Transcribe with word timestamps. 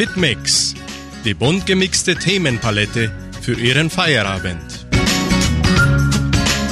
Hitmix, 0.00 0.74
die 1.26 1.34
bunt 1.34 1.66
gemixte 1.66 2.16
Themenpalette 2.16 3.12
für 3.42 3.52
Ihren 3.52 3.90
Feierabend. 3.90 4.86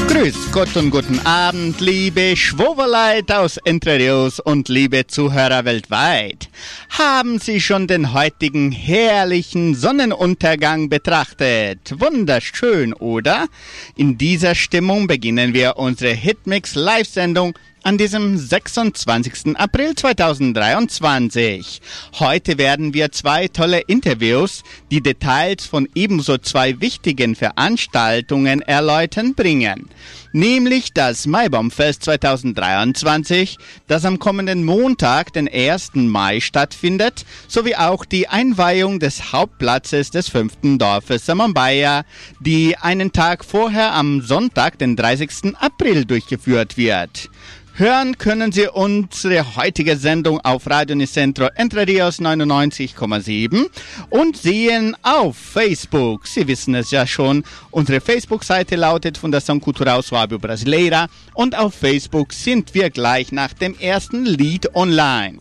Grüß 0.09 0.51
Gott 0.51 0.75
und 0.79 0.89
guten 0.89 1.21
Abend, 1.27 1.79
liebe 1.79 2.35
Schwoverleit 2.35 3.31
aus 3.31 3.59
Entre 3.59 3.99
Rios 3.99 4.41
und 4.41 4.71
liebe 4.71 5.07
Zuhörer 5.09 5.67
weltweit. 5.67 6.49
Haben 6.89 7.39
Sie 7.39 7.61
schon 7.61 7.87
den 7.87 8.15
heutigen 8.15 8.73
herrlichen 8.73 9.75
Sonnenuntergang 9.75 10.89
betrachtet? 10.89 12.01
Wunderschön, 12.01 12.95
oder? 12.95 13.49
In 13.95 14.17
dieser 14.17 14.55
Stimmung 14.55 15.07
beginnen 15.07 15.53
wir 15.53 15.77
unsere 15.77 16.15
Hitmix 16.15 16.77
Live-Sendung 16.77 17.59
an 17.83 17.99
diesem 17.99 18.37
26. 18.37 19.57
April 19.57 19.95
2023. 19.95 21.81
Heute 22.19 22.59
werden 22.59 22.95
wir 22.95 23.13
zwei 23.13 23.49
tolle 23.49 23.81
Interviews, 23.81 24.63
die 24.91 25.01
Details 25.01 25.67
von 25.67 25.89
ebenso 25.95 26.39
zwei 26.39 26.81
wichtigen 26.81 27.37
Veranstaltungen 27.37 28.63
erläutern, 28.63 29.35
bringen. 29.35 29.89
Nämlich 30.33 30.93
das 30.93 31.27
Maibaumfest 31.27 32.03
2023, 32.05 33.57
das 33.87 34.05
am 34.05 34.19
kommenden 34.19 34.65
Montag, 34.65 35.33
den 35.33 35.49
1. 35.49 35.93
Mai 35.95 36.41
stattfindet, 36.41 37.25
sowie 37.47 37.77
auch 37.77 38.05
die 38.05 38.29
Einweihung 38.29 39.01
des 39.01 39.33
Hauptplatzes 39.33 40.11
des 40.11 40.29
fünften 40.29 40.79
Dorfes 40.79 41.25
Samambaya, 41.25 42.05
die 42.41 42.77
einen 42.77 43.13
Tag 43.13 43.45
vorher 43.45 43.95
am 43.95 44.21
Sonntag, 44.21 44.79
den 44.79 44.97
30. 44.97 45.57
April 45.59 46.05
durchgeführt 46.05 46.77
wird. 46.77 47.31
Hören 47.79 48.19
können 48.19 48.51
Sie 48.51 48.67
unsere 48.67 49.55
heutige 49.55 49.97
Sendung 49.97 50.41
auf 50.41 50.69
Radio 50.69 50.97
Nicentro 50.97 51.47
Entre 51.55 51.87
Rios 51.87 52.19
99,7 52.21 53.67
und 54.11 54.37
sehen 54.37 54.97
auf 55.05 55.37
Facebook. 55.37 56.27
Sie 56.27 56.49
wissen 56.49 56.75
es 56.75 56.91
ja 56.91 57.07
schon. 57.07 57.45
Unsere 57.71 58.01
Facebook-Seite 58.01 58.75
lautet 58.75 59.17
Fundação 59.17 59.61
Cultural 59.61 60.01
Suábio 60.01 60.41
Brasileira 60.41 61.07
und 61.35 61.57
auf 61.57 61.73
Facebook 61.73 62.33
sind 62.33 62.75
wir 62.75 62.91
gleich 62.91 63.31
nach 63.31 63.53
dem 63.53 63.79
ersten 63.79 64.27
Lied 64.27 64.75
online. 64.75 65.39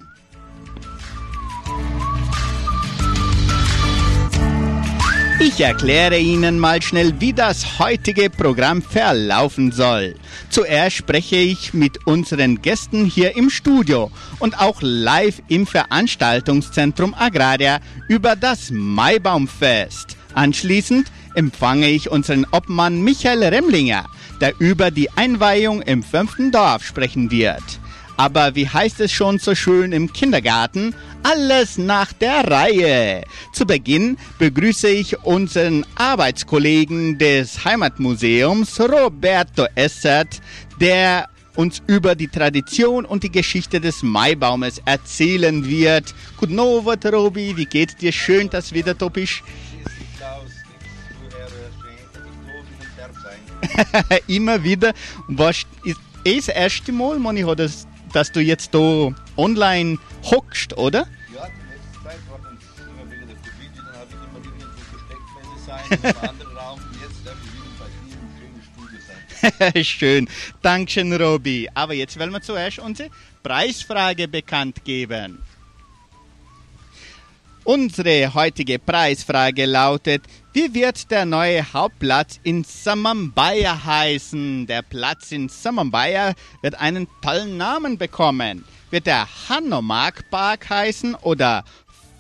Ich 5.40 5.60
erkläre 5.60 6.20
Ihnen 6.20 6.60
mal 6.60 6.84
schnell, 6.84 7.14
wie 7.20 7.34
das 7.34 7.80
heutige 7.80 8.30
Programm 8.30 8.84
verlaufen 8.84 9.72
soll. 9.72 10.14
Zuerst 10.50 10.96
spreche 10.96 11.36
ich 11.36 11.74
mit 11.74 12.08
unseren 12.08 12.62
Gästen 12.62 13.06
hier 13.06 13.36
im 13.36 13.50
Studio 13.50 14.10
und 14.40 14.60
auch 14.60 14.78
live 14.82 15.42
im 15.50 15.68
Veranstaltungszentrum 15.68 17.14
Agraria 17.14 17.80
über 18.08 18.36
das 18.36 18.72
Maibaumfest. 18.72 20.18
Anschließend 20.34 21.12
empfange 21.36 21.90
ich 21.90 22.10
unseren 22.10 22.46
Obmann 22.52 23.02
Michael 23.02 23.44
Remlinger, 23.44 24.06
der 24.42 24.54
über 24.60 24.90
die 24.90 25.10
Einweihung 25.12 25.82
im 25.82 26.02
fünften 26.02 26.52
Dorf 26.52 26.84
sprechen 26.84 27.30
wird. 27.30 27.64
Aber 28.18 28.56
wie 28.56 28.68
heißt 28.68 29.00
es 29.00 29.12
schon 29.12 29.38
so 29.38 29.54
schön 29.54 29.92
im 29.92 30.12
Kindergarten? 30.12 30.96
Alles 31.22 31.78
nach 31.78 32.12
der 32.14 32.50
Reihe. 32.50 33.24
Zu 33.54 33.66
Beginn 33.66 34.18
begrüße 34.40 34.90
ich 34.90 35.20
unseren 35.24 35.86
Arbeitskollegen 35.96 37.20
des 37.20 37.64
Heimatmuseums, 37.64 38.80
Roberto 38.80 39.68
Essert, 39.76 40.42
der 40.82 41.30
uns 41.56 41.82
über 41.86 42.16
die 42.16 42.28
Tradition 42.28 43.06
und 43.06 43.24
die 43.24 43.32
Geschichte 43.32 43.80
des 43.80 44.02
Maibaumes 44.02 44.82
erzählen 44.86 45.66
wird. 45.66 46.14
Guten 46.38 46.60
Abend, 46.60 47.06
Robi. 47.06 47.56
Wie 47.56 47.66
geht's 47.66 47.96
dir? 47.96 48.12
Schön, 48.12 48.50
dass 48.50 48.74
wieder 48.74 48.96
bist. 49.10 49.44
Immer 54.28 54.64
wieder. 54.64 54.94
Was 55.28 55.66
ist 55.84 56.00
das 56.26 56.48
erste 56.48 56.92
Mal, 56.92 57.20
Moni, 57.20 57.44
das 57.56 57.88
dass 58.14 58.32
du 58.32 58.40
jetzt 58.40 58.74
da 58.74 59.12
online 59.36 59.98
hockst, 60.24 60.78
oder? 60.78 61.08
Ja, 61.34 61.48
die 61.48 61.72
letzte 61.72 62.04
Zeit 62.04 62.20
war 62.30 62.40
dann 62.44 62.58
immer 62.90 63.12
wegen 63.12 63.28
der 63.28 63.36
Covid, 63.38 63.72
dann 63.78 63.86
habe 63.86 64.08
ich 64.10 64.16
immer 64.16 64.42
irgendwo 64.46 64.78
Gesteckmesse 64.94 65.66
sein, 65.66 65.84
in 65.92 66.06
einem 66.06 66.30
anderen 66.30 66.58
Raum. 66.58 66.80
Jetzt 67.02 67.26
darf 67.26 67.36
ich 67.44 67.54
wieder 67.54 67.72
bei 67.80 67.86
dir 67.86 68.18
im 68.18 68.32
schönen 68.38 68.62
Studio 68.74 69.00
sein. 69.74 69.84
Schön. 69.84 70.30
Dankeschön, 70.62 71.14
Robi. 71.14 71.70
Aber 71.74 71.94
jetzt 71.94 72.20
wollen 72.20 72.32
wir 72.32 72.42
zuerst 72.42 72.80
unsere 72.80 73.10
Preisfrage 73.44 74.28
bekannt 74.28 74.84
geben. 74.84 75.40
Unsere 77.68 78.34
heutige 78.34 78.80
Preisfrage 78.80 79.66
lautet, 79.66 80.24
wie 80.54 80.74
wird 80.74 81.12
der 81.12 81.26
neue 81.26 81.74
Hauptplatz 81.74 82.40
in 82.44 82.64
Samambaya 82.64 83.84
heißen? 83.84 84.66
Der 84.68 84.84
Platz 84.84 85.34
in 85.34 85.50
Samambaya 85.50 86.34
wird 86.62 86.76
einen 86.76 87.10
tollen 87.22 87.58
Namen 87.58 87.98
bekommen. 87.98 88.64
Wird 88.90 89.06
der 89.06 89.28
Hanomag 89.50 90.30
Park 90.32 90.70
heißen 90.70 91.16
oder 91.16 91.66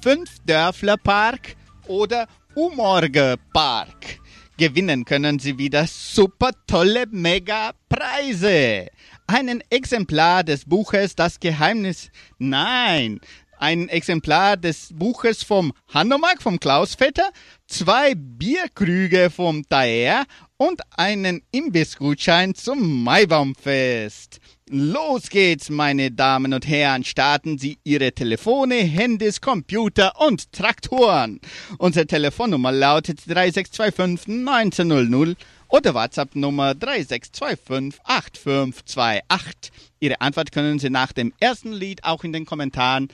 Fünfdörfler 0.03 0.97
Park 0.97 1.55
oder 1.87 2.27
Umorge 2.53 3.35
Park? 3.53 4.19
Gewinnen 4.57 5.05
können 5.05 5.39
Sie 5.39 5.57
wieder 5.57 5.87
super 5.87 6.51
tolle 6.67 7.05
Mega-Preise. 7.09 8.87
Einen 9.27 9.63
Exemplar 9.69 10.43
des 10.43 10.65
Buches 10.65 11.15
Das 11.15 11.39
Geheimnis. 11.39 12.09
Nein, 12.37 13.21
ein 13.59 13.89
Exemplar 13.89 14.57
des 14.57 14.89
Buches 14.93 15.43
vom 15.43 15.73
Hanomag, 15.93 16.41
vom 16.41 16.59
Klaus 16.59 16.95
Vetter, 16.95 17.29
zwei 17.67 18.13
Bierkrüge 18.15 19.29
vom 19.29 19.67
Taer 19.67 20.25
und 20.57 20.81
einen 20.95 21.41
Imbissgutschein 21.51 22.55
zum 22.55 23.03
Maibaumfest. 23.03 24.39
Los 24.69 25.29
geht's, 25.29 25.69
meine 25.69 26.11
Damen 26.11 26.53
und 26.53 26.67
Herren. 26.67 27.05
Starten 27.05 27.57
Sie 27.57 27.77
Ihre 27.83 28.11
Telefone, 28.11 28.75
Handys, 28.75 29.39
Computer 29.39 30.19
und 30.19 30.51
Traktoren. 30.51 31.39
Unsere 31.77 32.05
Telefonnummer 32.05 32.73
lautet 32.73 33.19
3625 33.27 34.27
1900 34.45 35.37
oder 35.69 35.93
WhatsApp-Nummer 35.93 36.75
3625 36.75 37.99
8528. 38.03 39.71
Ihre 39.99 40.21
Antwort 40.21 40.51
können 40.51 40.79
Sie 40.79 40.89
nach 40.89 41.11
dem 41.11 41.33
ersten 41.39 41.71
Lied 41.71 42.03
auch 42.03 42.23
in 42.23 42.33
den 42.33 42.45
Kommentaren 42.45 43.07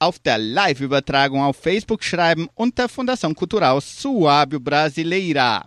auf 0.00 0.18
der 0.18 0.38
Live-Übertragung 0.38 1.42
auf 1.42 1.56
Facebook 1.56 2.02
schreiben 2.02 2.48
unter 2.54 2.86
Fundação 2.86 3.34
Cultural 3.34 3.78
Suábio 3.78 4.58
Brasileira. 4.58 5.64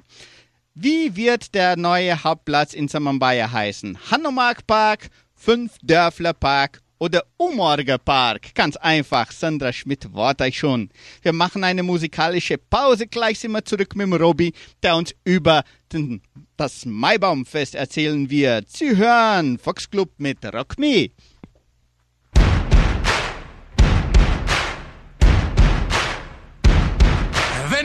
Wie 0.73 1.15
wird 1.15 1.53
der 1.53 1.77
neue 1.77 2.21
Hauptplatz 2.23 2.73
in 2.73 2.87
Samambaia 2.87 3.51
heißen? 3.51 3.97
Hanomag 4.09 4.65
Park, 4.65 5.09
Fünf-Dörfler 5.35 6.33
Park 6.33 6.81
oder 6.97 7.23
Umorger 7.37 7.99
Park? 7.99 8.55
Ganz 8.55 8.75
einfach, 8.77 9.31
Sandra 9.31 9.71
Schmidt 9.71 10.11
wart 10.13 10.41
euch 10.41 10.57
schon. 10.57 10.89
Wir 11.21 11.31
machen 11.31 11.63
eine 11.63 11.83
musikalische 11.83 12.57
Pause, 12.57 13.05
gleich 13.05 13.37
sind 13.39 13.51
wir 13.51 13.63
zurück 13.63 13.95
mit 13.95 14.07
dem 14.07 14.13
Robi, 14.13 14.51
der 14.81 14.95
uns 14.95 15.13
über 15.23 15.63
den, 15.91 16.23
das 16.57 16.85
Maibaumfest 16.85 17.75
erzählen 17.75 18.27
wird. 18.31 18.67
Sie 18.69 18.97
hören 18.97 19.59
Fox 19.59 19.87
Club 19.87 20.09
mit 20.17 20.43
Rock 20.43 20.79
Me. 20.79 21.11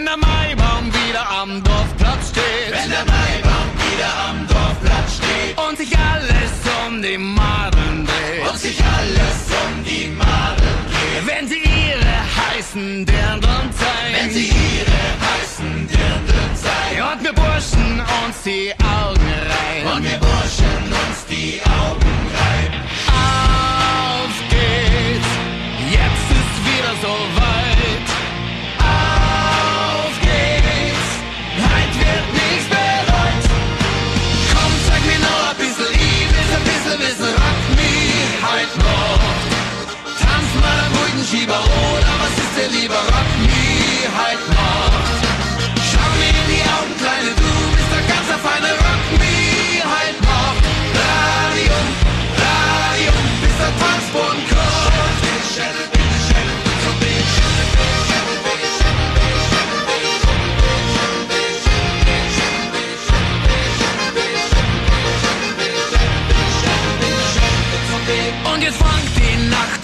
Der 0.08 0.16
Maibaum 0.16 0.86
wieder 0.92 1.24
am 1.42 1.62
Dorfplatz 1.62 2.30
steht. 2.30 2.72
Wenn 2.72 2.90
der 2.90 3.04
Maibaum 3.04 3.68
wieder 3.84 4.12
am 4.28 4.38
Dorfplatz 4.46 5.16
steht. 5.18 5.54
Und 5.66 5.76
sich 5.76 5.92
alles 5.98 6.52
um 6.86 7.02
die 7.02 7.18
Madeln 7.18 8.06
dreht. 8.06 8.48
Und 8.48 8.58
sich 8.58 8.78
alles 8.96 9.38
um 9.62 9.84
die 9.84 10.08
Madeln 10.08 10.80
dreht. 10.90 11.26
Wenn 11.26 11.48
sie 11.48 11.60
ihre 11.60 12.16
heißen 12.40 13.04
Dirndln 13.04 13.68
zeigen. 13.80 14.14
Wenn 14.16 14.30
sie 14.30 14.48
ihre 14.48 15.02
heißen 15.28 15.88
Dirndln 15.92 16.50
zeigen. 16.64 17.02
Und 17.10 17.24
wir 17.24 17.34
Burschen 17.34 18.00
uns 18.24 18.36
die 18.44 18.72
Augen 19.00 19.30
reiben. 19.52 19.86
Und 19.92 20.04
wir 20.04 20.18
Burschen 20.18 20.84
uns 21.04 21.18
die 21.28 21.60
Augen 21.84 22.16
reiben. 22.40 22.80
Auf 23.08 24.34
geht's, 24.48 25.32
jetzt 25.98 26.26
ist 26.40 26.54
wieder 26.64 26.94
so 27.02 27.12
weit. 27.36 27.37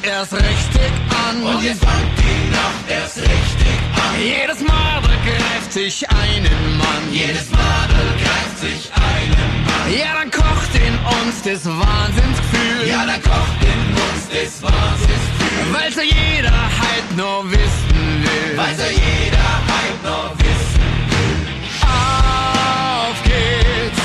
Erst 0.07 0.33
richtig 0.33 0.93
an. 1.29 1.43
Und 1.43 1.63
jetzt 1.63 1.85
fangt 1.85 2.19
die 2.19 2.51
Nacht 2.51 2.85
erst 2.89 3.19
richtig 3.19 3.77
an. 3.95 4.21
Jedes 4.21 4.61
Madel 4.61 5.17
greift 5.25 5.73
sich 5.73 6.09
einen 6.11 6.79
Mann. 6.79 7.03
Jedes 7.13 7.51
Madel 7.51 8.07
greift 8.23 8.59
sich 8.59 8.91
einen 8.95 9.65
Mann. 9.67 9.99
Ja, 9.99 10.15
dann 10.15 10.31
kocht 10.31 10.75
in 10.75 10.95
uns 11.19 11.43
das 11.43 11.65
Wahnsinnsgefühl. 11.67 12.89
Ja, 12.89 13.07
dann 13.07 13.23
kocht 13.23 13.61
in 13.63 13.81
uns 14.05 14.29
das 14.29 14.63
Wahnsinnsgefühl. 14.63 15.73
Weil's 15.73 15.97
ja 15.97 16.03
jeder 16.03 16.51
halt 16.53 17.17
nur 17.17 17.51
wissen 17.51 18.25
will. 18.25 18.57
Weil's 18.57 18.79
ja 18.79 18.91
jeder 18.91 19.49
halt 19.73 20.03
nur 20.03 20.31
wissen 20.39 20.91
will. 21.11 21.47
Auf 21.83 23.23
geht's, 23.25 24.05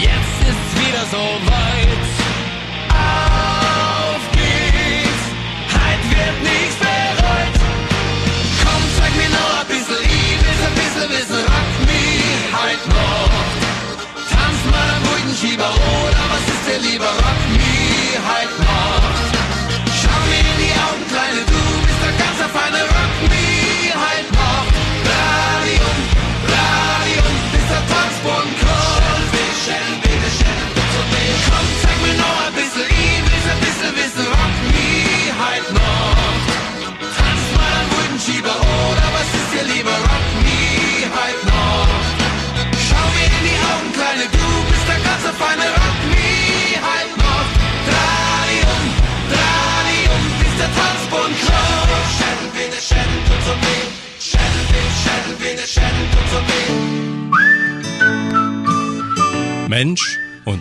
jetzt 0.00 0.48
ist's 0.48 0.72
wieder 0.80 1.04
so 1.10 1.24
weit. 1.50 2.09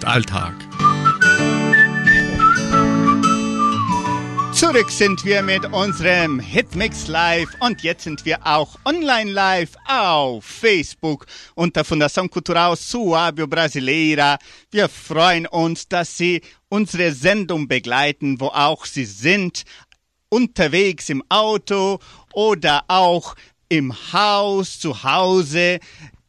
Alltag. 0.09 0.55
Zurück 4.53 4.89
sind 4.89 5.23
wir 5.23 5.43
mit 5.43 5.71
unserem 5.71 6.39
Hitmix 6.39 7.07
Live 7.07 7.49
und 7.59 7.83
jetzt 7.83 8.05
sind 8.05 8.25
wir 8.25 8.39
auch 8.43 8.79
online 8.85 9.31
live 9.31 9.69
auf 9.87 10.43
Facebook 10.43 11.27
unter 11.53 11.83
Fundação 11.83 12.27
Cultural 12.27 12.73
Suábio 12.73 13.45
Brasileira. 13.45 14.39
Wir 14.71 14.89
freuen 14.89 15.45
uns, 15.45 15.87
dass 15.87 16.17
Sie 16.17 16.41
unsere 16.69 17.11
Sendung 17.11 17.67
begleiten, 17.67 18.39
wo 18.39 18.47
auch 18.47 18.85
Sie 18.85 19.05
sind, 19.05 19.63
unterwegs 20.29 21.09
im 21.09 21.23
Auto 21.29 21.99
oder 22.33 22.83
auch 22.87 23.35
im 23.69 23.93
Haus, 24.11 24.79
zu 24.79 25.03
Hause. 25.03 25.79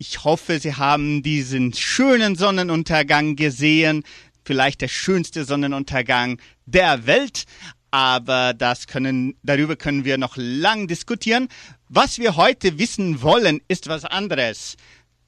Ich 0.02 0.24
hoffe, 0.24 0.58
Sie 0.58 0.76
haben 0.76 1.22
diesen 1.22 1.74
schönen 1.74 2.34
Sonnenuntergang 2.34 3.36
gesehen. 3.36 4.02
Vielleicht 4.46 4.80
der 4.80 4.88
schönste 4.88 5.44
Sonnenuntergang 5.44 6.40
der 6.64 7.06
Welt. 7.06 7.44
Aber 7.90 8.54
das 8.54 8.86
können, 8.86 9.36
darüber 9.42 9.76
können 9.76 10.06
wir 10.06 10.16
noch 10.16 10.38
lang 10.38 10.88
diskutieren. 10.88 11.48
Was 11.90 12.18
wir 12.18 12.36
heute 12.36 12.78
wissen 12.78 13.20
wollen, 13.20 13.60
ist 13.68 13.88
was 13.88 14.06
anderes. 14.06 14.78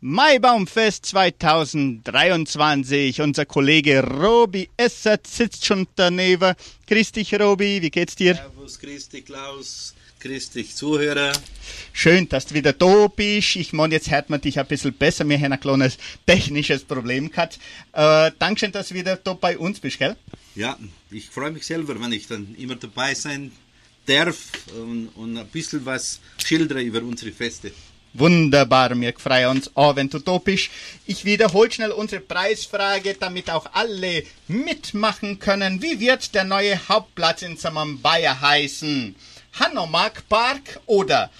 Maibaumfest 0.00 1.04
2023. 1.04 3.20
Unser 3.20 3.44
Kollege 3.44 4.02
Robi 4.02 4.70
Essert 4.78 5.26
sitzt 5.26 5.66
schon 5.66 5.86
daneben. 5.96 6.54
Grüß 6.86 7.12
dich, 7.12 7.38
Robi. 7.38 7.82
Wie 7.82 7.90
geht's 7.90 8.16
dir? 8.16 8.36
Servus, 8.36 8.78
grüß 8.78 9.10
dich, 9.10 9.26
Klaus. 9.26 9.92
Grüß 10.22 10.50
dich, 10.50 10.76
Zuhörer. 10.76 11.32
Schön, 11.92 12.28
dass 12.28 12.46
du 12.46 12.54
wieder 12.54 12.72
da 12.72 13.08
bist. 13.08 13.56
Ich 13.56 13.72
meine, 13.72 13.94
jetzt 13.94 14.08
hört 14.08 14.30
man 14.30 14.40
dich 14.40 14.56
ein 14.56 14.66
bisschen 14.68 14.92
besser. 14.92 15.28
Wir 15.28 15.36
haben 15.36 15.52
ein 15.52 15.58
kleines 15.58 15.98
technisches 16.24 16.84
Problem 16.84 17.28
gehabt. 17.28 17.58
Äh, 17.92 18.30
Dankeschön, 18.38 18.70
dass 18.70 18.90
du 18.90 18.94
wieder 18.94 19.16
da 19.16 19.32
bei 19.32 19.58
uns 19.58 19.80
bist, 19.80 19.98
gell? 19.98 20.14
Ja, 20.54 20.78
ich 21.10 21.28
freue 21.28 21.50
mich 21.50 21.66
selber, 21.66 22.00
wenn 22.00 22.12
ich 22.12 22.28
dann 22.28 22.54
immer 22.56 22.76
dabei 22.76 23.14
sein 23.14 23.50
darf 24.06 24.36
und, 24.80 25.08
und 25.16 25.36
ein 25.36 25.46
bisschen 25.48 25.84
was 25.84 26.20
schildere 26.38 26.82
über 26.82 27.00
unsere 27.00 27.32
Feste. 27.32 27.72
Wunderbar, 28.14 28.94
wir 29.00 29.14
freuen 29.18 29.48
uns 29.48 29.74
auch, 29.74 29.96
wenn 29.96 30.08
du 30.08 30.20
da 30.20 30.38
bist. 30.38 30.70
Ich 31.04 31.24
wiederhole 31.24 31.72
schnell 31.72 31.90
unsere 31.90 32.20
Preisfrage, 32.20 33.16
damit 33.18 33.50
auch 33.50 33.66
alle 33.72 34.22
mitmachen 34.46 35.40
können. 35.40 35.82
Wie 35.82 35.98
wird 35.98 36.32
der 36.32 36.44
neue 36.44 36.78
Hauptplatz 36.88 37.42
in 37.42 37.56
Samambaya 37.56 38.40
heißen? 38.40 39.16
Hanomag 39.58 40.26
Park 40.28 40.80
oder 40.86 41.30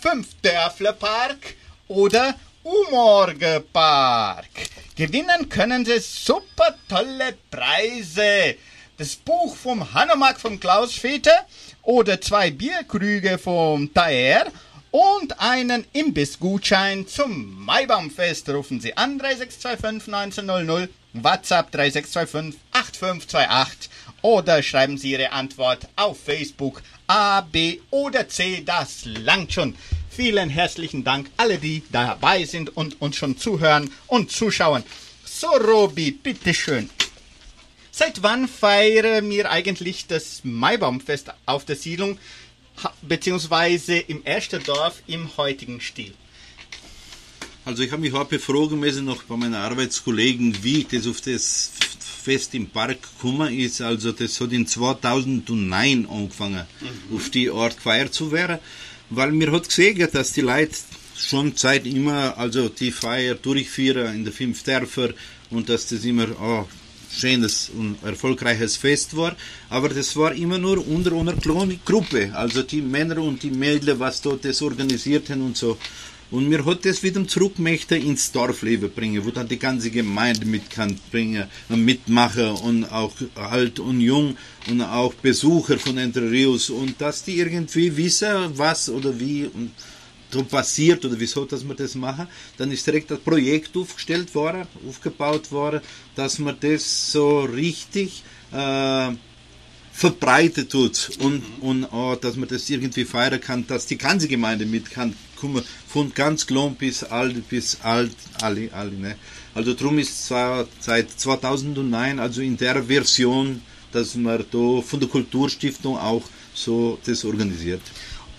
Fünfdörfler 0.00 0.92
Park 0.92 1.54
oder 1.88 2.34
Umorge 2.62 3.62
Park? 3.72 4.48
Gewinnen 4.96 5.48
können 5.48 5.84
Sie 5.84 5.98
super 6.00 6.74
tolle 6.88 7.34
Preise. 7.50 8.56
Das 8.98 9.14
Buch 9.16 9.56
vom 9.56 9.94
Hanomag 9.94 10.40
von 10.40 10.58
Klaus 10.58 10.94
Väter 10.94 11.46
oder 11.82 12.20
zwei 12.20 12.50
Bierkrüge 12.50 13.38
vom 13.38 13.94
Taer 13.94 14.46
und 14.90 15.40
einen 15.40 15.86
Imbissgutschein 15.92 17.06
zum 17.06 17.64
Maibaumfest. 17.64 18.48
Rufen 18.50 18.80
Sie 18.80 18.96
an 18.96 19.18
3625 19.18 20.12
1900, 20.12 20.90
WhatsApp 21.12 21.70
3625 21.70 22.60
8528 22.72 23.90
oder 24.22 24.62
schreiben 24.62 24.98
Sie 24.98 25.12
Ihre 25.12 25.32
Antwort 25.32 25.88
auf 25.96 26.18
Facebook 26.20 26.82
A, 27.06 27.40
B 27.40 27.80
oder 27.90 28.28
C. 28.28 28.62
Das 28.64 29.04
langt 29.04 29.52
schon. 29.52 29.74
Vielen 30.10 30.50
herzlichen 30.50 31.04
Dank, 31.04 31.30
alle, 31.36 31.58
die 31.58 31.82
dabei 31.90 32.44
sind 32.44 32.76
und 32.76 33.00
uns 33.00 33.16
schon 33.16 33.38
zuhören 33.38 33.92
und 34.06 34.30
zuschauen. 34.30 34.84
So, 35.24 35.48
Robi, 35.48 36.10
bitteschön. 36.10 36.90
Seit 37.90 38.22
wann 38.22 38.48
feiern 38.48 39.28
wir 39.30 39.50
eigentlich 39.50 40.06
das 40.06 40.40
Maibaumfest 40.42 41.32
auf 41.46 41.64
der 41.64 41.76
Siedlung, 41.76 42.18
beziehungsweise 43.02 43.98
im 43.98 44.24
ersten 44.24 44.62
Dorf 44.62 45.02
im 45.06 45.36
heutigen 45.36 45.80
Stil? 45.80 46.14
Also 47.70 47.84
ich 47.84 47.92
habe 47.92 48.02
mich 48.02 48.12
heute 48.12 48.40
fragen 48.40 48.80
müssen 48.80 49.04
noch 49.04 49.22
bei 49.22 49.36
meinen 49.36 49.54
Arbeitskollegen, 49.54 50.64
wie 50.64 50.78
ich 50.78 50.88
das 50.88 51.06
auf 51.06 51.20
das 51.20 51.70
Fest 52.00 52.52
im 52.56 52.66
Park 52.66 52.98
gekommen 53.00 53.56
ist. 53.56 53.80
Also 53.80 54.10
das 54.10 54.40
hat 54.40 54.50
in 54.50 54.66
2009 54.66 56.08
angefangen, 56.10 56.66
auf 57.14 57.30
die 57.30 57.48
Art 57.48 57.76
gefeiert 57.76 58.12
zu 58.12 58.32
werden, 58.32 58.58
weil 59.10 59.30
mir 59.30 59.52
hat 59.52 59.68
gesehen, 59.68 60.04
dass 60.12 60.32
die 60.32 60.40
Leute 60.40 60.74
schon 61.16 61.52
seit 61.54 61.86
immer 61.86 62.36
also 62.36 62.68
die 62.68 62.90
Feier 62.90 63.36
durchführen 63.36 64.16
in 64.16 64.24
den 64.24 64.32
fünf 64.32 64.64
Dörfer 64.64 65.10
und 65.50 65.68
dass 65.68 65.86
das 65.86 66.04
immer 66.04 66.26
oh, 66.42 66.66
schönes 67.12 67.70
und 67.76 68.02
erfolgreiches 68.02 68.76
Fest 68.76 69.16
war, 69.16 69.36
aber 69.68 69.90
das 69.90 70.16
war 70.16 70.32
immer 70.32 70.58
nur 70.58 70.86
unter 70.86 71.12
einer 71.12 71.34
kleinen 71.34 71.80
Gruppe, 71.84 72.32
also 72.34 72.62
die 72.62 72.82
Männer 72.82 73.18
und 73.18 73.42
die 73.42 73.50
Mädchen, 73.50 73.98
was 73.98 74.22
dort 74.22 74.44
das 74.44 74.62
organisiert 74.62 75.30
haben 75.30 75.42
und 75.42 75.56
so. 75.56 75.78
Und 76.30 76.48
mir 76.48 76.64
hat 76.64 76.84
das 76.84 77.02
wieder 77.02 77.26
zurück 77.26 77.58
möchte 77.58 77.96
ins 77.96 78.30
Dorfleben 78.30 78.90
bringen, 78.92 79.24
wo 79.24 79.30
dann 79.30 79.48
die 79.48 79.58
ganze 79.58 79.90
Gemeinde 79.90 80.46
mit 80.46 80.70
kann 80.70 80.96
bringen 81.10 81.48
und 81.68 81.84
mitmachen 81.84 82.50
und 82.50 82.84
auch 82.84 83.12
alt 83.34 83.80
und 83.80 84.00
jung 84.00 84.36
und 84.68 84.80
auch 84.80 85.12
Besucher 85.14 85.76
von 85.78 85.98
Entre 85.98 86.30
Rios 86.30 86.70
und 86.70 87.00
dass 87.00 87.24
die 87.24 87.38
irgendwie 87.38 87.96
wissen, 87.96 88.56
was 88.56 88.88
oder 88.88 89.18
wie 89.18 89.44
und 89.46 89.72
so 90.30 90.44
passiert 90.44 91.04
oder 91.04 91.18
wieso, 91.18 91.44
dass 91.44 91.64
wir 91.64 91.74
das 91.74 91.96
machen, 91.96 92.28
dann 92.56 92.70
ist 92.70 92.86
direkt 92.86 93.10
das 93.10 93.18
Projekt 93.18 93.76
aufgestellt 93.76 94.32
worden, 94.32 94.68
aufgebaut 94.88 95.50
worden, 95.50 95.80
dass 96.14 96.38
man 96.38 96.56
das 96.60 97.10
so 97.10 97.40
richtig 97.40 98.22
äh, 98.52 99.10
verbreitet 99.92 100.70
tut 100.70 101.10
und, 101.18 101.42
und 101.60 101.84
auch, 101.84 102.16
dass 102.16 102.36
man 102.36 102.48
das 102.48 102.68
irgendwie 102.70 103.04
feiern 103.04 103.40
kann, 103.40 103.66
dass 103.66 103.86
die 103.86 103.98
ganze 103.98 104.28
Gemeinde 104.28 104.66
mit 104.66 104.90
kann 104.90 105.14
kommen, 105.36 105.64
von 105.88 106.12
ganz 106.14 106.46
klein 106.46 106.74
bis 106.76 107.02
alt, 107.04 107.48
bis 107.48 107.78
alt, 107.82 108.14
alle, 108.40 108.72
alle, 108.72 108.92
ne? 108.92 109.16
Also 109.54 109.74
drum 109.74 109.98
ist 109.98 110.26
zwar 110.26 110.68
seit 110.78 111.10
2009, 111.10 112.20
also 112.20 112.40
in 112.40 112.56
der 112.56 112.84
Version, 112.84 113.62
dass 113.90 114.14
man 114.14 114.44
da 114.50 114.80
von 114.80 115.00
der 115.00 115.08
Kulturstiftung 115.08 115.98
auch 115.98 116.22
so 116.54 116.98
das 117.04 117.24
organisiert. 117.24 117.82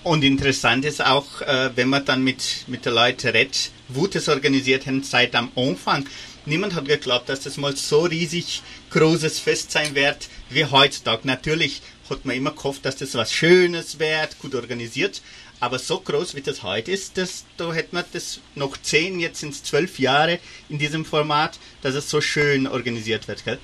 Und 0.03 0.23
interessant 0.23 0.85
ist 0.85 1.05
auch, 1.05 1.41
äh, 1.41 1.69
wenn 1.75 1.89
man 1.89 2.05
dann 2.05 2.23
mit, 2.23 2.63
mit 2.67 2.85
den 2.85 2.93
Leuten 2.93 3.27
redet, 3.27 3.71
wo 3.87 4.07
das 4.07 4.29
organisiert 4.29 4.87
haben, 4.87 5.03
seit 5.03 5.35
am 5.35 5.51
Anfang. 5.55 6.05
Niemand 6.45 6.73
hat 6.73 6.85
geglaubt, 6.85 7.29
dass 7.29 7.41
das 7.41 7.57
mal 7.57 7.75
so 7.75 8.01
riesig 8.01 8.63
großes 8.89 9.39
Fest 9.39 9.71
sein 9.71 9.93
wird 9.95 10.27
wie 10.49 10.65
heutzutage. 10.65 11.27
Natürlich, 11.27 11.81
hat 12.09 12.25
man 12.25 12.35
immer 12.35 12.51
gehofft, 12.51 12.85
dass 12.85 12.97
das 12.97 13.15
was 13.15 13.33
Schönes 13.33 13.99
wird, 13.99 14.37
gut 14.39 14.53
organisiert. 14.53 15.21
Aber 15.59 15.77
so 15.77 15.99
groß 15.99 16.35
wie 16.35 16.41
das 16.41 16.63
heute 16.63 16.91
ist, 16.91 17.17
das, 17.17 17.45
da 17.57 17.71
hätte 17.71 17.93
man 17.93 18.03
das 18.13 18.39
noch 18.55 18.77
zehn, 18.77 19.19
jetzt 19.19 19.39
sind 19.39 19.53
es 19.53 19.63
zwölf 19.63 19.99
Jahre 19.99 20.39
in 20.69 20.79
diesem 20.79 21.05
Format, 21.05 21.59
dass 21.83 21.93
es 21.93 22.09
so 22.09 22.19
schön 22.19 22.65
organisiert 22.67 23.27
wird, 23.27 23.45
gell? 23.45 23.59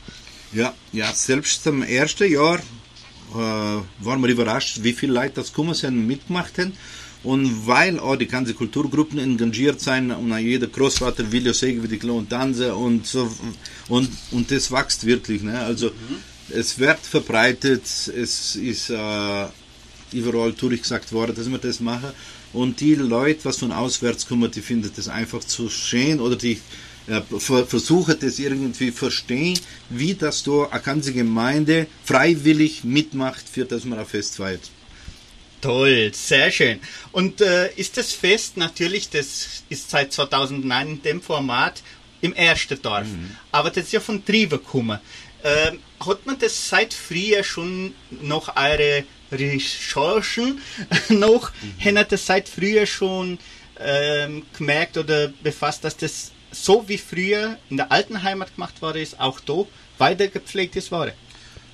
Ja, 0.54 0.74
ja, 0.94 1.12
selbst 1.14 1.66
im 1.66 1.82
ersten 1.82 2.32
Jahr 2.32 2.60
äh, 2.60 3.34
waren 3.34 4.22
wir 4.22 4.30
überrascht, 4.30 4.80
wie 4.84 4.94
viele 4.94 5.14
Leute 5.14 5.42
das 5.42 5.52
und 5.52 6.08
mitgemacht 6.08 6.58
haben. 6.60 6.78
Und 7.28 7.68
weil 7.68 8.00
auch 8.00 8.16
die 8.16 8.26
ganzen 8.26 8.56
Kulturgruppen 8.56 9.20
engagiert 9.20 9.82
sind 9.82 10.12
und 10.12 10.38
jeder 10.38 10.68
Großvater 10.68 11.30
will 11.30 11.46
ja 11.46 11.54
sehen, 11.54 11.84
wie 11.84 11.90
die 11.90 11.98
Klon 11.98 12.30
tanzen 12.30 12.72
und 12.72 13.06
so 13.06 13.30
und, 13.90 14.10
und 14.32 14.50
das 14.50 14.72
wächst 14.72 15.06
wirklich. 15.06 15.42
Ne? 15.44 15.60
Also 15.60 15.88
mhm. 15.88 16.18
es 16.52 16.80
wird 16.80 17.00
verbreitet, 17.00 17.84
es 17.84 18.56
ist 18.56 18.90
äh, 18.92 19.46
überall 20.14 20.54
durchgesagt 20.54 21.12
worden, 21.12 21.36
dass 21.36 21.52
wir 21.52 21.58
das 21.58 21.82
machen. 21.82 22.12
Und 22.54 22.80
die 22.80 22.96
Leute, 22.96 23.44
was 23.44 23.58
von 23.58 23.74
auswärts 23.74 24.26
kommen, 24.26 24.50
die 24.50 24.62
finden 24.62 24.92
das 24.96 25.10
einfach 25.10 25.42
zu 25.44 25.68
schön 25.68 26.22
oder 26.22 26.38
die 26.38 26.62
äh, 27.08 27.22
versuchen 27.40 28.16
das 28.22 28.40
irgendwie 28.40 28.92
verstehen, 28.92 29.60
wie 29.90 30.14
das 30.14 30.44
da 30.44 30.70
eine 30.72 30.82
ganze 30.82 31.12
Gemeinde 31.12 31.88
freiwillig 32.06 32.86
mitmacht, 32.86 33.50
für 33.50 33.66
das 33.66 33.84
man 33.84 34.00
ein 34.00 34.06
Fest 34.06 34.38
feiert. 34.38 34.72
Toll, 35.62 36.12
sehr 36.14 36.52
schön. 36.52 36.80
Und 37.12 37.42
äh, 37.42 37.72
ist 37.74 37.98
das 37.98 38.14
Fest 38.14 38.58
natürlich, 38.58 39.10
das 39.10 39.64
ist 39.70 39.90
seit 39.90 40.14
2009 40.14 40.88
in 40.88 41.02
dem 41.02 41.22
Format 41.22 41.82
im 42.22 42.34
ersten 42.34 42.82
Dorf, 42.82 43.08
mhm. 43.08 43.36
aber 43.52 43.70
das 43.70 43.86
ist 43.86 43.94
ja 43.94 44.00
von 44.00 44.24
Triebe 44.24 44.60
gekommen. 44.60 45.00
Äh, 45.44 45.72
hat 46.06 46.26
man 46.26 46.38
das 46.40 46.70
seit 46.70 46.94
früher 46.94 47.44
schon 47.44 47.94
noch 48.22 48.56
eure 48.56 49.04
Recherchen 49.32 50.62
noch, 51.10 51.52
mhm. 51.80 51.98
hat 51.98 52.12
das 52.12 52.26
seit 52.26 52.50
früher 52.50 52.86
schon 52.86 53.40
ähm, 53.80 54.46
gemerkt 54.58 54.98
oder 54.98 55.30
befasst, 55.44 55.84
dass 55.84 55.98
das 55.98 56.32
so 56.52 56.88
wie 56.88 56.98
früher 56.98 57.58
in 57.70 57.78
der 57.78 57.92
alten 57.92 58.24
Heimat 58.24 58.56
gemacht 58.56 58.82
worden 58.82 59.02
ist, 59.02 59.20
auch 59.20 59.40
da 59.40 59.66
weiter 59.98 60.28
gepflegt 60.28 60.76
ist 60.76 60.92
worden? 60.92 61.12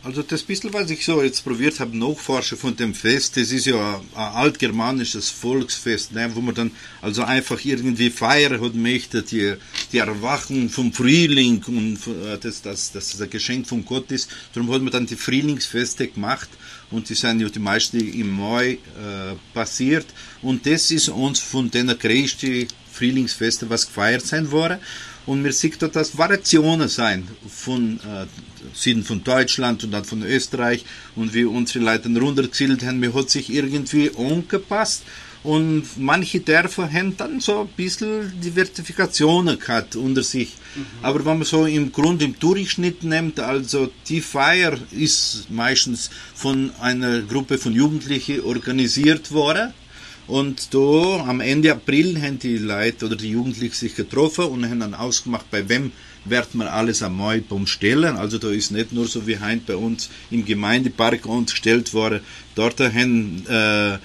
Also 0.06 0.22
das 0.22 0.44
bisschen, 0.44 0.74
was 0.74 0.90
ich 0.90 1.06
so 1.06 1.24
jetzt 1.24 1.46
probiert 1.46 1.80
habe, 1.80 1.98
nachforschen 1.98 2.58
von 2.58 2.76
dem 2.76 2.94
Fest, 2.94 3.38
das 3.38 3.52
ist 3.52 3.68
ja 3.68 4.02
ein, 4.16 4.22
altgermanisches 4.22 5.30
Volksfest, 5.30 6.12
ne, 6.12 6.30
wo 6.34 6.42
man 6.42 6.54
dann 6.54 6.72
also 7.02 7.24
einfach 7.24 7.64
irgendwie 7.64 8.10
feiern 8.10 8.60
hat 8.60 8.76
möchte, 8.76 9.22
die, 9.22 9.54
die 9.94 10.00
Erwachung 10.00 10.70
vom 10.70 10.92
Frühling 10.92 11.64
und 11.68 12.00
äh, 12.06 12.38
dass 12.38 12.62
das, 12.62 12.92
das 12.92 13.22
ein 13.22 13.30
Geschenk 13.30 13.66
von 13.66 13.86
Gott 13.86 14.12
ist. 14.12 14.30
Darum 14.54 14.70
hat 14.74 14.82
man 14.82 14.92
dann 14.92 15.06
die 15.06 15.16
Frühlingsfeste 15.16 16.10
gemacht 16.10 16.50
und 16.92 17.08
die 17.08 17.16
sind 17.16 17.40
ja 17.40 17.48
die 17.48 17.60
meisten 17.60 17.98
im 17.98 18.30
Mai 18.30 18.72
äh, 18.72 19.36
passiert. 19.54 20.08
Und 20.42 20.66
das 20.66 20.92
ist 20.92 21.08
uns 21.08 21.40
von 21.40 21.72
den 21.72 21.88
größten 21.88 22.68
Frühlingsfesten, 22.92 23.70
was 23.70 23.88
gefeiert 23.88 24.26
sein 24.26 24.52
wurde. 24.52 24.82
Und 25.26 25.42
mir 25.42 25.54
sieht 25.54 25.82
dort, 25.82 25.96
dass 25.96 26.18
Variationen 26.18 26.90
sein 26.90 27.28
von 27.48 28.00
äh, 28.00 28.26
Süden 28.74 29.04
von 29.04 29.24
Deutschland 29.24 29.84
und 29.84 29.92
dann 29.92 30.04
von 30.04 30.24
Österreich 30.24 30.86
und 31.16 31.34
wie 31.34 31.46
unsere 31.46 31.86
Leute 31.86 32.10
runtergesiedelt 32.10 32.84
haben, 32.84 33.00
mir 33.00 33.14
hat 33.14 33.30
sich 33.30 33.54
irgendwie 33.54 34.12
angepasst 34.18 35.04
und 35.44 35.84
manche 35.98 36.40
Dörfer 36.40 36.90
haben 36.92 37.18
dann 37.18 37.42
so 37.42 37.62
ein 37.62 37.68
bisschen 37.68 38.40
Diversifikationen 38.40 39.60
gehabt 39.60 39.98
unter 39.98 40.24
sich. 40.24 40.54
Mhm. 40.76 40.86
Aber 41.02 41.20
wenn 41.26 41.38
man 41.40 41.44
so 41.44 41.66
im 41.66 41.92
Grund 41.92 42.22
im 42.22 42.40
Durchschnitt 42.40 43.04
nimmt, 43.04 43.42
also 43.42 43.90
die 44.08 44.22
Feier 44.22 44.78
ist 44.92 45.48
meistens 45.50 46.10
von 46.34 46.72
einer 46.80 47.22
Gruppe 47.22 47.58
von 47.58 47.74
Jugendlichen 47.74 48.42
organisiert 48.42 49.32
worden 49.32 49.74
und 50.28 50.74
da 50.74 51.26
am 51.28 51.42
Ende 51.42 51.72
April 51.72 52.22
haben 52.22 52.40
die 52.40 52.58
Leute 52.58 53.06
oder 53.06 53.16
die 53.16 53.32
Jugendlichen 53.32 53.76
sich 53.76 53.96
getroffen 53.96 54.46
und 54.46 54.70
haben 54.70 54.80
dann 54.80 54.94
ausgemacht, 54.94 55.50
bei 55.52 55.68
wem 55.68 55.92
wird 56.26 56.56
man 56.56 56.68
alles 56.68 57.04
am 57.04 57.18
Maibaum 57.18 57.68
stellen. 57.68 58.16
Also 58.16 58.38
da 58.38 58.50
ist 58.50 58.72
nicht 58.72 58.94
nur 58.94 59.08
so 59.08 59.28
wie 59.28 59.40
heint 59.40 59.66
bei 59.66 59.76
uns 59.76 60.10
im 60.32 60.46
Gemeindepark 60.46 61.26
uns 61.26 61.52
gestellt 61.52 61.94
worden. 61.94 62.22
Dort 62.56 62.80
haben 62.80 63.46
äh, 63.48 63.98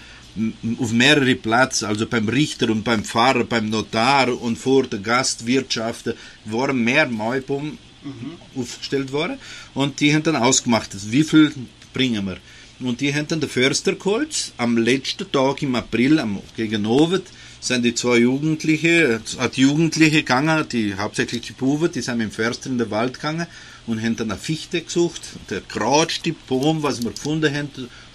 auf 0.80 0.92
mehrere 0.92 1.34
Plätze, 1.34 1.86
also 1.86 2.06
beim 2.06 2.28
Richter 2.28 2.70
und 2.70 2.82
beim 2.84 3.04
Pfarrer, 3.04 3.44
beim 3.44 3.70
Notar 3.70 4.40
und 4.40 4.58
vor 4.58 4.86
der 4.86 4.98
Gastwirtschaft, 4.98 6.14
waren 6.44 6.82
mehr 6.82 7.08
Maibaum 7.08 7.78
mhm. 8.02 8.60
aufgestellt 8.60 9.12
worden. 9.12 9.38
Und 9.74 10.00
die 10.00 10.14
haben 10.14 10.22
dann 10.22 10.36
ausgemacht, 10.36 10.90
wie 11.10 11.24
viel 11.24 11.52
bringen 11.92 12.26
wir. 12.26 12.38
Und 12.80 13.00
die 13.00 13.12
haben 13.12 13.26
dann 13.26 13.40
den 13.40 13.50
Förster 13.50 13.94
geholt. 13.94 14.52
Am 14.56 14.78
letzten 14.78 15.30
Tag 15.32 15.62
im 15.62 15.74
April, 15.74 16.20
am, 16.20 16.40
gegen 16.56 16.86
Abend, 16.86 17.24
sind 17.60 17.84
die 17.84 17.94
zwei 17.94 18.18
Jugendliche, 18.18 19.20
hat 19.38 19.56
Jugendliche 19.56 20.18
gegangen, 20.18 20.64
die, 20.70 20.94
hauptsächlich 20.94 21.42
die 21.42 21.52
Buben, 21.54 21.90
die 21.90 22.02
sind 22.02 22.18
mit 22.18 22.28
dem 22.28 22.30
Förster 22.30 22.70
in 22.70 22.78
den 22.78 22.90
Wald 22.90 23.14
gegangen 23.14 23.48
und 23.88 24.00
haben 24.00 24.14
dann 24.14 24.30
eine 24.30 24.38
Fichte 24.38 24.80
gesucht. 24.80 25.22
Der 25.50 25.60
geradste 25.62 26.34
Baum, 26.48 26.84
was 26.84 27.02
wir 27.02 27.10
gefunden 27.10 27.52
haben, 27.52 27.68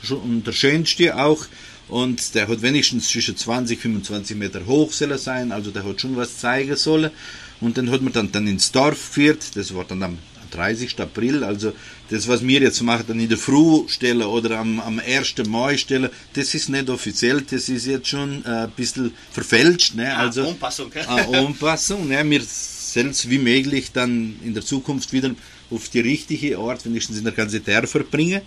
und 0.10 0.48
der 0.48 0.54
schönste 0.54 1.18
auch. 1.18 1.46
Und 1.90 2.34
der 2.34 2.48
hat 2.48 2.62
wenigstens 2.62 3.10
zwischen 3.10 3.36
20 3.36 3.80
25 3.80 4.38
Meter 4.38 4.66
hoch 4.66 4.94
sollen 4.94 5.18
sein, 5.18 5.52
also 5.52 5.72
der 5.72 5.84
hat 5.84 6.00
schon 6.00 6.16
was 6.16 6.38
zeigen 6.38 6.78
sollen. 6.78 7.12
Und 7.60 7.78
dann 7.78 7.92
hat 7.92 8.02
man 8.02 8.14
dann, 8.14 8.32
dann 8.32 8.48
ins 8.48 8.72
Dorf 8.72 9.10
geführt, 9.10 9.56
das 9.56 9.76
war 9.76 9.84
dann 9.84 10.04
am 10.04 10.18
30. 10.54 11.00
April, 11.00 11.44
also 11.44 11.74
das, 12.10 12.28
was 12.28 12.46
wir 12.46 12.62
jetzt 12.62 12.82
machen, 12.82 13.20
in 13.20 13.30
der 13.30 13.38
Früh 13.38 13.88
stellen 13.88 14.22
oder 14.22 14.60
am, 14.60 14.80
am 14.80 15.00
1. 15.00 15.36
Mai 15.48 15.78
stellen, 15.78 16.10
das 16.34 16.54
ist 16.54 16.70
nicht 16.70 16.90
offiziell, 16.90 17.42
das 17.42 17.70
ist 17.70 17.88
jetzt 17.88 18.08
schon 18.08 18.44
äh, 18.46 18.50
ein 18.50 18.72
bisschen 18.72 19.12
verfälscht. 19.32 19.96
Ne? 19.96 20.16
Ah, 20.16 20.20
also, 20.20 20.48
Anpassung. 20.48 20.92
Eine 20.94 21.38
Anpassung. 21.40 22.08
Ne? 22.08 22.30
Wir 22.30 22.42
selbst 22.42 23.30
wie 23.30 23.40
möglich 23.40 23.92
dann 23.92 24.36
in 24.44 24.54
der 24.54 24.64
Zukunft 24.64 25.12
wieder 25.14 25.32
auf 25.72 25.90
die 25.90 26.02
richtige 26.02 26.60
Art, 26.60 26.86
wenigstens 26.86 27.18
in 27.18 27.24
der 27.24 27.34
ganzen 27.34 27.64
Dörfer 27.64 28.02
bringen. 28.02 28.42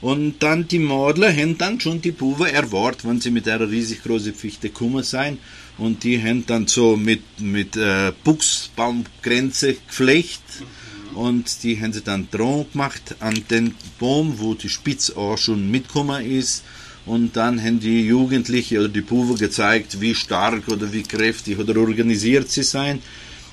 Und 0.00 0.42
dann 0.42 0.68
die 0.68 0.80
Modler 0.80 1.34
haben 1.34 1.56
dann 1.56 1.80
schon 1.80 2.02
die 2.02 2.12
Buben 2.12 2.46
erwartet, 2.46 3.08
wenn 3.08 3.22
sie 3.22 3.30
mit 3.30 3.48
einer 3.48 3.70
riesig 3.70 4.02
großen 4.02 4.34
Fichte 4.34 4.68
gekommen 4.68 5.02
sein. 5.02 5.38
Und 5.78 6.04
die 6.04 6.22
haben 6.22 6.44
dann 6.46 6.66
so 6.66 6.96
mit, 6.96 7.22
mit 7.40 7.76
äh, 7.76 8.12
Buchsbaumgrenze 8.22 9.74
geflecht. 9.74 10.42
Mhm 10.60 10.83
und 11.14 11.62
die 11.62 11.80
haben 11.80 11.92
sie 11.92 12.02
dann 12.02 12.28
dran 12.30 12.66
gemacht 12.72 13.16
an 13.20 13.42
den 13.50 13.74
Baum, 13.98 14.34
wo 14.38 14.54
die 14.54 14.68
Spitze 14.68 15.16
auch 15.16 15.38
schon 15.38 15.70
mitgekommen 15.70 16.24
ist. 16.24 16.64
Und 17.06 17.36
dann 17.36 17.62
haben 17.62 17.80
die 17.80 18.06
Jugendlichen 18.06 18.78
oder 18.78 18.88
die 18.88 19.02
Buben 19.02 19.36
gezeigt, 19.36 20.00
wie 20.00 20.14
stark 20.14 20.68
oder 20.68 20.92
wie 20.92 21.02
kräftig 21.02 21.58
oder 21.58 21.76
organisiert 21.76 22.50
sie 22.50 22.62
sein. 22.62 23.00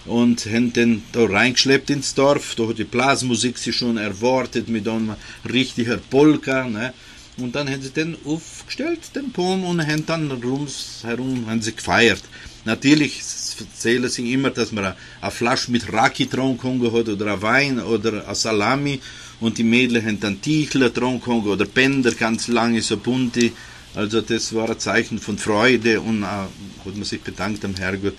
Und 0.05 0.45
haben 0.45 0.73
den 0.73 1.03
da 1.11 1.25
reingeschleppt 1.25 1.89
ins 1.89 2.15
Dorf. 2.15 2.55
Da 2.55 2.67
hat 2.67 2.79
die 2.79 2.85
Blasmusik 2.85 3.57
sie 3.57 3.73
schon 3.73 3.97
erwartet 3.97 4.67
mit 4.67 4.87
einem 4.87 5.15
richtiger 5.51 5.97
Polka. 5.97 6.67
Ne? 6.67 6.93
Und 7.37 7.55
dann 7.55 7.69
haben 7.69 7.81
sie 7.81 7.91
den 7.91 8.17
aufgestellt, 8.25 8.99
den 9.15 9.31
Baum, 9.31 9.63
und 9.63 9.85
haben 9.85 10.05
dann 10.05 10.31
rundherum 10.31 11.47
haben 11.47 11.61
sie 11.61 11.75
gefeiert. 11.75 12.23
Natürlich 12.65 13.23
erzählen 13.61 14.09
sie 14.09 14.33
immer, 14.33 14.49
dass 14.49 14.71
man 14.71 14.93
eine 15.21 15.31
Flasche 15.31 15.71
mit 15.71 15.91
Raki 15.91 16.25
getrunken 16.25 16.91
hat 16.91 17.09
oder 17.09 17.33
ein 17.33 17.41
Wein 17.41 17.79
oder 17.79 18.27
ein 18.27 18.35
Salami 18.35 18.99
und 19.39 19.57
die 19.57 19.63
Mädchen 19.63 20.05
haben 20.05 20.19
dann 20.19 20.41
Tichler 20.41 20.89
getrunken 20.89 21.47
oder 21.47 21.65
Bänder, 21.65 22.11
ganz 22.11 22.47
lange 22.47 22.81
so 22.81 22.97
bunte. 22.97 23.51
Also 23.95 24.21
das 24.21 24.53
war 24.53 24.69
ein 24.69 24.79
Zeichen 24.79 25.19
von 25.19 25.37
Freude 25.37 25.99
und 25.99 26.23
äh, 26.23 26.25
hat 26.25 26.49
man 26.85 27.03
sich 27.03 27.21
bedankt 27.21 27.65
am 27.65 27.75
Herrgott. 27.75 28.15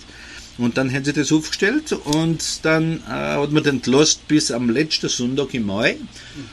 Und 0.58 0.76
dann 0.76 0.92
haben 0.92 1.04
sie 1.04 1.14
das 1.14 1.32
aufgestellt 1.32 1.92
und 1.92 2.64
dann 2.64 2.98
äh, 3.08 3.10
hat 3.10 3.52
man 3.52 3.62
den 3.62 3.80
gelost 3.80 4.28
bis 4.28 4.50
am 4.50 4.68
letzten 4.68 5.08
Sonntag 5.08 5.54
im 5.54 5.64
Mai. 5.64 5.96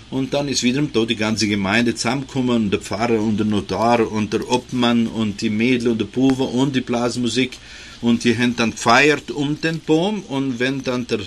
Und 0.10 0.34
dann 0.34 0.48
ist 0.48 0.64
wiederum 0.64 0.92
da 0.94 1.04
die 1.04 1.18
ganze 1.18 1.48
Gemeinde 1.48 1.96
zusammengekommen, 1.96 2.72
der 2.72 2.80
Pfarrer 2.80 3.20
und 3.20 3.38
der 3.38 3.46
Notar 3.46 4.10
und 4.10 4.32
der 4.32 4.50
Obmann 4.50 5.08
und 5.08 5.42
die 5.42 5.50
Mädel 5.50 5.90
und 5.90 6.00
der 6.00 6.06
Puver 6.06 6.50
und 6.50 6.76
die 6.76 6.82
Blasmusik. 6.82 7.58
Und 8.02 8.24
die 8.24 8.38
haben 8.38 8.56
dann 8.56 8.72
gefeiert 8.72 9.32
um 9.32 9.60
den 9.60 9.82
Baum 9.82 10.24
und 10.24 10.60
wenn 10.60 10.84
dann 10.84 11.06
der, 11.08 11.20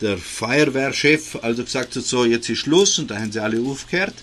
der 0.00 0.18
Feuerwehrchef 0.18 1.38
also 1.42 1.62
gesagt 1.62 1.94
hat, 1.94 2.04
so 2.04 2.24
jetzt 2.24 2.48
ist 2.48 2.58
Schluss 2.58 2.98
und 2.98 3.10
da 3.10 3.18
haben 3.18 3.30
sie 3.30 3.40
alle 3.40 3.60
aufgehört 3.60 4.14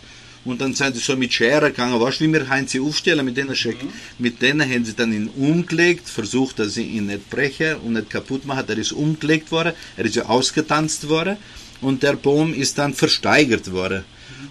und 0.46 0.60
dann 0.60 0.74
sind 0.74 0.96
sie 0.96 1.02
so 1.02 1.16
mit 1.16 1.34
Schere 1.34 1.72
gegangen, 1.72 2.00
weißt 2.00 2.20
du, 2.20 2.26
wie 2.26 2.34
wir 2.34 2.50
haben 2.50 2.68
sie 2.68 2.80
aufstellen 2.82 3.26
mit 3.26 3.38
denen. 3.38 3.52
Mhm. 3.52 3.76
Mit 4.20 4.42
denen 4.42 4.70
haben 4.70 4.84
sie 4.84 4.94
dann 4.94 5.14
ihn 5.14 5.30
umgelegt, 5.30 6.10
versucht, 6.10 6.60
dass 6.60 6.74
sie 6.74 6.84
ihn 6.84 7.06
nicht 7.06 7.30
brechen 7.30 7.78
und 7.78 7.94
nicht 7.94 8.10
kaputt 8.10 8.46
machen. 8.46 8.66
Er 8.68 8.78
ist 8.78 8.92
umgelegt 8.92 9.52
worden, 9.52 9.74
er 9.96 10.06
ist 10.06 10.16
ja 10.16 10.26
ausgetanzt 10.26 11.08
worden 11.08 11.38
und 11.80 12.04
der 12.04 12.14
Baum 12.14 12.54
ist 12.54 12.78
dann 12.78 12.94
versteigert 12.94 13.72
worden. 13.72 14.04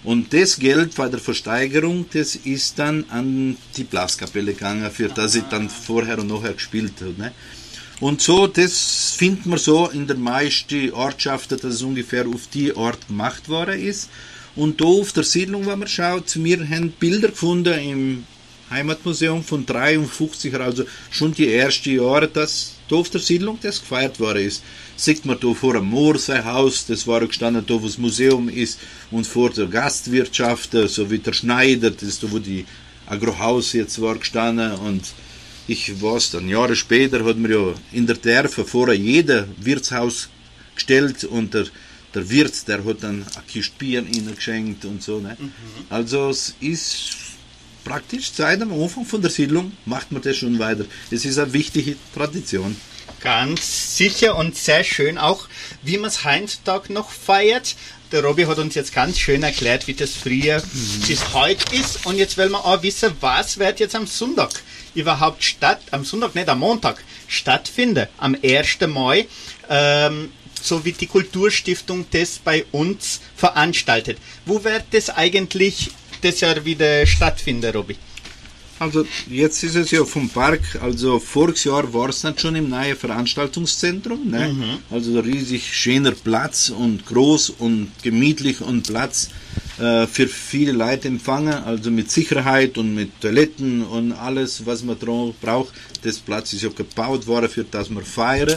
Und 0.05 0.33
das 0.33 0.59
Geld 0.59 0.95
bei 0.97 1.09
der 1.09 1.21
Versteigerung, 1.21 2.07
das 2.13 2.35
ist 2.35 2.79
dann 2.79 3.05
an 3.11 3.57
die 3.77 3.85
Blaskapelle 3.85 4.53
gegangen, 4.53 4.91
für 4.91 5.09
das 5.09 5.35
ich 5.35 5.45
dann 5.45 5.69
vorher 5.69 6.19
und 6.19 6.29
nachher 6.29 6.55
gespielt 6.55 6.95
habe. 7.01 7.15
Ne? 7.17 7.33
Und 8.01 8.21
so, 8.21 8.49
das 8.49 9.15
findet 9.17 9.47
man 9.47 9.59
so 9.59 9.89
in 9.89 10.09
der 10.09 10.17
meisten 10.17 10.93
Ortschaften, 10.93 11.59
dass 11.61 11.75
es 11.75 11.83
ungefähr 11.83 12.27
auf 12.27 12.49
die 12.53 12.77
Art 12.77 13.07
gemacht 13.07 13.49
worden 13.49 13.81
ist. 13.81 14.11
Und 14.57 14.81
da 14.81 14.85
auf 14.85 15.13
der 15.13 15.23
Siedlung, 15.23 15.67
wenn 15.67 15.79
man 15.79 15.89
schaut, 15.89 16.35
wir 16.43 16.69
haben 16.69 16.91
Bilder 16.99 17.29
gefunden 17.29 17.79
im 17.79 18.27
Heimatmuseum 18.73 19.45
von 19.45 19.65
53, 19.65 20.55
also 20.55 20.85
schon 21.11 21.33
die 21.33 21.53
ersten 21.53 21.97
Jahre, 21.97 22.29
dass 22.29 22.75
da 22.89 22.97
auf 22.97 23.11
der 23.11 23.21
Siedlung 23.21 23.59
das 23.63 23.81
gefeiert 23.81 24.19
worden 24.19 24.47
ist. 24.47 24.63
Sieht 24.97 25.25
man 25.25 25.39
da 25.41 25.53
vor 25.55 25.75
dem 25.75 25.87
Moor 25.87 26.19
sein 26.19 26.45
Haus, 26.45 26.87
das 26.87 27.07
war 27.07 27.27
gestanden, 27.27 27.65
da 27.67 27.75
wo 27.75 27.87
das 27.87 27.99
Museum 27.99 28.49
ist, 28.49 28.79
und 29.11 29.27
vor 29.27 29.51
der 29.51 29.67
Gastwirtschaft, 29.67 30.73
so 30.87 31.11
wie 31.11 31.19
der 31.19 31.33
Schneider, 31.33 31.91
das 31.91 32.03
ist 32.03 32.23
da 32.23 32.31
wo 32.31 32.39
die 32.39 32.65
Agrohaus 33.07 33.73
jetzt 33.73 34.01
war 34.01 34.17
gestanden 34.17 34.73
und 34.73 35.03
ich 35.67 36.03
weiß 36.03 36.33
dann, 36.33 36.49
Jahre 36.49 36.75
später 36.75 37.25
hat 37.25 37.39
man 37.39 37.51
ja 37.51 37.75
in 37.93 38.07
der 38.07 38.17
Dörfer 38.17 38.65
vorher 38.65 38.97
jeder 38.97 39.47
Wirtshaus 39.59 40.29
gestellt 40.75 41.25
und 41.25 41.55
der, 41.55 41.67
der 42.15 42.29
Wirt, 42.29 42.67
der 42.69 42.85
hat 42.85 43.03
dann 43.03 43.23
ein 43.23 43.47
Kist 43.47 43.79
Bier 43.79 44.01
ihnen 44.01 44.35
geschenkt 44.35 44.85
und 44.85 45.03
so. 45.03 45.21
Ne? 45.21 45.37
Mhm. 45.39 45.51
Also 45.89 46.31
es 46.31 46.55
ist 46.61 47.13
praktisch 47.85 48.33
seit 48.35 48.61
dem 48.61 48.73
Anfang 48.73 49.05
von 49.05 49.21
der 49.21 49.31
Siedlung 49.31 49.73
macht 49.85 50.13
man 50.13 50.23
das 50.23 50.37
schon 50.37 50.59
weiter. 50.59 50.85
Es 51.11 51.25
ist 51.25 51.39
eine 51.39 51.53
wichtige 51.53 51.97
Tradition. 52.15 52.77
Ganz 53.21 53.97
sicher 53.97 54.37
und 54.37 54.57
sehr 54.57 54.83
schön 54.83 55.17
auch, 55.17 55.49
wie 55.83 55.97
man 55.97 56.09
es 56.09 56.25
heutzutage 56.25 56.93
noch 56.93 57.11
feiert. 57.11 57.77
Der 58.11 58.25
Robby 58.25 58.45
hat 58.45 58.59
uns 58.59 58.75
jetzt 58.75 58.93
ganz 58.93 59.19
schön 59.19 59.43
erklärt, 59.43 59.87
wie 59.87 59.95
das 59.95 60.11
früher 60.11 60.59
mhm. 60.59 61.07
bis 61.07 61.33
heute 61.33 61.75
ist. 61.75 62.05
Und 62.05 62.19
jetzt 62.19 62.37
wollen 62.37 62.51
wir 62.51 62.65
auch 62.65 62.83
wissen, 62.83 63.13
was 63.21 63.59
wird 63.59 63.81
jetzt 63.81 63.95
am 63.95 64.07
Sonntag 64.07 64.51
überhaupt 64.95 65.43
statt, 65.45 65.81
am 65.93 66.05
Sonntag, 66.05 66.35
nicht 66.35 66.49
am 66.49 66.59
Montag, 66.59 67.03
stattfinden, 67.29 68.09
am 68.19 68.37
1. 68.43 68.79
Mai. 68.89 69.27
Ähm, 69.71 70.31
so 70.61 70.85
wie 70.85 70.93
die 70.93 71.07
Kulturstiftung 71.07 72.07
das 72.13 72.39
bei 72.39 72.65
uns 72.73 73.21
veranstaltet. 73.37 74.19
Wo 74.47 74.63
wird 74.65 74.85
das 74.93 75.11
eigentlich 75.11 75.91
das 76.23 76.41
Jahr 76.41 76.65
wieder 76.65 77.07
stattfinden, 77.07 77.75
Robby? 77.75 77.97
Also 78.79 79.07
jetzt 79.29 79.63
ist 79.63 79.77
es 79.77 79.93
ja 79.93 80.05
vom 80.05 80.29
Park, 80.29 80.81
also 80.83 81.21
voriges 81.21 81.65
Jahr 81.65 81.93
war 81.95 82.09
es 82.09 82.23
dann 82.23 82.37
schon 82.37 82.57
im 82.57 82.69
neuen 82.69 82.97
Veranstaltungszentrum, 82.97 84.29
ne? 84.29 84.49
Mhm. 84.53 84.79
also 84.91 85.21
riesig 85.21 85.73
schöner 85.73 86.11
Platz 86.11 86.69
und 86.71 87.07
groß 87.07 87.51
und 87.51 87.93
gemütlich 88.03 88.61
und 88.61 88.89
Platz 88.89 89.29
äh, 89.79 90.09
für 90.09 90.27
viele 90.27 90.73
Leute 90.73 91.07
empfangen, 91.07 91.55
also 91.55 91.93
mit 91.93 92.11
Sicherheit 92.11 92.77
und 92.77 92.93
mit 92.93 93.21
Toiletten 93.21 93.85
und 93.85 94.13
alles, 94.15 94.67
was 94.67 94.83
man 94.83 94.97
braucht. 94.97 95.73
Das 96.03 96.19
Platz 96.19 96.53
ist 96.53 96.63
ja 96.63 96.71
gebaut 96.71 97.29
worden, 97.29 97.49
für 97.49 97.63
das 97.63 97.89
wir 97.89 98.03
feiern 98.03 98.57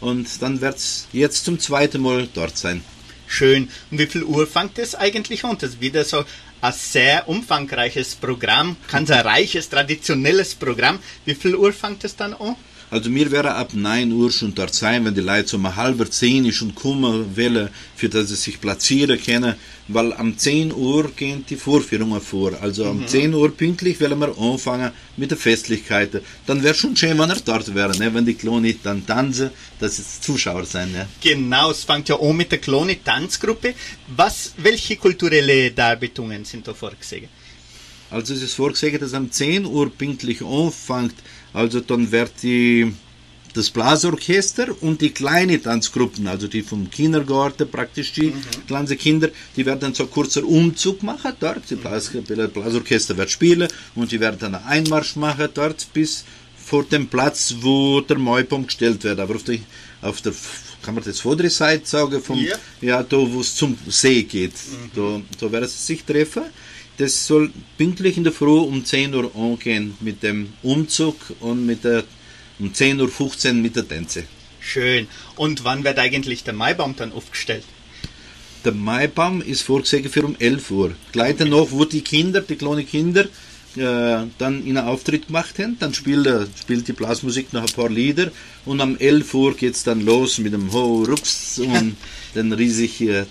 und 0.00 0.26
dann 0.42 0.60
wird 0.60 0.78
es 0.78 1.06
jetzt 1.12 1.44
zum 1.44 1.60
zweiten 1.60 2.02
Mal 2.02 2.26
dort 2.34 2.58
sein. 2.58 2.82
Schön. 3.28 3.68
Und 3.92 3.98
wie 3.98 4.06
viel 4.06 4.24
Uhr 4.24 4.44
fängt 4.48 4.76
es 4.80 4.96
eigentlich 4.96 5.44
an? 5.44 5.56
Das 5.60 5.70
ist 5.70 5.80
wieder 5.80 6.04
so 6.04 6.24
ein 6.60 6.72
sehr 6.72 7.28
umfangreiches 7.28 8.14
Programm, 8.16 8.76
ganz 8.90 9.10
ein 9.10 9.20
reiches, 9.20 9.68
traditionelles 9.68 10.54
Programm. 10.54 10.98
Wie 11.24 11.34
viel 11.34 11.54
Uhr 11.54 11.72
fängt 11.72 12.04
es 12.04 12.16
dann 12.16 12.34
an? 12.34 12.56
Also 12.90 13.08
mir 13.08 13.30
wäre 13.30 13.54
ab 13.54 13.72
9 13.72 14.10
Uhr 14.12 14.32
schon 14.32 14.52
dort 14.52 14.74
sein, 14.74 15.04
wenn 15.04 15.14
die 15.14 15.20
Leute 15.20 15.48
so 15.48 15.56
um 15.56 15.76
halb 15.76 16.12
zehn 16.12 16.52
schon 16.52 16.74
kommen 16.74 17.36
wollen, 17.36 17.68
für 17.94 18.08
dass 18.08 18.28
sie 18.28 18.34
sich 18.34 18.60
platzieren 18.60 19.22
können, 19.22 19.54
weil 19.86 20.12
am 20.12 20.36
10 20.36 20.74
Uhr 20.74 21.10
gehen 21.14 21.44
die 21.48 21.54
Vorführungen 21.54 22.20
vor. 22.20 22.52
Also 22.60 22.84
mhm. 22.84 22.90
um 22.90 23.06
10 23.06 23.32
Uhr 23.34 23.56
pünktlich 23.56 24.00
wollen 24.00 24.18
wir 24.18 24.36
anfangen 24.36 24.90
mit 25.16 25.30
den 25.30 25.38
Festlichkeiten. 25.38 26.20
Dann 26.46 26.62
wäre 26.64 26.74
schon 26.74 26.96
schön, 26.96 27.16
wenn 27.16 27.30
er 27.30 27.40
dort 27.44 27.72
wäre, 27.72 27.96
ne? 27.96 28.12
wenn 28.12 28.26
die 28.26 28.34
Kloni 28.34 28.76
dann 28.82 29.06
tanzen, 29.06 29.50
dass 29.78 30.00
es 30.00 30.20
Zuschauer 30.20 30.64
sein. 30.64 30.90
Ne? 30.90 31.06
Genau, 31.20 31.70
es 31.70 31.84
fängt 31.84 32.08
ja 32.08 32.18
an 32.18 32.36
mit 32.36 32.50
der 32.50 32.58
Kloni-Tanzgruppe. 32.58 33.74
Was, 34.16 34.52
welche 34.56 34.96
kulturelle 34.96 35.70
Darbietungen 35.70 36.44
sind 36.44 36.66
da 36.66 36.74
vorgesehen? 36.74 37.28
Also 38.10 38.34
es 38.34 38.42
ist 38.42 38.54
vorgesehen, 38.54 38.98
dass 38.98 39.14
am 39.14 39.30
10 39.30 39.66
Uhr 39.66 39.90
pünktlich 39.90 40.42
anfängt 40.42 41.14
also 41.52 41.80
dann 41.80 42.12
wird 42.12 42.30
die, 42.42 42.92
das 43.54 43.70
Blasorchester 43.70 44.68
und 44.80 45.00
die 45.00 45.10
kleinen 45.10 45.62
Tanzgruppen, 45.62 46.28
also 46.28 46.46
die 46.46 46.62
vom 46.62 46.90
Kindergarten 46.90 47.68
praktisch, 47.68 48.12
die 48.12 48.28
mhm. 48.28 48.66
kleinen 48.66 48.98
Kinder, 48.98 49.30
die 49.56 49.66
werden 49.66 49.80
dann 49.80 49.94
so 49.94 50.04
einen 50.04 50.12
kurzen 50.12 50.44
Umzug 50.44 51.02
machen 51.02 51.32
dort. 51.40 51.68
Die 51.70 51.74
Blas, 51.74 52.10
Blasorchester 52.52 53.16
wird 53.16 53.30
spielen 53.30 53.68
und 53.94 54.12
die 54.12 54.20
werden 54.20 54.38
dann 54.38 54.54
einen 54.54 54.66
Einmarsch 54.66 55.16
machen 55.16 55.48
dort 55.52 55.92
bis 55.92 56.24
vor 56.56 56.84
dem 56.84 57.08
Platz, 57.08 57.56
wo 57.60 58.00
der 58.00 58.18
Maibaum 58.18 58.66
gestellt 58.66 59.02
wird. 59.02 59.18
Aber 59.18 59.34
auf 59.34 59.42
der, 59.42 59.58
auf 60.02 60.20
der 60.20 60.32
kann 60.82 60.94
man 60.94 61.02
das 61.02 61.18
vordere 61.18 61.50
Seite 61.50 61.86
sagen, 61.86 62.22
vom, 62.22 62.38
yeah. 62.38 62.58
ja, 62.80 63.02
da 63.02 63.16
wo 63.16 63.40
es 63.40 63.56
zum 63.56 63.76
See 63.88 64.22
geht. 64.22 64.52
Mhm. 64.52 64.90
Da, 64.94 65.46
da 65.46 65.52
werden 65.52 65.68
sie 65.68 65.78
sich 65.78 66.04
treffen 66.04 66.44
das 67.00 67.26
soll 67.26 67.50
pünktlich 67.78 68.18
in 68.18 68.24
der 68.24 68.32
Früh 68.32 68.58
um 68.58 68.84
10 68.84 69.14
Uhr 69.14 69.34
angehen 69.34 69.96
mit 70.00 70.22
dem 70.22 70.52
Umzug 70.62 71.16
und 71.40 71.64
mit 71.64 71.84
der 71.84 72.04
um 72.58 72.72
10.15 72.72 73.48
Uhr 73.48 73.54
mit 73.54 73.74
der 73.74 73.88
Tänze. 73.88 74.24
Schön. 74.60 75.08
Und 75.36 75.64
wann 75.64 75.82
wird 75.82 75.98
eigentlich 75.98 76.44
der 76.44 76.52
Maibaum 76.52 76.94
dann 76.94 77.12
aufgestellt? 77.12 77.64
Der 78.66 78.72
Maibaum 78.72 79.40
ist 79.40 79.62
vorgesehen 79.62 80.10
für 80.10 80.26
um 80.26 80.36
11 80.38 80.70
Uhr. 80.70 80.92
Gleich 81.12 81.36
danach, 81.38 81.68
wo 81.70 81.86
die 81.86 82.02
Kinder, 82.02 82.42
die 82.42 82.56
kleinen 82.56 82.86
Kinder, 82.86 83.24
äh, 83.76 84.26
dann 84.36 84.62
einen 84.66 84.76
Auftritt 84.76 85.28
gemacht 85.28 85.58
haben. 85.58 85.78
Dann 85.80 85.94
spielt, 85.94 86.26
äh, 86.26 86.46
spielt 86.60 86.86
die 86.86 86.92
Blasmusik 86.92 87.54
noch 87.54 87.62
ein 87.62 87.72
paar 87.72 87.88
Lieder 87.88 88.30
und 88.66 88.78
um 88.80 88.98
11 88.98 89.32
Uhr 89.32 89.56
geht 89.56 89.74
es 89.74 89.84
dann 89.84 90.02
los 90.02 90.36
mit 90.36 90.52
dem 90.52 90.70
Ho 90.74 91.04
Rups 91.04 91.58
und 91.60 91.96
den 92.34 92.52
riesigen 92.52 93.08
äh, 93.08 93.24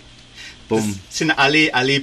Baum. 0.68 1.00
Das 1.08 1.20
sind 1.20 1.30
alle, 1.32 1.72
alle 1.76 2.02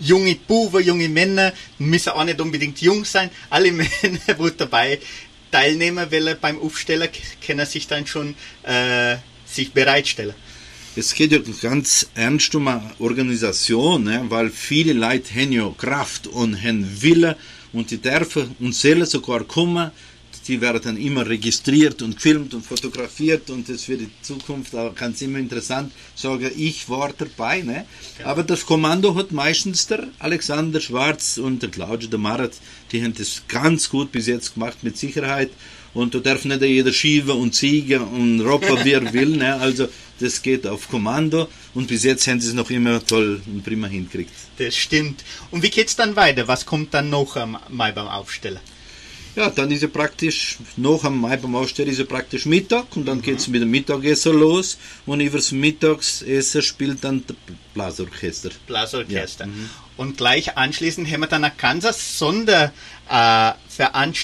junge 0.00 0.34
Buben, 0.34 0.82
junge 0.82 1.08
Männer, 1.08 1.52
müssen 1.78 2.10
auch 2.10 2.24
nicht 2.24 2.40
unbedingt 2.40 2.80
jung 2.80 3.04
sein. 3.04 3.30
Alle 3.50 3.72
Männer, 3.72 3.88
die 4.02 4.56
dabei 4.56 4.98
teilnehmen 5.50 6.10
wollen 6.10 6.36
beim 6.40 6.60
Aufstellen, 6.60 7.08
können 7.44 7.66
sich 7.66 7.86
dann 7.86 8.06
schon 8.06 8.34
äh, 8.62 9.16
sich 9.46 9.72
bereitstellen. 9.72 10.34
Es 10.98 11.14
geht 11.14 11.32
ja 11.32 11.38
ganz 11.60 12.08
ernst 12.14 12.54
um 12.54 12.68
eine 12.68 12.90
Organisation, 12.98 14.04
ne? 14.04 14.24
weil 14.30 14.48
viele 14.48 14.94
Leute 14.94 15.34
haben 15.34 15.52
ja 15.52 15.70
Kraft 15.76 16.26
und 16.26 16.62
haben 16.62 16.86
Wille 17.02 17.36
und 17.74 17.90
die 17.90 17.98
dürfen 17.98 18.56
und 18.60 18.74
sollen 18.74 19.04
sogar 19.04 19.44
kommen 19.44 19.90
die 20.48 20.60
werden 20.60 20.80
dann 20.82 20.96
immer 20.96 21.26
registriert 21.26 22.02
und 22.02 22.16
gefilmt 22.16 22.54
und 22.54 22.64
fotografiert 22.64 23.50
und 23.50 23.68
das 23.68 23.84
für 23.84 23.96
die 23.96 24.10
Zukunft 24.22 24.74
auch 24.74 24.94
ganz 24.94 25.20
immer 25.22 25.38
interessant 25.38 25.92
sagen, 26.14 26.50
ich 26.56 26.88
war 26.88 27.12
dabei. 27.16 27.62
Ne? 27.62 27.84
Ja. 28.18 28.26
Aber 28.26 28.42
das 28.42 28.64
Kommando 28.64 29.14
hat 29.14 29.32
meistens 29.32 29.86
der 29.86 30.08
Alexander 30.18 30.80
Schwarz 30.80 31.38
und 31.38 31.62
der 31.62 31.70
Claudio 31.70 32.08
de 32.08 32.18
Marat, 32.18 32.52
die 32.92 33.02
haben 33.02 33.14
das 33.14 33.42
ganz 33.48 33.88
gut 33.88 34.12
bis 34.12 34.26
jetzt 34.26 34.54
gemacht 34.54 34.78
mit 34.82 34.96
Sicherheit 34.96 35.50
und 35.94 36.14
da 36.14 36.18
darf 36.18 36.44
nicht 36.44 36.62
jeder 36.62 36.92
schieben 36.92 37.38
und 37.38 37.54
ziehen 37.54 38.02
und 38.02 38.40
roppen, 38.40 38.78
wie 38.84 38.92
er 38.92 39.12
will. 39.12 39.36
Ne? 39.36 39.54
Also 39.56 39.88
das 40.20 40.42
geht 40.42 40.66
auf 40.66 40.88
Kommando 40.88 41.48
und 41.74 41.88
bis 41.88 42.04
jetzt 42.04 42.26
haben 42.26 42.40
sie 42.40 42.48
es 42.48 42.54
noch 42.54 42.70
immer 42.70 43.04
toll 43.04 43.40
und 43.46 43.64
prima 43.64 43.86
hinkriegt. 43.86 44.30
Das 44.58 44.76
stimmt. 44.76 45.24
Und 45.50 45.62
wie 45.62 45.70
geht 45.70 45.88
es 45.88 45.96
dann 45.96 46.16
weiter? 46.16 46.46
Was 46.48 46.64
kommt 46.64 46.94
dann 46.94 47.10
noch 47.10 47.36
mal 47.68 47.92
beim 47.92 48.08
Aufstellen? 48.08 48.60
Ja, 49.36 49.50
dann 49.50 49.70
ist 49.70 49.82
er 49.82 49.88
praktisch, 49.88 50.56
noch 50.78 51.04
am 51.04 51.20
Mai 51.20 51.36
beim 51.36 51.54
Aufstehen 51.56 51.88
ist 51.88 51.98
er 51.98 52.06
praktisch 52.06 52.46
Mittag 52.46 52.96
und 52.96 53.04
dann 53.04 53.18
mhm. 53.18 53.22
geht 53.22 53.38
es 53.38 53.48
mit 53.48 53.60
dem 53.60 53.70
Mittagessen 53.70 54.32
los 54.32 54.78
und 55.04 55.20
übers 55.20 55.52
Mittagsessen 55.52 56.62
spielt 56.62 57.04
dann 57.04 57.22
der 57.26 57.34
Blasorchester. 57.74 58.48
Blasorchester. 58.66 59.44
Ja. 59.44 59.50
Mhm. 59.50 59.68
Und 59.98 60.16
gleich 60.16 60.56
anschließend 60.56 61.10
haben 61.10 61.20
wir 61.20 61.26
dann 61.26 61.44
eine 61.44 61.54
ganze 61.56 61.92
Sonderveranstaltung, 61.92 62.72
äh, 63.10 63.65
einen 63.80 64.14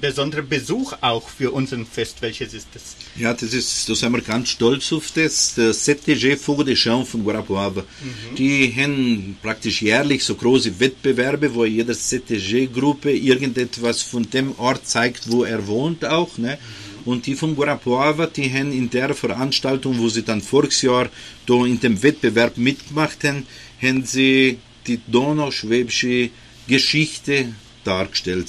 besonderen 0.00 0.48
Besuch 0.48 0.94
auch 1.00 1.28
für 1.28 1.50
unseren 1.52 1.86
Fest. 1.86 2.16
Welches 2.20 2.54
ist 2.54 2.68
das? 2.72 2.96
Ja, 3.16 3.32
das 3.32 3.52
ist, 3.52 3.88
da 3.88 3.94
sind 3.94 4.12
wir 4.12 4.22
ganz 4.22 4.50
stolz 4.50 4.92
auf 4.92 5.10
das. 5.12 5.54
Der 5.54 5.72
CTG 5.72 6.36
Fogo 6.36 6.62
de 6.62 6.74
Chão 6.74 7.04
von 7.04 7.24
Guarapuava. 7.24 7.82
Mhm. 7.82 8.34
Die 8.36 8.74
haben 8.76 9.36
praktisch 9.42 9.82
jährlich 9.82 10.24
so 10.24 10.34
große 10.34 10.78
Wettbewerbe, 10.80 11.54
wo 11.54 11.64
jeder 11.64 11.94
CTG-Gruppe 11.94 13.12
irgendetwas 13.12 14.02
von 14.02 14.28
dem 14.30 14.58
Ort 14.58 14.86
zeigt, 14.86 15.30
wo 15.30 15.44
er 15.44 15.66
wohnt 15.66 16.04
auch. 16.04 16.38
Ne? 16.38 16.58
Mhm. 16.58 16.86
Und 17.06 17.26
die 17.26 17.36
von 17.36 17.54
Guarapuava, 17.54 18.26
die 18.26 18.52
haben 18.52 18.72
in 18.72 18.90
der 18.90 19.14
Veranstaltung, 19.14 19.98
wo 19.98 20.08
sie 20.08 20.22
dann 20.22 20.40
voriges 20.40 20.82
Jahr 20.82 21.08
da 21.46 21.64
in 21.64 21.78
dem 21.78 22.02
Wettbewerb 22.02 22.56
mitgemacht 22.56 23.22
haben, 23.22 23.46
haben 23.80 24.04
sie 24.04 24.58
die 24.86 25.00
donauschwäbische 25.06 26.30
Geschichte 26.66 27.54
dargestellt. 27.86 28.48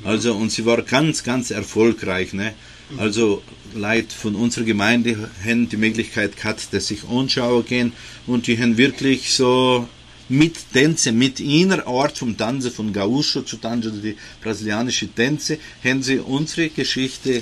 Mhm. 0.00 0.06
Also, 0.06 0.34
und 0.34 0.50
sie 0.50 0.64
war 0.64 0.82
ganz, 0.82 1.24
ganz 1.24 1.50
erfolgreich. 1.50 2.32
Ne? 2.32 2.54
Mhm. 2.90 2.98
Also, 3.00 3.42
Leute 3.74 4.14
von 4.14 4.34
unserer 4.34 4.64
Gemeinde 4.64 5.30
haben 5.44 5.68
die 5.68 5.76
Möglichkeit 5.76 6.36
gehabt, 6.36 6.68
dass 6.72 6.88
sich 6.88 7.04
anschauen 7.04 7.64
gehen 7.66 7.92
und 8.26 8.46
die 8.46 8.58
haben 8.58 8.76
wirklich 8.78 9.32
so 9.32 9.88
mit 10.28 10.72
Tänze, 10.72 11.12
mit 11.12 11.40
ihrer 11.40 11.86
Art 11.86 12.18
vom 12.18 12.36
Tanzen, 12.36 12.70
von 12.70 12.92
Gaúcho 12.92 13.44
zu 13.44 13.58
tanzen, 13.58 14.02
die 14.02 14.16
brasilianische 14.42 15.08
Tänze, 15.08 15.58
haben 15.84 16.02
sie 16.02 16.18
unsere 16.18 16.68
Geschichte 16.70 17.36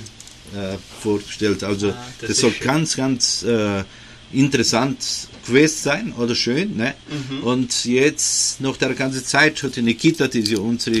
äh, 0.53 0.77
vorgestellt. 1.01 1.63
Also, 1.63 1.89
ah, 1.89 2.07
das, 2.19 2.29
das 2.29 2.37
soll 2.39 2.51
schön. 2.51 2.67
ganz, 2.67 2.95
ganz 2.95 3.43
äh, 3.43 3.83
interessant 4.31 4.97
gewesen 5.45 5.77
sein 5.81 6.13
oder 6.13 6.35
schön. 6.35 6.75
Ne? 6.77 6.93
Und 7.41 7.85
jetzt, 7.85 8.61
nach 8.61 8.77
der 8.77 8.93
ganzen 8.93 9.23
Zeit, 9.25 9.61
hat 9.63 9.75
die 9.75 9.81
Nikita, 9.81 10.27
die 10.27 10.41
ja 10.41 10.59
unsere 10.59 10.99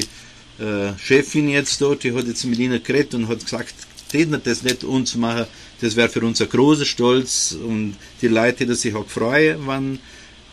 äh, 0.59 0.97
Chefin 0.97 1.49
jetzt 1.49 1.81
dort, 1.81 2.03
die 2.03 2.13
hat 2.13 2.27
jetzt 2.27 2.45
mit 2.45 2.59
ihnen 2.59 2.81
geredet 2.83 3.13
und 3.15 3.27
hat 3.27 3.43
gesagt, 3.43 3.73
das 4.43 4.63
nicht 4.63 4.83
uns 4.83 5.15
machen, 5.15 5.45
das 5.81 5.95
wäre 5.95 6.07
für 6.07 6.21
uns 6.21 6.41
ein 6.41 6.49
großer 6.49 6.85
Stolz 6.85 7.51
und 7.51 7.95
die 8.21 8.27
Leute, 8.27 8.65
die 8.65 8.75
sich 8.75 8.95
auch 8.95 9.07
freuen, 9.07 9.67
wenn, 9.67 9.99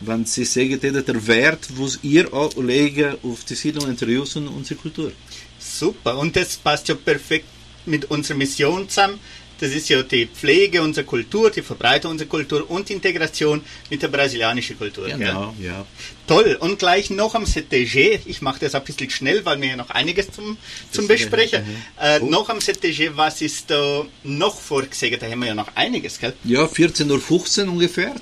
wenn 0.01 0.25
sie 0.25 0.43
sagen, 0.43 0.79
der 0.81 1.27
Wert, 1.27 1.69
was 1.77 1.99
ihr 2.03 2.33
auch 2.33 2.55
legen 2.57 3.15
auf 3.23 3.45
die 3.45 3.55
Siedlung 3.55 3.89
Interviews 3.89 4.35
und 4.35 4.47
unsere 4.49 4.79
Kultur. 4.79 5.11
Super, 5.59 6.17
und 6.17 6.35
das 6.35 6.57
passt 6.57 6.89
ja 6.89 6.95
perfekt 6.95 7.45
mit 7.85 8.05
unserer 8.11 8.37
Mission 8.37 8.89
zusammen. 8.89 9.19
Das 9.59 9.71
ist 9.71 9.87
ja 9.89 10.01
die 10.03 10.25
Pflege 10.25 10.81
unserer 10.81 11.05
Kultur, 11.05 11.49
die 11.49 11.61
Verbreitung 11.61 12.11
unserer 12.11 12.27
Kultur 12.27 12.69
und 12.69 12.89
Integration 12.89 13.61
mit 13.89 14.01
der 14.01 14.07
brasilianischen 14.09 14.77
Kultur. 14.77 15.07
gell? 15.07 15.17
Genau, 15.19 15.53
ja. 15.61 15.85
Toll. 16.27 16.57
Und 16.59 16.79
gleich 16.79 17.09
noch 17.09 17.35
am 17.35 17.45
CTG, 17.45 18.19
ich 18.25 18.41
mache 18.41 18.59
das 18.61 18.75
ein 18.75 18.83
bisschen 18.83 19.09
schnell, 19.09 19.43
weil 19.45 19.59
wir 19.61 19.69
ja 19.69 19.75
noch 19.75 19.89
einiges 19.89 20.31
zum, 20.31 20.57
zum 20.91 21.07
Besprechen. 21.07 21.63
Äh, 22.01 22.19
Oh. 22.21 22.25
Noch 22.27 22.49
am 22.49 22.59
CTG, 22.59 23.11
was 23.15 23.41
ist 23.41 23.69
da 23.71 24.05
noch 24.23 24.59
vorgesehen? 24.59 25.17
Da 25.19 25.27
haben 25.27 25.39
wir 25.39 25.47
ja 25.49 25.55
noch 25.55 25.75
einiges, 25.75 26.19
gell? 26.19 26.33
Ja, 26.43 26.65
14.15 26.65 27.65
Uhr 27.65 27.71
ungefähr 27.73 28.15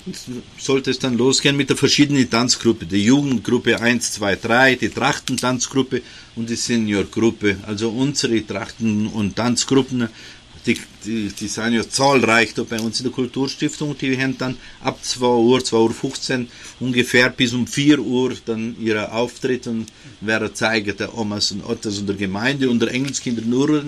sollte 0.58 0.92
es 0.92 1.00
dann 1.00 1.18
losgehen 1.18 1.56
mit 1.58 1.70
der 1.70 1.78
verschiedenen 1.78 2.30
Tanzgruppe. 2.30 2.86
Die 2.86 3.04
Jugendgruppe 3.04 3.80
1, 3.80 4.14
2, 4.14 4.36
3, 4.38 4.76
die 4.76 4.90
Trachtentanzgruppe 4.90 6.02
und 6.36 6.50
die 6.50 6.56
Seniorgruppe. 6.56 7.58
Also 7.68 7.90
unsere 7.90 8.46
Trachten- 8.46 9.08
und 9.08 9.36
Tanzgruppen, 9.36 10.10
die, 10.66 10.80
die, 11.06 11.30
die 11.30 11.48
sind 11.48 11.74
ja 11.74 11.88
zahlreich 11.88 12.54
da 12.54 12.64
bei 12.64 12.80
uns 12.80 13.00
in 13.00 13.06
der 13.06 13.14
Kulturstiftung. 13.14 13.98
Die 13.98 14.18
haben 14.22 14.38
dann 14.38 14.58
ab 14.82 15.00
2 15.02 15.26
Uhr, 15.26 15.64
2 15.64 15.78
Uhr 15.78 15.94
15 15.94 16.50
ungefähr 16.80 17.30
bis 17.30 17.54
um 17.54 17.68
4 17.68 18.00
Uhr 18.00 18.36
dann 18.46 18.76
ihre 18.80 19.12
Auftritt 19.12 19.68
und 19.68 19.88
werden 20.22 20.54
zeigen 20.54 20.96
der 20.98 21.18
Omas 21.18 21.52
und 21.52 21.64
Ottas 21.66 21.98
und 21.98 22.08
der 22.08 22.16
Gemeinde 22.16 22.70
und 22.70 22.80
der 22.80 22.94
Engelskinder 22.94 23.42
nur, 23.42 23.84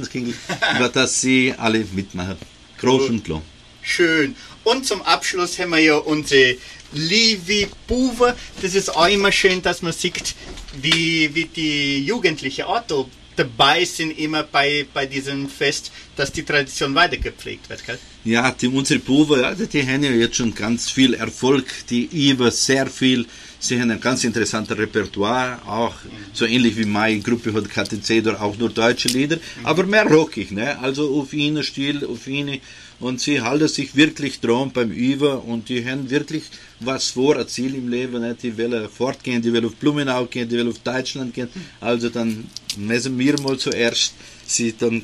dass 0.93 1.21
sie 1.21 1.53
alle 1.57 1.85
mitmachen. 1.93 2.37
Groß 2.79 3.09
und 3.09 3.23
klein. 3.23 3.41
Schön. 3.81 4.35
Und 4.63 4.85
zum 4.85 5.01
Abschluss 5.01 5.59
haben 5.59 5.71
wir 5.71 5.79
ja 5.79 5.97
unsere 5.97 6.55
Livi 6.93 7.67
Buwe. 7.87 8.35
Das 8.61 8.75
ist 8.75 8.95
auch 8.95 9.07
immer 9.07 9.31
schön, 9.31 9.61
dass 9.61 9.81
man 9.81 9.91
sieht, 9.91 10.35
wie, 10.81 11.33
wie 11.35 11.45
die 11.45 12.05
Jugendlichen 12.05 12.63
auch 12.63 12.81
da 12.87 13.05
dabei 13.35 13.85
sind, 13.85 14.17
immer 14.17 14.43
bei, 14.43 14.85
bei 14.93 15.05
diesem 15.05 15.49
Fest, 15.49 15.91
dass 16.15 16.31
die 16.31 16.43
Tradition 16.43 16.93
weitergepflegt 16.95 17.69
wird. 17.69 17.85
Gell? 17.85 17.99
Ja, 18.23 18.51
die, 18.51 18.67
unsere 18.67 18.99
Buben, 18.99 19.43
also 19.43 19.65
die 19.65 19.85
haben 19.85 20.03
ja 20.03 20.11
jetzt 20.11 20.37
schon 20.37 20.53
ganz 20.53 20.89
viel 20.89 21.13
Erfolg, 21.13 21.65
die 21.89 22.05
über 22.29 22.51
sehr 22.51 22.87
viel, 22.87 23.25
sie 23.59 23.79
haben 23.79 23.91
ein 23.91 23.99
ganz 23.99 24.23
interessantes 24.23 24.77
Repertoire, 24.77 25.59
auch 25.65 25.95
so 26.31 26.45
ähnlich 26.45 26.77
wie 26.77 26.85
meine 26.85 27.19
Gruppe 27.19 27.53
hat 27.53 27.69
KTC, 27.69 28.27
auch 28.39 28.57
nur 28.57 28.69
deutsche 28.69 29.09
Lieder, 29.09 29.37
aber 29.63 29.83
mehr 29.83 30.05
rockig, 30.05 30.51
ne? 30.51 30.79
also 30.79 31.19
auf 31.19 31.33
ihnen 31.33 31.63
Stil, 31.63 32.05
auf 32.05 32.27
ihnen 32.27 32.59
und 33.03 33.19
sie 33.19 33.41
halten 33.41 33.67
sich 33.67 33.95
wirklich 33.95 34.39
dran 34.39 34.71
beim 34.71 34.91
Über 34.91 35.43
und 35.43 35.69
die 35.69 35.85
haben 35.85 36.09
wirklich 36.09 36.43
was 36.79 37.09
vor, 37.09 37.37
ein 37.37 37.47
Ziel 37.47 37.75
im 37.75 37.89
Leben, 37.89 38.21
ne? 38.21 38.35
die 38.41 38.57
wollen 38.57 38.89
fortgehen, 38.89 39.41
die 39.41 39.51
wollen 39.53 39.65
auf 39.65 39.75
Blumenau 39.75 40.25
gehen, 40.25 40.47
die 40.47 40.57
wollen 40.57 40.69
auf 40.69 40.79
Deutschland 40.79 41.33
gehen, 41.33 41.49
also 41.81 42.09
dann 42.09 42.49
messen 42.77 43.19
wir 43.19 43.39
mal 43.41 43.57
zuerst 43.57 44.13
sie 44.45 44.73
dann 44.77 45.03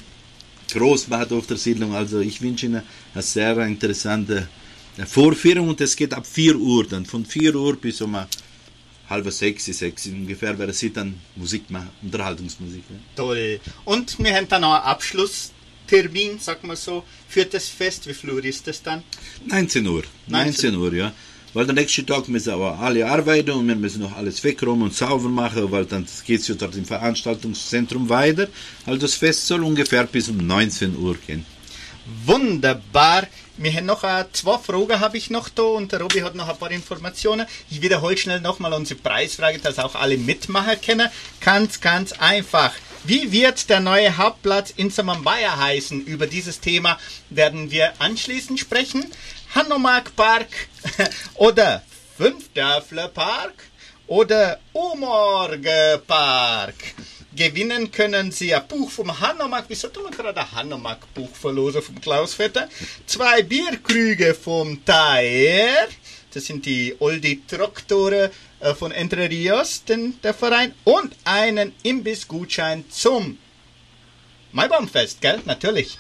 groß 0.71 1.07
macht 1.07 1.31
auf 1.31 1.47
der 1.47 1.57
Siedlung. 1.57 1.93
Also 1.95 2.19
ich 2.19 2.41
wünsche 2.41 2.67
Ihnen 2.67 2.83
eine 3.13 3.23
sehr 3.23 3.57
interessante 3.65 4.47
Vorführung 5.05 5.69
und 5.69 5.81
es 5.81 5.95
geht 5.95 6.13
ab 6.13 6.25
4 6.25 6.55
Uhr 6.55 6.88
dann. 6.88 7.05
Von 7.05 7.25
4 7.25 7.55
Uhr 7.55 7.75
bis 7.75 8.01
um 8.01 8.17
halb 9.09 9.31
sechs, 9.31 9.65
sechs 9.65 10.05
ungefähr 10.05 10.57
werden 10.57 10.73
Sie 10.73 10.93
dann 10.93 11.19
Musik 11.35 11.69
machen, 11.69 11.89
Unterhaltungsmusik. 12.03 12.89
Ne? 12.89 12.99
Toll. 13.15 13.59
Und 13.85 14.19
wir 14.19 14.35
haben 14.35 14.47
dann 14.47 14.62
noch 14.62 14.73
einen 14.73 14.83
Abschlusstermin, 15.89 16.39
sag 16.39 16.63
mal 16.63 16.75
so, 16.75 17.04
für 17.28 17.45
das 17.45 17.67
Fest. 17.67 18.08
Wie 18.08 18.13
viel 18.13 18.32
Uhr 18.32 18.43
ist 18.43 18.67
das 18.67 18.82
dann? 18.82 19.04
19 19.47 19.88
Uhr. 19.88 20.04
19 20.28 20.75
Uhr, 20.75 20.93
ja. 20.93 21.12
Weil 21.54 21.65
der 21.65 21.73
nächste 21.73 22.06
Tag 22.06 22.28
müssen 22.28 22.54
aber 22.54 22.78
alle 22.78 23.08
arbeiten 23.08 23.52
und 23.52 23.67
wir 23.67 23.75
müssen 23.75 24.02
noch 24.02 24.15
alles 24.15 24.43
wegräumen 24.43 24.84
und 24.84 24.93
sauber 24.93 25.30
machen, 25.30 25.71
weil 25.71 25.86
dann 25.86 26.06
geht 26.25 26.41
es 26.41 26.47
ja 26.47 26.54
dort 26.54 26.75
im 26.75 26.86
Veranstaltungszentrum 26.86 28.08
weiter. 28.08 28.47
Also 28.86 28.99
das 28.99 29.15
Fest 29.15 29.47
soll 29.47 29.63
ungefähr 29.63 30.06
bis 30.06 30.30
um 30.30 30.38
19 30.38 30.95
Uhr 30.95 31.15
gehen. 31.25 31.43
Wunderbar. 32.25 33.28
Wir 33.58 33.73
haben 33.73 33.88
noch 33.88 34.04
äh, 34.04 34.25
zwei 34.32 34.58
Fragen 34.58 34.99
habe 34.99 35.17
ich 35.17 35.30
noch 35.32 35.49
da 35.49 35.63
und 35.63 35.91
der 35.91 36.02
Robi 36.02 36.21
hat 36.21 36.36
noch 36.36 36.47
ein 36.47 36.58
paar 36.58 36.71
Informationen. 36.71 37.45
Ich 37.69 37.82
wiederhole 37.82 38.15
schnell 38.15 38.41
nochmal 38.41 38.71
unsere 38.73 38.99
Preisfrage, 38.99 39.60
dass 39.60 39.80
auch 39.80 39.95
alle 39.95 40.17
mitmachen 40.17 40.80
können. 40.86 41.10
Ganz, 41.41 41.82
ganz 41.82 42.13
einfach. 42.13 42.73
Wie 43.03 43.31
wird 43.31 43.69
der 43.69 43.79
neue 43.79 44.17
Hauptplatz 44.17 44.71
in 44.75 44.89
Samambaya 44.89 45.57
heißen? 45.57 46.05
Über 46.05 46.27
dieses 46.27 46.59
Thema 46.59 46.99
werden 47.29 47.71
wir 47.71 47.93
anschließend 47.99 48.59
sprechen. 48.59 49.05
Hanomag 49.55 50.15
Park 50.15 50.49
oder 51.35 51.81
Fünfdörfler 52.17 53.07
Park 53.07 53.53
oder 54.07 54.59
Umorge 54.73 56.01
Park. 56.05 56.75
Gewinnen 57.35 57.89
können 57.91 58.31
Sie 58.31 58.53
ein 58.53 58.67
Buch 58.67 58.91
vom 58.91 59.17
Hanomag. 59.17 59.63
Wieso 59.69 59.88
tun 59.88 60.03
wir 60.03 60.12
gerade 60.12 60.41
ein 60.41 60.51
Hanomag-Buch 60.51 61.33
verlosen 61.33 61.81
vom 61.81 62.01
Klaus 62.01 62.33
Vetter? 62.33 62.67
Zwei 63.05 63.43
Bierkrüge 63.43 64.33
vom 64.35 64.83
Taer. 64.83 65.88
Das 66.33 66.45
sind 66.45 66.65
die 66.65 66.95
Oldi 66.99 67.41
Troktore 67.47 68.31
äh, 68.59 68.73
von 68.73 68.91
Entre 68.91 69.29
Rios, 69.29 69.83
den, 69.83 70.19
der 70.21 70.33
Verein. 70.33 70.73
Und 70.83 71.15
einen 71.23 71.73
Imbissgutschein 71.83 72.85
zum 72.89 73.37
Maibaumfest, 74.51 75.21
gell? 75.21 75.41
Natürlich. 75.45 75.97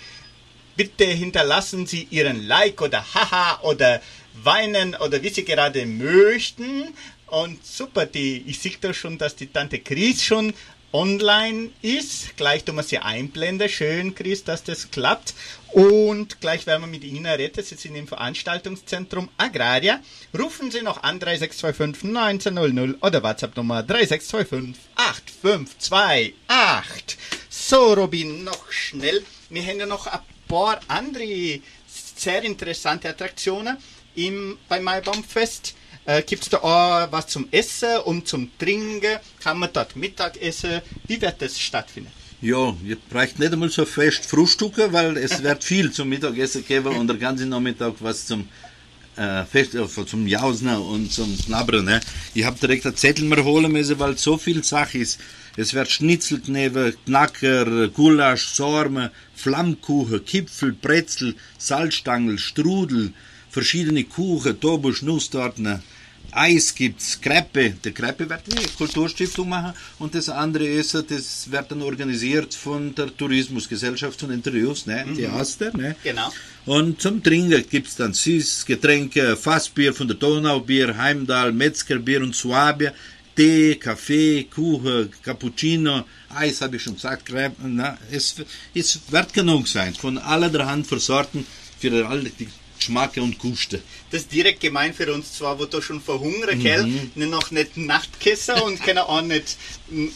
Bitte 0.75 1.05
hinterlassen 1.05 1.85
Sie 1.87 2.07
Ihren 2.09 2.47
Like 2.47 2.81
oder 2.81 3.03
Haha 3.13 3.59
oder 3.63 4.01
Weinen 4.43 4.95
oder 4.95 5.21
wie 5.21 5.29
Sie 5.29 5.43
gerade 5.43 5.85
möchten. 5.85 6.93
Und 7.27 7.65
super, 7.65 8.05
die, 8.05 8.43
ich 8.47 8.59
sehe 8.59 8.77
da 8.79 8.93
schon, 8.93 9.17
dass 9.17 9.35
die 9.35 9.47
Tante 9.47 9.79
Chris 9.79 10.23
schon 10.23 10.53
online 10.91 11.69
ist. 11.81 12.35
Gleich 12.37 12.63
tun 12.63 12.75
wir 12.75 12.83
sie 12.83 12.97
einblenden. 12.97 13.69
Schön, 13.69 14.15
Chris, 14.15 14.43
dass 14.43 14.63
das 14.63 14.91
klappt. 14.91 15.33
Und 15.71 16.41
gleich 16.41 16.65
werden 16.65 16.81
wir 16.81 16.87
mit 16.87 17.03
Ihnen 17.03 17.27
reden. 17.27 17.63
Sie 17.63 17.75
sind 17.75 17.95
im 17.95 18.07
Veranstaltungszentrum 18.07 19.29
Agraria. 19.37 19.99
Rufen 20.37 20.71
Sie 20.71 20.81
noch 20.81 21.03
an 21.03 21.19
3625 21.19 22.17
1900 22.17 23.03
oder 23.03 23.23
WhatsApp 23.23 23.55
Nummer 23.55 23.83
3625 23.83 24.81
8528. 24.95 27.17
So, 27.49 27.93
Robin, 27.93 28.43
noch 28.43 28.71
schnell. 28.71 29.23
Wir 29.49 29.63
haben 29.63 29.79
ja 29.79 29.85
noch 29.85 30.07
ein 30.07 30.19
paar 30.47 30.79
andere 30.87 31.59
sehr 32.15 32.43
interessante 32.43 33.09
Attraktionen 33.09 33.77
im, 34.15 34.57
beim 34.67 34.83
Maibaumfest. 34.83 35.75
Äh, 36.09 36.23
Gibt 36.23 36.41
es 36.41 36.49
da 36.49 36.57
auch 36.57 37.11
was 37.11 37.27
zum 37.27 37.47
Essen 37.51 37.99
und 38.05 38.27
zum 38.27 38.49
Trinken? 38.57 39.19
Kann 39.43 39.59
man 39.59 39.69
dort 39.71 39.95
Mittag 39.95 40.41
essen? 40.41 40.81
Wie 41.05 41.21
wird 41.21 41.39
das 41.39 41.59
stattfinden? 41.59 42.11
Ja, 42.41 42.75
ihr 42.83 42.97
braucht 43.11 43.37
nicht 43.37 43.53
einmal 43.53 43.69
so 43.69 43.85
fest 43.85 44.25
Frühstücken, 44.25 44.91
weil 44.91 45.17
es 45.17 45.43
wird 45.43 45.63
viel 45.63 45.91
zum 45.91 46.09
Mittagessen 46.09 46.65
geben 46.65 46.95
und 46.95 47.07
der 47.07 47.17
ganze 47.17 47.45
Nachmittag 47.45 47.93
was 47.99 48.25
zum 48.25 48.47
äh, 49.17 49.43
Fest, 49.45 49.75
äh, 49.75 49.85
zum 49.87 50.25
Jausen 50.25 50.69
und 50.69 51.11
zum 51.11 51.37
Knabbern. 51.37 51.85
Ne? 51.85 51.99
Ich 52.33 52.43
habe 52.43 52.57
direkt 52.59 52.87
einen 52.87 52.95
Zettel 52.95 53.25
mir 53.25 53.43
holen 53.43 53.71
müssen, 53.71 53.99
weil 53.99 54.17
so 54.17 54.35
viel 54.39 54.63
Sache 54.63 54.97
ist. 54.97 55.19
Es 55.57 55.75
wird 55.75 55.91
Schnitzelknäve, 55.91 56.95
Knacker, 57.05 57.87
Gulasch, 57.89 58.47
Sorme, 58.47 59.11
Flammkuchen, 59.35 60.25
Kipfel, 60.25 60.71
Brezel, 60.71 61.35
Salzstangel, 61.59 62.39
Strudel, 62.39 63.13
verschiedene 63.51 64.05
Kuchen, 64.05 64.59
Tobusch, 64.59 65.03
Nusstorten, 65.03 65.83
Eis 66.31 66.73
gibt's, 66.73 67.19
Kreppe. 67.19 67.75
Die 67.83 67.91
Kreppe 67.91 68.29
wird 68.29 68.41
die 68.47 68.65
Kulturstiftung 68.77 69.49
machen 69.49 69.73
und 69.99 70.15
das 70.15 70.29
andere 70.29 70.65
ist, 70.65 70.93
das 70.93 71.51
wird 71.51 71.71
dann 71.71 71.81
organisiert 71.81 72.53
von 72.53 72.93
der 72.95 73.15
Tourismusgesellschaft 73.15 74.19
von 74.19 74.31
Interviews, 74.31 74.85
ne? 74.85 75.05
Die 75.17 75.27
Aster, 75.27 75.75
ne? 75.75 75.95
Genau. 76.03 76.31
Und 76.65 77.01
zum 77.01 77.23
Trinken 77.23 77.63
gibt's 77.69 77.95
dann 77.95 78.13
Süß, 78.13 78.65
Getränke, 78.65 79.35
Fassbier 79.35 79.93
von 79.93 80.07
der 80.07 80.17
Donaubier, 80.17 80.95
Heimdall, 80.95 81.51
Metzgerbier 81.51 82.21
und 82.21 82.35
Suabia, 82.35 82.93
Tee, 83.35 83.75
Kaffee, 83.75 84.43
Kuchen, 84.43 85.09
Cappuccino, 85.23 86.05
Eis 86.29 86.61
habe 86.61 86.75
ich 86.75 86.83
schon 86.83 86.95
gesagt, 86.95 87.25
Crepe, 87.25 87.55
na, 87.63 87.97
es, 88.11 88.35
es 88.73 88.99
wird 89.09 89.33
genug 89.33 89.67
sein, 89.67 89.95
von 89.95 90.17
allerhand 90.17 90.85
versorten 90.85 91.45
für 91.79 92.07
alle 92.07 92.29
die 92.29 92.47
Geschmacke 92.79 93.21
und 93.21 93.37
Guste. 93.37 93.81
Das 94.09 94.21
ist 94.21 94.31
direkt 94.31 94.61
gemein 94.61 94.93
für 94.93 95.13
uns 95.13 95.33
zwar, 95.33 95.59
wo 95.59 95.65
du 95.65 95.81
schon 95.81 96.01
verhungern, 96.01 96.59
gell? 96.59 96.85
Ne, 97.15 97.27
Noch 97.27 97.51
nicht 97.51 97.77
Nachtkissen 97.77 98.55
und 98.61 98.81
können 98.81 98.99
auch 98.99 99.21
nicht 99.21 99.57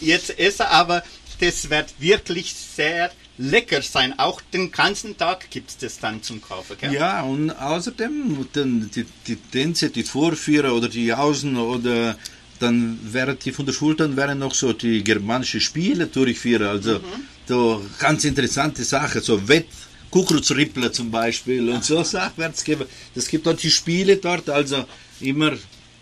jetzt 0.01 0.37
essen, 0.39 0.63
aber 0.63 1.03
das 1.39 1.69
wird 1.69 1.93
wirklich 1.99 2.53
sehr 2.53 3.11
lecker 3.37 3.81
sein. 3.81 4.17
Auch 4.17 4.41
den 4.53 4.71
ganzen 4.71 5.17
Tag 5.17 5.49
gibt 5.49 5.69
es 5.71 5.77
das 5.77 5.99
dann 5.99 6.23
zum 6.23 6.41
Kaufen, 6.41 6.77
gell? 6.79 6.93
Ja, 6.93 7.21
und 7.21 7.51
außerdem 7.51 8.47
die, 8.95 9.05
die 9.27 9.35
Tänze, 9.35 9.89
die 9.89 10.03
Vorführer 10.03 10.73
oder 10.73 10.87
die 10.89 11.05
Jausen 11.05 11.57
oder 11.57 12.17
dann 12.59 12.99
während 13.03 13.43
die 13.43 13.51
von 13.51 13.65
der 13.65 13.73
Schule 13.73 13.95
dann 13.95 14.15
wären 14.15 14.39
noch 14.39 14.53
so 14.53 14.73
die 14.73 15.03
germanische 15.03 15.59
Spiele 15.59 16.07
durchführen. 16.07 16.67
Also 16.67 17.01
so 17.47 17.85
ganz 17.99 18.23
interessante 18.23 18.83
Sachen, 18.83 19.21
so 19.21 19.47
Wett. 19.47 19.67
Kuckucksrippler 20.13 20.93
zum 20.93 21.09
Beispiel 21.09 21.67
und 21.69 21.83
so 21.83 22.01
es 22.01 22.63
geben. 22.63 22.85
Das 23.15 23.27
gibt 23.27 23.47
dort 23.47 23.63
die 23.63 23.71
Spiele 23.71 24.17
dort, 24.17 24.47
also 24.47 24.85
immer 25.19 25.53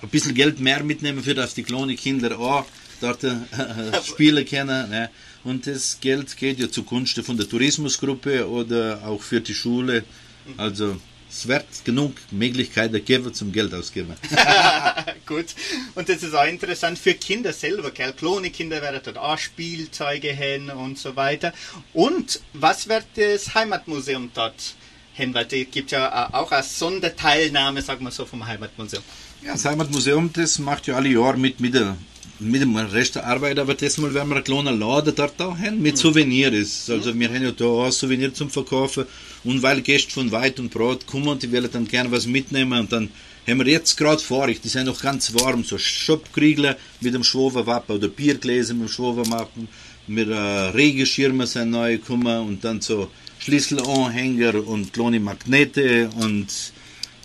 ein 0.02 0.10
bisschen 0.10 0.36
Geld 0.36 0.60
mehr 0.60 0.84
mitnehmen, 0.84 1.24
für 1.24 1.34
dass 1.34 1.54
die 1.54 1.64
kleinen 1.64 1.96
Kinder 1.96 2.38
auch 2.38 2.66
dort 3.00 3.24
äh, 3.24 3.36
spielen 4.04 4.46
können. 4.46 4.90
Ne? 4.90 5.10
Und 5.46 5.66
das 5.66 5.98
Geld 6.02 6.36
geht 6.36 6.60
ja 6.60 6.70
zugunsten 6.70 7.24
von 7.24 7.38
der 7.38 7.48
Tourismusgruppe 7.48 8.50
oder 8.50 9.02
auch 9.06 9.22
für 9.22 9.40
die 9.40 9.54
Schule. 9.54 10.04
Also 10.58 10.98
es 11.32 11.48
wird 11.48 11.66
genug 11.86 12.14
Möglichkeiten 12.30 13.04
geben 13.06 13.34
zum 13.34 13.54
Geld 13.54 13.74
ausgeben. 13.74 14.16
Gut. 15.26 15.46
Und 15.96 16.10
das 16.10 16.24
ist 16.24 16.36
auch 16.36 16.46
interessant 16.46 17.00
für 17.00 17.14
Kinder 17.14 17.54
selber, 17.54 17.92
gell? 17.92 18.12
Kleine 18.12 18.50
Kinder 18.50 18.82
werden 18.82 19.00
dort 19.02 19.18
auch 19.18 19.38
Spielzeuge 19.38 20.36
haben 20.36 20.70
und 20.70 20.98
so 20.98 21.16
weiter. 21.16 21.54
Und 21.94 22.42
was 22.52 22.90
wird 22.90 23.06
das 23.16 23.56
Heimatmuseum 23.56 24.32
dort 24.34 24.76
haben? 25.18 25.34
Weil 25.34 25.48
es 25.50 25.72
gibt 25.72 25.92
ja 25.92 26.34
auch 26.34 26.52
eine 26.52 26.64
Sonderteilnahme, 26.64 27.82
sagen 27.82 28.04
wir 28.04 28.12
so, 28.12 28.26
vom 28.26 28.46
Heimatmuseum. 28.46 29.04
Ja, 29.42 29.54
das 29.54 29.64
Heimatmuseum, 29.64 30.32
das 30.34 30.60
macht 30.60 30.88
ja 30.88 30.98
alle 30.98 31.10
Jahre 31.10 31.38
mit, 31.38 31.62
mit, 31.62 31.74
der, 31.74 31.96
mit 32.40 32.62
dem 32.62 32.76
Rest 32.76 33.16
der 33.16 33.26
Arbeit, 33.26 33.58
aber 33.58 33.74
diesmal 33.74 34.14
werden 34.14 34.28
wir 34.28 34.36
einen 34.36 34.44
kleinen 34.44 34.78
Laden 34.78 35.16
dort 35.16 35.42
auch 35.42 35.58
haben 35.58 35.82
mit 35.82 35.98
Souvenirs. 35.98 36.90
Also 36.90 37.18
wir 37.18 37.30
haben 37.30 37.42
ja 37.42 37.52
da 37.52 37.66
auch 37.66 37.92
Souvenir 37.92 38.34
zum 38.34 38.50
Verkaufen 38.50 39.06
und 39.44 39.62
weil 39.62 39.82
Gäste 39.82 40.12
von 40.12 40.32
weit 40.32 40.60
und 40.60 40.72
breit 40.72 41.08
kommen 41.08 41.28
und 41.28 41.44
die 41.44 41.52
wollen 41.52 41.70
dann 41.72 41.88
gerne 41.88 42.12
was 42.12 42.28
mitnehmen. 42.28 42.80
Und 42.80 42.92
dann 42.92 43.10
haben 43.48 43.60
wir 43.60 43.68
jetzt 43.68 43.96
gerade 43.98 44.22
vor, 44.22 44.48
die 44.48 44.68
sind 44.68 44.86
noch 44.86 45.02
ganz 45.02 45.34
warm, 45.34 45.64
so 45.64 45.78
Schopkriegler 45.78 46.78
mit 47.00 47.14
dem 47.14 47.24
Schwoverwappen 47.24 47.96
oder 47.96 48.08
Biergläser 48.08 48.74
mit 48.74 48.88
dem 48.88 48.92
Schwoverwappen, 48.92 49.68
mit 50.08 50.30
äh, 50.30 50.34
Regenschirmen 50.34 51.48
sind 51.48 51.72
neu 51.72 51.98
gekommen 51.98 52.48
und 52.48 52.64
dann 52.64 52.82
so 52.82 53.10
Schlüsselanhänger 53.40 54.68
und 54.68 54.94
kleine 54.94 55.20
Magnete 55.20 56.10
und 56.20 56.48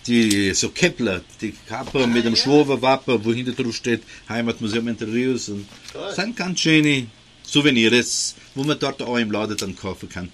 die 0.07 0.53
so 0.53 0.69
Kepler, 0.69 1.21
die 1.41 1.53
Kappe 1.67 2.07
mit 2.07 2.25
dem 2.25 2.35
Schwoverwappen, 2.35 3.23
wo 3.23 3.33
hinter 3.33 3.51
drauf 3.51 3.75
steht 3.75 4.01
Heimatmuseum 4.29 4.87
Entre 4.87 5.11
Rios 5.11 5.49
und 5.49 5.67
das 5.93 6.15
sind 6.15 6.35
ganz 6.35 6.61
schöne 6.61 7.07
Souvenirs, 7.43 8.35
wo 8.55 8.63
man 8.63 8.79
dort 8.79 9.01
auch 9.01 9.17
im 9.17 9.31
Laden 9.31 9.57
dann 9.57 9.75
kaufen 9.75 10.09
kann. 10.09 10.29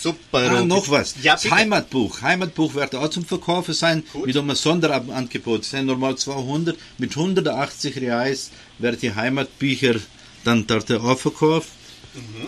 Super. 0.00 0.50
Ah, 0.50 0.64
noch 0.64 0.88
was. 0.90 1.16
Ja, 1.22 1.34
das. 1.34 1.50
Heimatbuch. 1.50 2.22
Heimatbuch 2.22 2.74
wird 2.74 2.94
auch 2.94 3.08
zum 3.08 3.24
Verkaufen 3.24 3.74
sein. 3.74 4.04
Gut. 4.12 4.26
Mit 4.26 4.36
einem 4.36 4.54
Sonderangebot. 4.54 5.62
Es 5.62 5.70
sind 5.70 5.86
normal 5.86 6.16
200. 6.16 6.76
Mit 6.98 7.16
180 7.16 7.96
Reais 8.00 8.50
werden 8.78 8.98
die 9.00 9.14
Heimatbücher 9.14 9.96
dann 10.44 10.66
dort 10.66 10.90
auch 10.92 11.18
verkauft. 11.18 11.68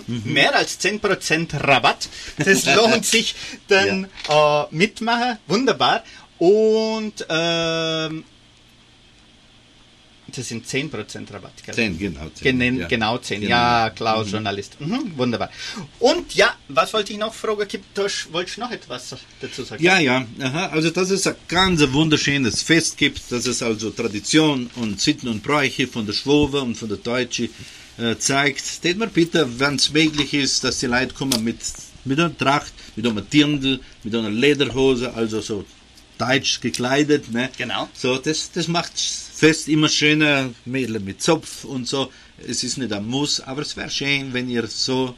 Mehr 0.06 0.54
als 0.56 0.80
10% 0.80 1.62
Rabatt. 1.62 2.08
Das 2.38 2.64
lohnt 2.76 3.04
sich 3.04 3.34
dann 3.68 4.06
äh, 4.28 4.64
mitmachen. 4.70 5.38
Wunderbar. 5.46 6.02
Und 6.38 7.26
ähm, 7.28 8.24
das 10.36 10.48
sind 10.48 10.66
10% 10.66 11.32
Rabatt. 11.32 11.62
Gell? 11.64 11.74
10, 11.74 11.98
genau. 11.98 12.28
10, 12.34 12.42
Genen, 12.42 12.78
ja. 12.80 12.88
Genau 12.88 13.18
10. 13.18 13.40
Genau. 13.40 13.50
Ja, 13.50 13.90
Klaus, 13.90 14.30
Journalist. 14.30 14.80
Mhm, 14.80 15.12
wunderbar. 15.16 15.50
Und 15.98 16.34
ja, 16.34 16.54
was 16.68 16.92
wollte 16.92 17.12
ich 17.12 17.18
noch 17.18 17.34
fragen? 17.34 17.66
Gibt, 17.68 17.96
wolltest 17.96 18.56
du 18.56 18.60
noch 18.60 18.70
etwas 18.70 19.16
dazu 19.40 19.62
sagen? 19.62 19.82
Ja, 19.82 19.98
ja, 19.98 20.26
aha. 20.40 20.66
also 20.68 20.90
dass 20.90 21.10
es 21.10 21.26
ein 21.26 21.36
ganz 21.48 21.80
wunderschönes 21.92 22.62
Fest 22.62 22.96
gibt, 22.96 23.30
dass 23.30 23.46
es 23.46 23.62
also 23.62 23.90
Tradition 23.90 24.70
und 24.76 25.00
Sitten 25.00 25.28
und 25.28 25.42
Bräuche 25.42 25.86
von 25.86 26.06
der 26.06 26.12
Schwobe 26.12 26.60
und 26.60 26.76
von 26.76 26.88
der 26.88 26.98
Deutsche 26.98 27.48
äh, 27.98 28.16
zeigt. 28.16 28.82
Tät 28.82 28.98
mir 28.98 29.08
bitte, 29.08 29.58
wenn 29.58 29.76
es 29.76 29.92
möglich 29.92 30.34
ist, 30.34 30.64
dass 30.64 30.78
die 30.78 30.86
Leute 30.86 31.14
kommen 31.14 31.44
mit, 31.44 31.58
mit 32.04 32.18
einer 32.18 32.36
Tracht, 32.36 32.72
mit 32.96 33.06
einer 33.06 33.22
Dirndl, 33.22 33.80
mit 34.02 34.14
einer 34.14 34.30
Lederhose, 34.30 35.12
also 35.14 35.40
so 35.40 35.64
deutsch 36.20 36.60
gekleidet. 36.60 37.32
Ne? 37.32 37.50
Genau. 37.56 37.88
So, 37.94 38.18
das, 38.18 38.50
das 38.52 38.68
macht 38.68 38.92
Fest 38.98 39.68
immer 39.68 39.88
schöner, 39.88 40.50
Mädel 40.64 41.00
mit 41.00 41.22
Zopf 41.22 41.64
und 41.64 41.88
so. 41.88 42.12
Es 42.46 42.62
ist 42.62 42.78
nicht 42.78 42.92
ein 42.92 43.06
Muss, 43.06 43.40
aber 43.40 43.62
es 43.62 43.76
wäre 43.76 43.90
schön, 43.90 44.32
wenn 44.32 44.48
ihr 44.48 44.66
so 44.66 45.16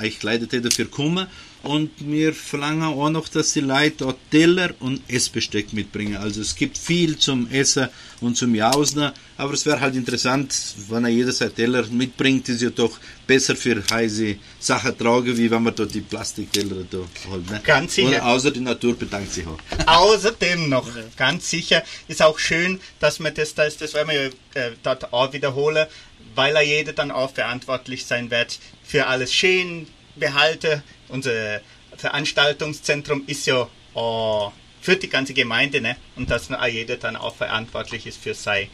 äh, 0.00 0.06
euch 0.06 0.18
kleidet 0.18 0.52
hättet 0.52 0.72
dafür 0.72 0.90
kommen. 0.90 1.26
Und 1.64 1.90
wir 1.98 2.34
verlangen 2.34 2.82
auch 2.82 3.08
noch, 3.08 3.28
dass 3.28 3.52
die 3.54 3.60
Leute 3.60 3.96
dort 3.98 4.18
Teller 4.30 4.70
und 4.80 5.00
Essbesteck 5.08 5.72
mitbringen. 5.72 6.16
Also 6.16 6.42
es 6.42 6.54
gibt 6.54 6.76
viel 6.76 7.16
zum 7.16 7.50
Essen 7.50 7.88
und 8.20 8.36
zum 8.36 8.54
Jausen, 8.54 9.10
aber 9.36 9.54
es 9.54 9.64
wäre 9.64 9.80
halt 9.80 9.96
interessant, 9.96 10.54
wenn 10.88 11.04
er 11.04 11.10
jeder 11.10 11.32
sein 11.32 11.54
Teller 11.54 11.86
mitbringt, 11.86 12.48
ist 12.48 12.62
ja 12.62 12.70
doch 12.70 12.98
besser 13.26 13.56
für 13.56 13.82
heiße 13.90 14.36
Sachen 14.58 14.96
tragen, 14.96 15.36
wie 15.36 15.50
wenn 15.50 15.62
man 15.62 15.74
dort 15.74 15.94
die 15.94 16.02
Plastikteller 16.02 16.84
da 16.90 16.98
holt. 17.30 17.50
Ne? 17.50 17.60
Ganz 17.64 17.94
sicher. 17.94 18.08
Und 18.08 18.20
außer 18.20 18.50
die 18.50 18.60
Natur 18.60 18.96
bedankt 18.96 19.32
sich 19.32 19.46
auch. 19.46 19.58
Außerdem 19.86 20.68
noch, 20.68 20.86
ganz 21.16 21.48
sicher, 21.48 21.82
ist 22.08 22.22
auch 22.22 22.38
schön, 22.38 22.80
dass 23.00 23.18
man 23.20 23.34
das, 23.34 23.54
das, 23.54 23.76
das 23.78 23.94
werden 23.94 24.10
wir 24.10 24.22
ja 24.22 24.30
äh, 24.62 24.72
dort 24.82 25.12
auch 25.12 25.32
wiederholen, 25.32 25.86
weil 26.34 26.56
er 26.56 26.62
jeder 26.62 26.92
dann 26.92 27.10
auch 27.10 27.32
verantwortlich 27.32 28.04
sein 28.04 28.30
wird 28.30 28.58
für 28.84 29.06
alles 29.06 29.32
schön 29.32 29.86
behalte. 30.16 30.82
Unser 31.08 31.60
Veranstaltungszentrum 31.96 33.24
ist 33.26 33.46
ja 33.46 33.62
äh, 33.62 34.50
für 34.80 34.96
die 34.96 35.08
ganze 35.08 35.34
Gemeinde, 35.34 35.80
ne? 35.80 35.96
Und 36.16 36.30
dass 36.30 36.50
jeder 36.70 36.96
dann 36.96 37.16
auch 37.16 37.34
verantwortlich 37.34 38.06
ist 38.06 38.22
für 38.22 38.34
seine, 38.34 38.68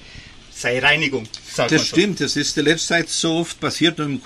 seine 0.51 0.83
Reinigung. 0.83 1.29
Das 1.57 1.71
so. 1.71 1.79
stimmt, 1.79 2.21
das 2.21 2.37
ist 2.37 2.59
in 2.59 2.65
letzter 2.65 2.97
Zeit 2.97 3.09
so 3.09 3.39
oft 3.39 3.61
passiert 3.61 3.99
im 4.01 4.21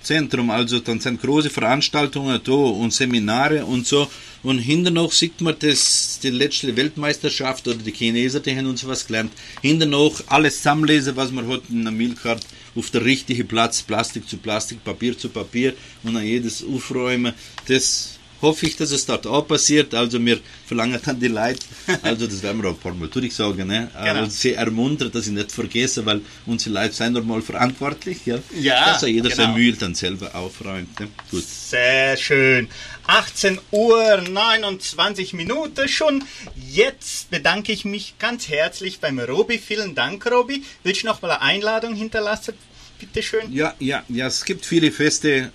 Kulturzentrum. 0.00 0.50
Also 0.50 0.80
dann 0.80 1.00
sind 1.00 1.20
große 1.20 1.50
Veranstaltungen 1.50 2.40
da 2.42 2.52
und 2.52 2.92
Seminare 2.92 3.64
und 3.64 3.86
so. 3.86 4.08
Und 4.42 4.58
hinter 4.58 4.90
noch 4.90 5.12
sieht 5.12 5.40
man 5.40 5.54
das, 5.58 6.18
die 6.22 6.30
letzte 6.30 6.74
Weltmeisterschaft 6.76 7.68
oder 7.68 7.76
die 7.76 7.92
Chineser, 7.92 8.40
die 8.40 8.56
haben 8.56 8.66
uns 8.66 8.86
was 8.86 9.06
gelernt. 9.06 9.32
Hinter 9.60 9.86
noch 9.86 10.22
alles 10.28 10.56
zusammenlesen, 10.56 11.16
was 11.16 11.30
man 11.30 11.46
hat 11.48 11.62
in 11.68 11.80
einer 11.80 11.90
Milchkarte 11.90 12.46
auf 12.74 12.90
der 12.90 13.04
richtigen 13.04 13.46
Platz, 13.46 13.82
Plastik 13.82 14.28
zu 14.28 14.38
Plastik, 14.38 14.82
Papier 14.82 15.16
zu 15.18 15.28
Papier 15.28 15.74
und 16.02 16.16
an 16.16 16.24
jedes 16.24 16.64
aufräumen. 16.64 17.34
Das 17.66 18.19
hoffe 18.42 18.66
ich, 18.66 18.76
dass 18.76 18.90
es 18.90 19.06
dort 19.06 19.26
auch 19.26 19.46
passiert. 19.46 19.94
Also 19.94 20.24
wir 20.24 20.40
verlangen 20.66 21.00
dann 21.04 21.20
die 21.20 21.28
Leute, 21.28 21.60
also 22.02 22.26
das 22.26 22.42
werden 22.42 22.62
wir 22.62 22.70
auch 22.70 22.74
ein 22.74 22.80
paar 22.80 22.94
Mal 22.94 23.08
durchsagen, 23.08 23.66
ne? 23.66 23.90
Genau. 23.92 24.20
Also 24.20 24.30
sie 24.30 24.54
ermuntern, 24.54 25.10
dass 25.12 25.26
ich 25.26 25.32
nicht 25.32 25.52
vergesse, 25.52 26.04
weil 26.06 26.20
unsere 26.46 26.74
Leute 26.74 26.94
sind 26.94 27.12
normal 27.12 27.42
verantwortlich, 27.42 28.26
ja? 28.26 28.38
Ja, 28.58 28.92
dass 28.92 29.02
er 29.02 29.08
jeder 29.08 29.30
genau. 29.30 29.42
sein 29.42 29.54
Müll 29.54 29.76
dann 29.76 29.94
selber 29.94 30.34
aufräumt. 30.34 30.98
Ne? 31.00 31.08
Gut. 31.30 31.44
Sehr 31.44 32.16
schön. 32.16 32.68
18 33.06 33.58
Uhr 33.70 34.18
29 34.18 35.32
Minuten 35.34 35.88
schon. 35.88 36.24
Jetzt 36.54 37.30
bedanke 37.30 37.72
ich 37.72 37.84
mich 37.84 38.14
ganz 38.18 38.48
herzlich 38.48 39.00
beim 39.00 39.18
Robi. 39.18 39.58
Vielen 39.58 39.94
Dank, 39.94 40.24
Robi. 40.30 40.62
Willst 40.84 41.02
du 41.02 41.06
noch 41.06 41.20
mal 41.22 41.30
eine 41.30 41.42
Einladung 41.42 41.94
hinterlassen? 41.94 42.54
Bitte 43.00 43.22
schön. 43.22 43.50
Ja, 43.50 43.74
ja, 43.78 44.04
ja, 44.10 44.26
es 44.26 44.44
gibt 44.44 44.66
viele 44.66 44.92
Feste 44.92 45.50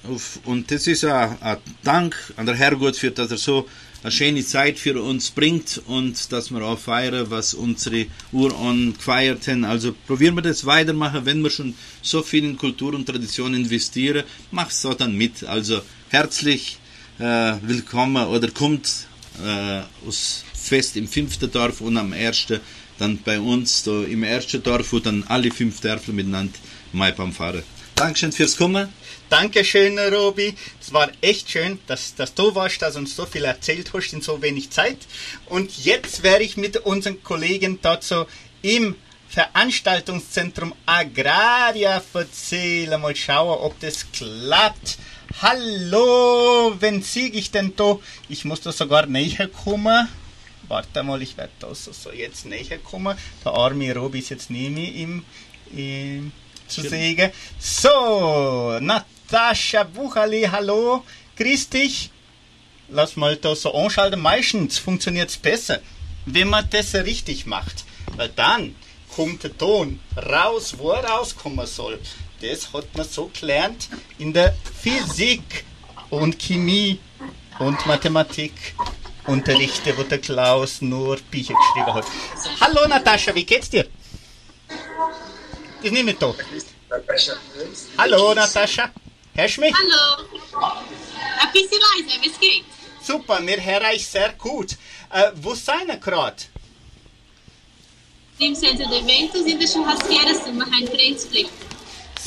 und 0.45 0.71
das 0.71 0.87
ist 0.87 1.05
ein, 1.05 1.57
Dank 1.83 2.15
an 2.37 2.47
der 2.47 2.55
Herrgott 2.55 2.97
für, 2.97 3.11
dass 3.11 3.29
er 3.29 3.37
so 3.37 3.69
eine 4.01 4.11
schöne 4.11 4.43
Zeit 4.43 4.79
für 4.79 4.99
uns 4.99 5.29
bringt 5.29 5.79
und 5.85 6.31
dass 6.31 6.49
wir 6.49 6.63
auch 6.63 6.79
feiern, 6.79 7.29
was 7.29 7.53
unsere 7.53 8.07
Urahn 8.31 8.93
gefeiert 8.93 9.47
haben. 9.47 9.63
Also 9.63 9.93
probieren 10.07 10.33
wir 10.33 10.41
das 10.41 10.65
weitermachen, 10.65 11.25
wenn 11.25 11.43
wir 11.43 11.51
schon 11.51 11.75
so 12.01 12.23
viel 12.23 12.45
in 12.45 12.57
Kultur 12.57 12.95
und 12.95 13.05
Tradition 13.05 13.53
investieren, 13.53 14.23
mach's 14.49 14.81
so 14.81 14.95
dann 14.95 15.15
mit. 15.15 15.43
Also 15.43 15.81
herzlich 16.09 16.79
äh, 17.19 17.53
willkommen 17.61 18.25
oder 18.25 18.49
kommt 18.49 19.05
äh, 19.45 19.81
aus 20.07 20.43
Fest 20.51 20.97
im 20.97 21.07
fünften 21.07 21.51
Dorf 21.51 21.79
und 21.81 21.95
am 21.97 22.11
ersten 22.11 22.59
dann 22.97 23.19
bei 23.23 23.39
uns 23.39 23.83
da 23.83 24.03
im 24.03 24.23
ersten 24.23 24.63
Dorf, 24.63 24.93
wo 24.93 24.99
dann 24.99 25.23
alle 25.27 25.51
fünf 25.51 25.81
Dörfer 25.81 26.11
miteinander 26.11 26.57
Maipam 26.95 27.33
fahren. 27.33 27.63
Dankeschön 27.95 28.31
fürs 28.31 28.57
Kommen. 28.57 28.91
Dankeschön, 29.29 29.97
Robi. 29.97 30.53
Es 30.81 30.91
war 30.91 31.09
echt 31.21 31.49
schön, 31.49 31.79
dass, 31.87 32.13
dass 32.15 32.33
du 32.33 32.53
warst, 32.53 32.81
dass 32.81 32.95
uns 32.95 33.15
so 33.15 33.25
viel 33.25 33.45
erzählt 33.45 33.91
hast 33.93 34.13
in 34.13 34.21
so 34.21 34.41
wenig 34.41 34.69
Zeit. 34.69 34.97
Und 35.45 35.83
jetzt 35.83 36.23
werde 36.23 36.43
ich 36.43 36.57
mit 36.57 36.77
unseren 36.77 37.23
Kollegen 37.23 37.79
dort 37.81 38.03
so 38.03 38.27
im 38.61 38.95
Veranstaltungszentrum 39.29 40.73
Agraria 40.85 42.01
erzählen. 42.13 43.01
Mal 43.01 43.15
schauen, 43.15 43.59
ob 43.59 43.79
das 43.79 44.11
klappt. 44.11 44.97
Hallo, 45.41 46.75
wen 46.79 47.01
sehe 47.01 47.29
ich 47.29 47.51
denn 47.51 47.73
da? 47.75 47.97
Ich 48.29 48.45
muss 48.45 48.61
da 48.61 48.71
sogar 48.71 49.05
näher 49.05 49.47
kommen. 49.47 50.07
Warte 50.67 51.03
mal, 51.03 51.21
ich 51.21 51.37
werde 51.37 51.51
da 51.59 51.73
so, 51.75 51.91
so 51.91 52.11
jetzt 52.11 52.45
näher 52.45 52.77
kommen. 52.77 53.17
Der 53.43 53.53
arme 53.53 53.93
Robi 53.93 54.19
ist 54.19 54.29
jetzt 54.29 54.49
neben 54.49 54.75
mir 54.75 54.93
im, 54.93 55.25
im, 55.75 56.31
zu 56.67 56.81
sehen. 56.81 57.31
So, 57.59 58.77
Natascha 58.81 59.83
Buchali, 59.83 60.43
hallo. 60.51 61.03
grüß 61.37 61.69
dich. 61.69 62.11
Lass 62.89 63.15
mal 63.15 63.35
da 63.35 63.55
so 63.55 63.73
anschalten. 63.73 64.19
Meistens 64.19 64.77
funktioniert 64.77 65.29
es 65.29 65.37
besser, 65.37 65.79
wenn 66.25 66.49
man 66.49 66.69
das 66.69 66.93
richtig 66.93 67.45
macht. 67.45 67.85
Weil 68.15 68.29
dann 68.29 68.75
kommt 69.15 69.43
der 69.43 69.57
Ton 69.57 69.99
raus, 70.15 70.75
wo 70.77 70.91
er 70.91 71.03
rauskommen 71.03 71.65
soll. 71.65 71.99
Das 72.41 72.71
hat 72.73 72.95
man 72.95 73.07
so 73.07 73.31
gelernt 73.39 73.89
in 74.19 74.33
der 74.33 74.55
Physik 74.81 75.65
und 76.09 76.37
Chemie 76.37 76.99
und 77.59 77.85
Mathematik. 77.85 78.53
Unterrichte, 79.27 79.97
wo 79.97 80.03
der 80.03 80.19
Klaus 80.19 80.81
nur 80.81 81.17
Bücher 81.31 81.55
geschrieben 81.55 81.95
hat. 81.95 82.05
Hallo 82.61 82.87
Natascha, 82.87 83.33
wie 83.33 83.43
geht's 83.43 83.71
dir? 83.71 83.87
Das 85.85 85.91
nehme 85.93 86.13
ich 86.13 86.17
doch. 86.17 86.35
Hallo 87.99 88.33
Natascha, 88.33 88.89
hörst 89.35 89.57
du 89.57 89.61
mich? 89.61 89.71
Hallo. 89.71 90.27
Ein 91.41 91.51
bisschen 91.53 91.79
leiser, 91.79 92.23
wie 92.23 92.27
es 92.27 92.39
geht. 92.39 92.65
Super, 93.03 93.39
mir 93.39 93.63
höre 93.63 93.93
ich 93.93 94.07
sehr 94.07 94.33
gut. 94.33 94.71
Äh, 95.11 95.29
wo 95.35 95.53
seid 95.53 95.87
ihr 95.87 95.97
gerade? 95.97 96.37
Im 98.39 98.55
Centro 98.55 98.89
de 98.89 98.99
Eventos 98.99 99.45
in 99.45 99.59
der 99.59 99.67
churrasqueira 99.67 100.33
sind 100.33 100.57
wir 100.57 100.65
haben 100.65 100.85
Grenzpflicht. 100.87 101.51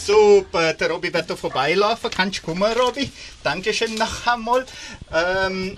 Super, 0.06 0.74
der 0.74 0.90
Robby 0.92 1.12
wird 1.12 1.28
da 1.28 1.34
vorbeilaufen. 1.34 2.12
Kannst 2.12 2.38
du 2.38 2.42
kommen, 2.42 2.72
Robby? 2.78 3.10
Dankeschön 3.42 3.96
noch 3.96 4.24
einmal. 4.24 4.66
Ähm, 5.12 5.76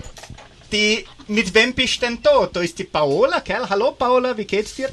die, 0.71 1.07
mit 1.29 1.55
wem 1.55 1.73
bist 1.73 1.97
du 1.97 2.01
denn 2.01 2.23
da? 2.23 2.47
Da 2.47 2.61
ist 2.61 2.79
die 2.79 2.85
Paola, 2.85 3.39
gell? 3.39 3.67
Hallo 3.71 3.93
Paola, 3.93 4.37
wie 4.37 4.45
geht's 4.45 4.75
dir? 4.75 4.93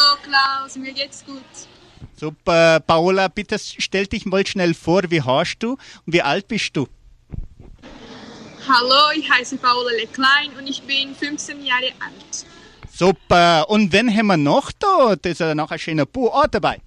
Oh 0.00 0.16
Klaus, 0.24 0.74
mir 0.74 0.92
geht's 0.92 1.24
gut. 1.24 1.44
Super, 2.18 2.80
Paola, 2.80 3.28
bitte 3.28 3.58
stell 3.58 4.06
dich 4.06 4.24
mal 4.24 4.46
schnell 4.46 4.72
vor, 4.72 5.02
wie 5.10 5.20
heißt 5.20 5.62
du 5.62 5.72
und 5.72 6.12
wie 6.14 6.22
alt 6.22 6.48
bist 6.48 6.74
du? 6.74 6.88
Hallo, 8.66 9.10
ich 9.14 9.30
heiße 9.30 9.58
Paola 9.58 9.90
Leclein 9.90 10.50
und 10.58 10.66
ich 10.66 10.82
bin 10.82 11.14
15 11.14 11.64
Jahre 11.64 11.92
alt. 12.00 12.46
Super, 12.90 13.68
und 13.68 13.92
wen 13.92 14.08
haben 14.16 14.28
wir 14.28 14.38
noch 14.38 14.72
da? 14.72 15.14
Das 15.16 15.32
ist 15.32 15.40
ja 15.40 15.54
noch 15.54 15.70
ein 15.70 15.78
schöner 15.78 16.06
Buch 16.06 16.32
auch 16.32 16.46
dabei. 16.46 16.80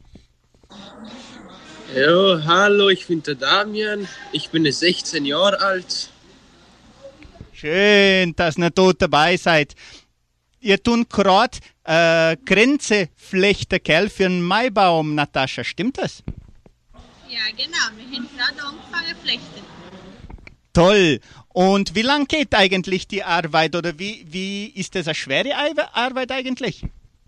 Ja, 1.95 2.41
hallo, 2.45 2.89
ich 2.89 3.05
bin 3.05 3.21
der 3.21 3.35
Damian. 3.35 4.07
Ich 4.31 4.49
bin 4.49 4.69
16 4.69 5.25
Jahre 5.25 5.59
alt. 5.61 6.09
Schön, 7.53 8.35
dass 8.35 8.57
ihr 8.57 8.69
dort 8.69 9.01
dabei 9.01 9.37
seid. 9.37 9.75
Ihr 10.61 10.81
tun 10.83 11.07
gerade 11.09 11.57
äh, 11.83 12.35
Grenze 12.45 13.09
flechten, 13.15 13.79
gell, 13.83 14.09
für 14.09 14.25
einen 14.25 14.41
Maibaum, 14.41 15.15
Natascha, 15.15 15.63
stimmt 15.63 15.97
das? 15.97 16.23
Ja, 17.29 17.39
genau. 17.55 17.77
Wir 17.95 18.17
haben 18.17 18.27
gerade 18.35 18.67
angefangen 18.67 19.15
flechten. 19.23 19.61
Toll. 20.73 21.19
Und 21.49 21.95
wie 21.95 22.01
lang 22.01 22.27
geht 22.27 22.53
eigentlich 22.55 23.07
die 23.07 23.23
Arbeit 23.23 23.75
oder 23.75 23.97
wie, 23.97 24.25
wie 24.29 24.67
ist 24.67 24.95
das 24.95 25.07
eine 25.07 25.15
schwere 25.15 25.55
Ei- 25.55 25.73
Arbeit 25.93 26.31
eigentlich? 26.31 26.83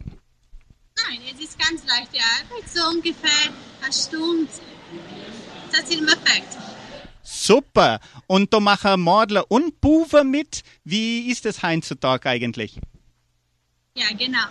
Nein, 0.06 1.20
es 1.34 1.44
ist 1.44 1.58
ganz 1.58 1.82
leichte 1.88 2.18
Arbeit, 2.18 2.70
so 2.70 2.84
ungefähr 2.90 3.52
eine 3.84 3.94
Stunde. 3.94 4.48
Das 5.72 5.90
sind 5.90 6.02
wir 6.02 6.18
fertig. 6.18 6.44
Super. 7.24 8.00
Und 8.28 8.54
da 8.54 8.60
machen 8.60 9.02
Mordler 9.02 9.50
und 9.50 9.80
Buben 9.82 10.30
mit. 10.32 10.64
Wie 10.84 11.30
ist 11.32 11.46
das 11.46 11.64
heutzutage 11.64 12.30
eigentlich? 12.30 12.78
Ja, 14.02 14.08
genau. 14.18 14.48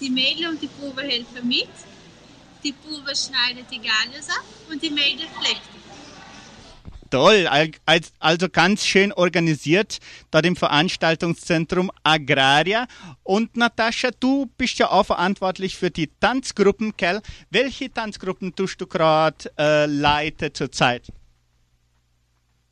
Die 0.00 0.10
Mädel 0.10 0.48
und 0.48 0.60
die 0.60 0.66
Buben 0.66 1.08
helfen 1.08 1.48
mit. 1.48 1.68
Die 2.62 2.72
Buben 2.72 3.14
schneiden 3.24 3.64
die 3.70 3.78
Gallus 3.78 4.28
ab 4.28 4.44
und 4.70 4.82
die 4.82 4.90
Mädel 4.90 5.26
flechten. 5.40 5.76
Toll, 7.08 7.46
al- 7.46 7.70
als- 7.86 8.12
also 8.18 8.48
ganz 8.48 8.84
schön 8.84 9.12
organisiert 9.12 9.98
dort 10.32 10.44
im 10.44 10.56
Veranstaltungszentrum 10.56 11.90
Agraria. 12.02 12.86
Und 13.22 13.56
Natascha, 13.56 14.10
du 14.18 14.46
bist 14.58 14.78
ja 14.80 14.90
auch 14.90 15.04
verantwortlich 15.06 15.76
für 15.76 15.90
die 15.90 16.10
Tanzgruppen, 16.20 16.92
gell? 16.96 17.22
Welche 17.48 17.90
Tanzgruppen 17.92 18.54
tust 18.54 18.80
du 18.80 18.86
gerade 18.88 19.36
äh, 19.56 19.86
leiten 19.86 20.52
zurzeit? 20.52 21.04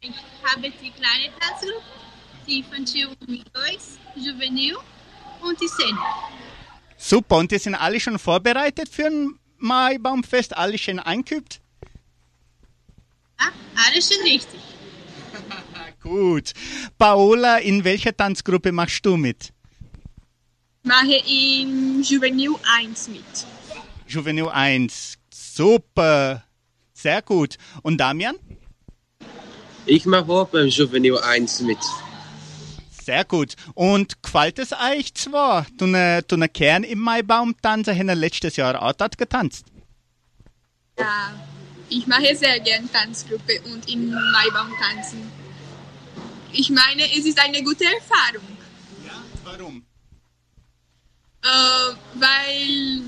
Ich 0.01 0.11
habe 0.45 0.69
die 0.83 0.91
kleine 0.91 1.31
Tanzgruppe, 1.41 1.83
die 2.47 2.59
Infantil 2.59 3.09
Boys, 3.55 3.99
Juvenil 4.17 4.77
und 5.45 5.61
die 5.61 5.69
Senior. 5.69 6.31
Super, 6.97 7.37
und 7.37 7.51
die 7.51 7.59
sind 7.59 7.75
alle 7.75 8.01
schon 8.01 8.19
vorbereitet 8.19 8.89
für 8.89 9.07
ein 9.07 9.39
Maibaumfest? 9.59 10.57
Alle 10.57 10.79
schön 10.79 10.99
eingeübt? 10.99 11.61
Ja, 13.41 13.47
alles 13.87 14.13
schon 14.13 14.23
richtig. 14.23 14.61
Gut. 16.03 16.53
Paola, 16.99 17.59
in 17.59 17.85
welcher 17.85 18.17
Tanzgruppe 18.17 18.73
machst 18.73 19.05
du 19.05 19.17
mit? 19.17 19.53
Mache 20.83 21.17
im 21.27 22.03
Juvenil 22.03 22.55
1 22.79 23.09
mit. 23.09 23.25
Juvenil 24.07 24.49
1. 24.49 25.19
Super. 25.33 26.45
Sehr 26.93 27.23
gut. 27.23 27.57
Und 27.83 27.99
Damian? 27.99 28.37
Ich 29.87 30.05
mache 30.05 30.31
auch 30.31 30.49
beim 30.49 30.69
Juvenil 30.69 31.17
1 31.19 31.63
mit. 31.63 31.79
Sehr 33.05 33.25
gut. 33.27 33.55
Und 33.75 34.23
gefällt 34.23 34.59
es 34.59 34.73
euch 34.73 35.13
zwar? 35.13 35.67
Du 35.77 35.87
ne, 35.87 36.23
du 36.23 36.37
ne 36.37 36.49
Kern 36.49 36.85
im 36.85 37.01
Maibaum 37.01 37.55
tanzen, 37.61 37.95
haben 37.99 38.09
wir 38.09 38.15
letztes 38.15 38.57
Jahr 38.57 38.81
auch 38.81 38.95
dort 38.95 39.19
getanzt. 39.19 39.67
Ja, 40.99 41.35
ich 41.91 42.07
mache 42.07 42.35
sehr 42.35 42.61
gern 42.61 42.91
Tanzgruppe 42.91 43.61
und 43.67 43.91
in 43.91 44.11
Maibaum 44.11 44.73
tanzen. 44.81 45.31
Ich 46.53 46.71
meine, 46.71 47.05
es 47.05 47.27
ist 47.27 47.39
eine 47.39 47.63
gute 47.63 47.85
Erfahrung, 47.85 48.57
Warum? 49.43 49.85
äh, 51.43 51.95
weil 52.15 53.03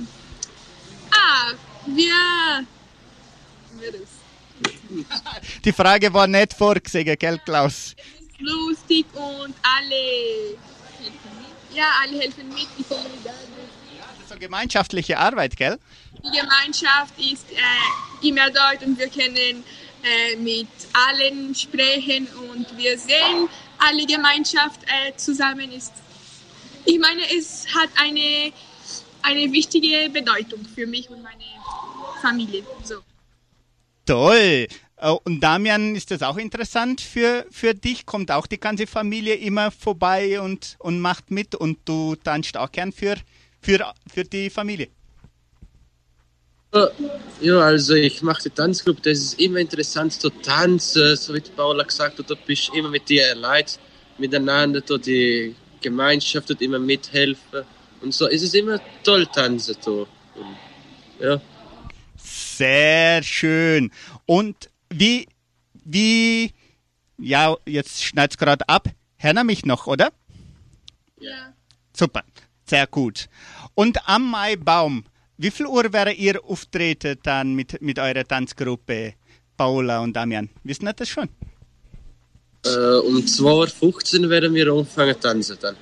ah, 1.10 1.52
wir. 1.86 2.66
Die 5.64 5.72
Frage 5.72 6.12
war 6.12 6.26
nicht 6.26 6.54
vorgesehen, 6.54 7.16
gell, 7.18 7.38
Klaus? 7.44 7.94
Ist 7.94 7.96
lustig 8.40 9.06
und 9.14 9.54
alle 9.62 10.56
helfen 10.98 11.30
mit. 11.40 11.76
Ja, 11.76 11.90
alle 12.02 12.20
helfen 12.20 12.48
mit. 12.48 12.66
Die 12.78 12.82
Solidarität. 12.82 13.66
So 14.28 14.36
gemeinschaftliche 14.38 15.18
Arbeit, 15.18 15.56
gell? 15.56 15.78
Die 16.24 16.36
Gemeinschaft 16.36 17.14
ist 17.18 17.46
äh, 17.52 18.28
immer 18.28 18.50
dort 18.50 18.82
und 18.84 18.98
wir 18.98 19.08
können 19.08 19.62
äh, 20.02 20.36
mit 20.36 20.68
allen 20.92 21.54
sprechen 21.54 22.26
und 22.50 22.76
wir 22.76 22.98
sehen, 22.98 23.48
alle 23.78 24.06
Gemeinschaft 24.06 24.80
äh, 24.84 25.16
zusammen 25.16 25.70
ist. 25.72 25.92
Ich 26.84 26.98
meine, 26.98 27.22
es 27.36 27.66
hat 27.74 27.90
eine, 27.96 28.52
eine 29.22 29.52
wichtige 29.52 30.08
Bedeutung 30.10 30.64
für 30.74 30.86
mich 30.86 31.08
und 31.10 31.22
meine 31.22 31.44
Familie. 32.22 32.64
So. 32.82 33.02
Toll. 34.06 34.68
Äh, 34.96 35.10
Und 35.10 35.40
Damian, 35.40 35.94
ist 35.94 36.10
das 36.10 36.22
auch 36.22 36.36
interessant 36.36 37.00
für, 37.00 37.46
für 37.50 37.74
dich? 37.74 38.06
Kommt 38.06 38.30
auch 38.30 38.46
die 38.46 38.58
ganze 38.58 38.86
Familie 38.86 39.34
immer 39.34 39.70
vorbei 39.70 40.40
und, 40.40 40.76
und 40.78 41.00
macht 41.00 41.30
mit 41.30 41.54
und 41.54 41.78
du 41.84 42.16
tanzt 42.16 42.56
auch 42.56 42.72
gern 42.72 42.92
für, 42.92 43.16
für, 43.60 43.92
für 44.12 44.24
die 44.24 44.50
Familie? 44.50 44.88
Ja, 47.40 47.60
also 47.60 47.94
ich 47.94 48.22
mache 48.22 48.42
die 48.42 48.50
Tanzgruppe, 48.50 49.00
das 49.02 49.18
ist 49.18 49.40
immer 49.40 49.58
interessant 49.58 50.12
zu 50.12 50.28
tanzen, 50.28 51.16
so 51.16 51.32
wie 51.32 51.40
Paula 51.40 51.84
gesagt 51.84 52.18
hat, 52.18 52.28
du 52.28 52.36
bist 52.36 52.70
immer 52.74 52.90
mit 52.90 53.08
dir 53.08 53.34
Leuten 53.34 53.78
miteinander, 54.18 54.82
da 54.82 54.98
die 54.98 55.54
Gemeinschaft 55.80 56.48
tut 56.48 56.60
immer 56.60 56.78
mithelfen 56.78 57.64
und 58.02 58.12
so. 58.12 58.28
Es 58.28 58.42
ist 58.42 58.54
immer 58.54 58.80
toll 59.04 59.26
tanzen. 59.26 59.76
Und, 59.86 60.06
ja. 61.20 61.40
Sehr 62.16 63.22
schön. 63.22 63.90
Und 64.26 64.68
wie, 64.90 65.28
wie, 65.84 66.52
ja, 67.18 67.56
jetzt 67.66 68.02
schneid's 68.02 68.38
gerade 68.38 68.68
ab. 68.68 68.88
Hörner 69.18 69.44
mich 69.44 69.64
noch, 69.64 69.86
oder? 69.86 70.12
Ja. 71.18 71.54
Super, 71.92 72.24
sehr 72.64 72.86
gut. 72.86 73.28
Und 73.74 74.08
am 74.08 74.30
Maibaum, 74.30 75.04
wie 75.38 75.50
viel 75.50 75.66
Uhr 75.66 75.92
wäre 75.92 76.12
ihr 76.12 76.44
auftreten 76.44 77.18
dann 77.22 77.54
mit, 77.54 77.80
mit 77.80 77.98
eurer 77.98 78.24
Tanzgruppe, 78.24 79.14
Paula 79.56 80.00
und 80.00 80.14
Damian? 80.14 80.50
Wissen 80.62 80.86
ihr 80.86 80.92
das 80.92 81.08
schon? 81.08 81.28
Äh, 82.64 82.98
um 82.98 83.16
2.15 83.16 84.22
Uhr 84.22 84.30
werden 84.30 84.54
wir 84.54 84.72
anfangen 84.72 85.18
tanzen 85.20 85.56
dann. 85.60 85.76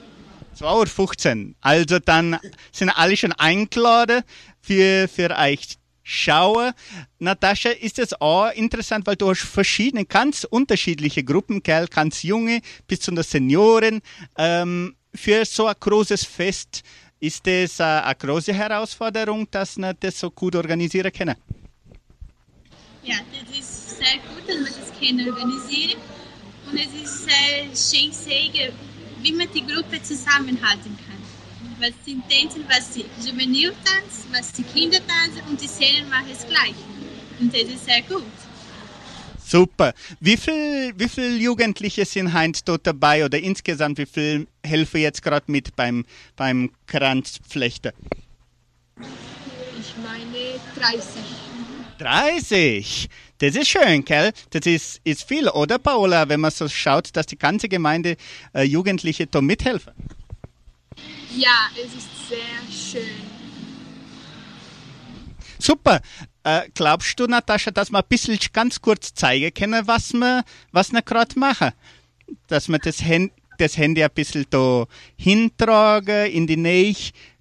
2.15 0.59 1.49
Uhr. 1.49 1.55
Also 1.61 1.99
dann 1.99 2.39
sind 2.73 2.91
alle 2.91 3.17
schon 3.17 3.33
eingeladen 3.33 4.23
für, 4.61 5.09
für 5.09 5.31
euch 5.37 5.79
schauen. 6.05 6.73
Natascha, 7.19 7.71
ist 7.71 7.99
das 7.99 8.21
auch 8.21 8.53
interessant, 8.53 9.07
weil 9.07 9.17
du 9.17 9.31
hast 9.31 9.41
verschiedene, 9.41 10.05
ganz 10.05 10.45
unterschiedliche 10.45 11.25
Gruppen, 11.25 11.63
gell? 11.63 11.89
ganz 11.89 12.23
junge 12.23 12.61
bis 12.87 13.01
zu 13.01 13.11
den 13.11 13.25
Senioren. 13.25 14.01
Ähm, 14.39 14.95
für 15.13 15.45
so 15.45 15.67
ein 15.67 15.75
großes 15.81 16.25
Fest 16.25 16.83
ist 17.19 17.47
das 17.47 17.81
äh, 17.81 17.83
eine 17.83 18.15
große 18.15 18.53
Herausforderung, 18.53 19.49
dass 19.51 19.77
wir 19.79 19.95
das 19.95 20.21
so 20.21 20.31
gut 20.31 20.55
organisieren 20.55 21.13
können. 21.13 21.37
Ja, 23.03 23.17
das 23.33 23.59
ist 23.59 23.99
sehr 23.99 24.19
gut, 24.19 24.49
dass 24.49 24.57
wir 24.57 24.81
das 24.81 25.01
können 25.01 25.29
organisieren. 25.31 26.01
Und 26.71 26.79
es 26.79 27.03
ist 27.03 27.29
äh, 27.29 27.65
schön 27.75 28.13
sehen, 28.13 28.73
wie 29.23 29.33
man 29.33 29.49
die 29.55 29.67
Gruppe 29.67 30.03
zusammenhalten 30.03 30.97
kann. 30.97 31.14
Was 31.81 31.93
sie 32.05 32.21
tanzen, 32.29 32.65
was 32.69 32.91
die 32.91 33.05
Juvenil 33.27 33.73
tanzen, 33.85 34.29
was 34.33 34.53
die 34.53 34.63
Kinder 34.63 34.99
tanzen 35.07 35.43
und 35.49 35.61
die 35.61 35.67
Szenen 35.67 36.09
machen 36.09 36.29
es 36.33 36.47
gleich. 36.47 36.75
Und 37.41 37.53
das 37.53 37.63
ist 37.63 37.85
sehr 37.85 38.03
gut. 38.03 38.23
Super. 39.47 39.93
Wie 40.21 40.37
viel, 40.37 40.93
wie 40.97 41.09
viel 41.09 41.41
Jugendliche 41.41 42.05
sind 42.07 42.33
Heinz 42.33 42.65
dort 42.65 42.87
dabei 42.87 43.25
oder 43.25 43.39
insgesamt 43.39 43.99
wie 43.99 44.07
viel 44.07 44.47
helfen 44.65 45.01
jetzt 45.01 45.23
gerade 45.23 45.51
mit 45.51 45.77
beim, 45.77 46.07
beim 46.37 46.71
Kranzflechten? 46.87 47.93
Ich 49.79 49.95
meine 50.03 50.61
30. 50.77 51.09
30. 51.99 53.09
Das 53.39 53.55
ist 53.55 53.69
schön, 53.69 54.05
gell? 54.05 54.33
Das 54.51 54.65
ist, 54.65 55.01
ist 55.05 55.25
viel, 55.25 55.49
oder 55.49 55.79
Paola, 55.79 56.29
wenn 56.29 56.41
man 56.41 56.51
so 56.51 56.69
schaut, 56.69 57.15
dass 57.15 57.27
die 57.27 57.39
ganze 57.39 57.69
Gemeinde 57.69 58.17
äh, 58.55 58.63
Jugendliche 58.63 59.27
da 59.27 59.41
mithelfen? 59.41 59.93
Ja, 61.37 61.69
es 61.75 61.95
ist 61.95 62.29
sehr 62.29 63.03
schön. 63.03 63.23
Super. 65.59 66.01
Äh, 66.43 66.69
glaubst 66.75 67.19
du, 67.19 67.27
Natascha, 67.27 67.71
dass 67.71 67.91
wir 67.91 67.99
ein 67.99 68.05
bisschen 68.09 68.39
ganz 68.53 68.81
kurz 68.81 69.15
zeigen 69.15 69.53
können, 69.55 69.87
was 69.87 70.13
wir, 70.13 70.45
was 70.73 70.93
wir 70.93 71.03
gerade 71.03 71.39
machen? 71.39 71.73
Dass 72.49 72.69
wir 72.69 72.79
das, 72.79 73.03
Hand, 73.03 73.33
das 73.59 73.77
Handy 73.77 74.05
ein 74.05 74.11
bisschen 74.15 74.47
da 74.51 74.85
hintragen, 75.17 76.31
in 76.31 76.47
die 76.47 76.57
Nähe 76.57 76.95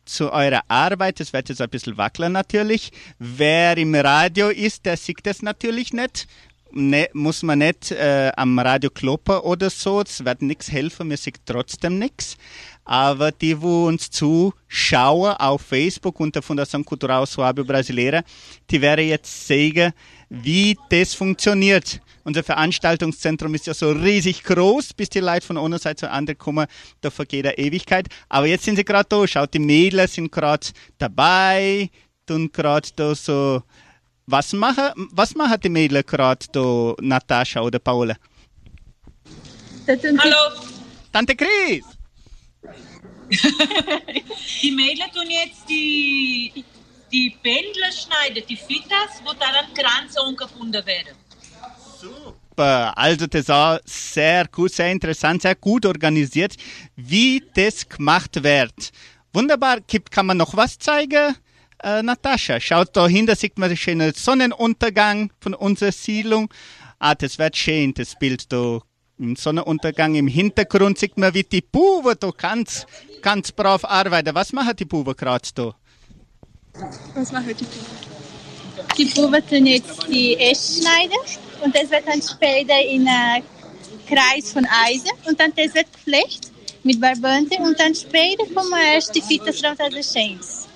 zu 0.05 0.31
eurer 0.31 0.63
Arbeit. 0.67 1.19
Das 1.19 1.33
wird 1.33 1.49
jetzt 1.49 1.61
ein 1.61 1.69
bisschen 1.69 1.97
wackeln 1.97 2.31
natürlich. 2.31 2.91
Wer 3.19 3.77
im 3.77 3.93
Radio 3.93 4.49
ist, 4.49 4.85
der 4.85 4.97
sieht 4.97 5.25
das 5.25 5.41
natürlich 5.41 5.93
nicht. 5.93 6.27
Ne, 6.75 7.07
muss 7.13 7.43
man 7.43 7.59
nicht 7.59 7.91
äh, 7.91 8.31
am 8.35 8.57
Radio 8.57 8.89
kloppen 8.89 9.37
oder 9.39 9.69
so. 9.69 10.01
Das 10.01 10.25
wird 10.25 10.41
nichts 10.41 10.71
helfen, 10.71 11.07
mir 11.09 11.17
sieht 11.17 11.45
trotzdem 11.45 11.99
nichts. 11.99 12.35
Aber 12.85 13.31
die, 13.31 13.61
wo 13.61 13.87
uns 13.87 14.09
zuschauen 14.09 15.33
auf 15.37 15.61
Facebook 15.61 16.19
unter 16.19 16.41
Fundação 16.41 16.83
Cultural 16.83 17.23
Suábio 17.23 17.63
Brasileira, 17.63 18.23
die 18.69 18.81
werden 18.81 19.07
jetzt 19.07 19.47
sehen, 19.47 19.93
wie 20.29 20.77
das 20.89 21.13
funktioniert. 21.13 22.01
Unser 22.25 22.43
Veranstaltungszentrum 22.43 23.53
ist 23.55 23.67
ja 23.67 23.73
so 23.73 23.91
riesig 23.91 24.43
groß, 24.43 24.93
bis 24.93 25.09
die 25.09 25.19
Leute 25.19 25.45
von 25.45 25.57
einer 25.57 25.79
Seite 25.79 26.01
zur 26.01 26.11
anderen 26.11 26.37
kommen, 26.37 26.67
da 27.01 27.09
vergeht 27.09 27.45
eine 27.45 27.57
Ewigkeit. 27.57 28.07
Aber 28.29 28.47
jetzt 28.47 28.65
sind 28.65 28.75
sie 28.75 28.85
gerade 28.85 29.07
da, 29.07 29.27
schaut, 29.27 29.53
die 29.53 29.59
Mädels 29.59 30.13
sind 30.13 30.31
gerade 30.31 30.67
dabei, 30.97 31.89
tun 32.25 32.51
gerade 32.51 32.89
da 32.95 33.15
so, 33.15 33.63
was 34.25 34.53
machen, 34.53 34.91
was 35.11 35.35
machen 35.35 35.59
die 35.61 35.69
Mädels 35.69 36.05
gerade 36.05 36.45
da, 36.51 36.93
Natascha 37.01 37.61
oder 37.61 37.79
Paula? 37.79 38.15
Hallo, 39.87 40.61
Tante 41.11 41.35
Chris! 41.35 41.83
die 44.61 44.71
Mädels 44.71 45.11
tun 45.13 45.29
jetzt 45.29 45.67
die, 45.69 46.63
die 47.11 47.35
Bändler 47.41 47.91
schneiden, 47.91 48.43
die 48.47 48.57
Fitas, 48.57 49.21
wo 49.23 49.33
daran 49.33 49.73
Kranze 49.73 50.21
umgebunden 50.21 50.85
werden. 50.85 51.15
Super. 51.99 52.97
Also 52.97 53.27
das 53.27 53.47
war 53.47 53.79
sehr 53.85 54.47
gut, 54.47 54.71
sehr 54.73 54.91
interessant, 54.91 55.41
sehr 55.41 55.55
gut 55.55 55.85
organisiert, 55.85 56.55
wie 56.95 57.43
das 57.55 57.87
gemacht 57.87 58.43
wird. 58.43 58.91
Wunderbar. 59.31 59.81
Gibt, 59.81 60.11
kann 60.11 60.25
man 60.25 60.37
noch 60.37 60.55
was 60.55 60.77
zeigen? 60.77 61.35
Äh, 61.81 62.03
Natascha, 62.03 62.59
schaut 62.59 62.95
da 62.95 63.07
hin, 63.07 63.25
da 63.25 63.35
sieht 63.35 63.57
man 63.57 63.69
den 63.69 63.77
schönen 63.77 64.13
Sonnenuntergang 64.13 65.31
von 65.39 65.53
unserer 65.53 65.91
Siedlung. 65.91 66.53
Ah, 66.99 67.15
das 67.15 67.39
wird 67.39 67.57
schön, 67.57 67.93
das 67.93 68.17
Bild 68.17 68.51
da. 68.53 68.79
Im 69.23 69.37
Sonnenuntergang 69.37 70.15
im 70.15 70.27
Hintergrund 70.27 70.97
sieht 70.97 71.17
man, 71.17 71.33
wie 71.33 71.43
die 71.43 71.61
Buben 71.61 72.13
da 72.19 72.29
ganz, 72.31 72.85
ganz 73.21 73.53
brav 73.53 73.85
arbeiten. 73.85 74.35
Was 74.35 74.51
machen 74.51 74.75
die 74.75 74.83
Buben 74.83 75.15
gerade 75.15 75.47
da? 75.55 75.73
Was 77.15 77.31
machen 77.31 77.55
die 77.57 77.65
Die 78.97 79.05
Probe 79.05 79.41
tun 79.47 79.65
jetzt 79.65 80.05
die 80.09 80.35
Äste 80.35 80.81
schneiden 80.81 81.17
und 81.63 81.73
das 81.73 81.89
wird 81.89 82.05
dann 82.05 82.21
später 82.21 82.77
in 82.81 83.07
einen 83.07 83.45
Kreis 84.09 84.51
von 84.51 84.67
Eisen 84.85 85.11
und 85.25 85.39
dann 85.39 85.53
das 85.55 85.73
wird 85.73 85.93
geflecht 85.93 86.51
mit 86.83 86.99
Barbante 86.99 87.55
und 87.59 87.79
dann 87.79 87.95
später 87.95 88.43
kommen 88.53 88.73
erst 88.93 89.15
die 89.15 89.21
Fitas 89.21 89.63
raus 89.63 89.77
als 89.79 90.11
Chains. 90.11 90.67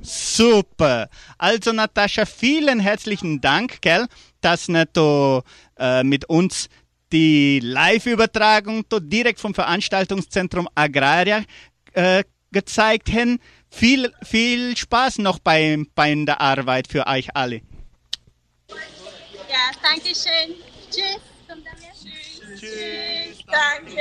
Super. 0.00 1.10
Also 1.36 1.72
Natascha, 1.72 2.24
vielen 2.24 2.80
herzlichen 2.80 3.42
Dank, 3.42 3.82
gell, 3.82 4.06
dass 4.40 4.68
da 4.94 5.42
äh, 5.78 6.02
mit 6.02 6.24
uns 6.30 6.70
die 7.12 7.60
Live-Übertragung 7.60 8.84
direkt 8.90 9.40
vom 9.40 9.54
Veranstaltungszentrum 9.54 10.68
Agraria 10.74 11.44
äh, 11.92 12.24
gezeigt 12.52 13.12
haben. 13.12 13.40
Viel, 13.70 14.12
viel 14.22 14.76
Spaß 14.76 15.18
noch 15.18 15.38
bei, 15.38 15.84
bei 15.94 16.14
der 16.14 16.40
Arbeit 16.40 16.88
für 16.88 17.06
euch 17.06 17.34
alle. 17.34 17.56
Ja, 19.48 19.70
danke 19.82 20.08
schön. 20.08 20.54
Tschüss. 20.90 21.20
Wieder? 21.48 22.58
Tschüss. 22.58 23.44
Danke. 23.46 24.00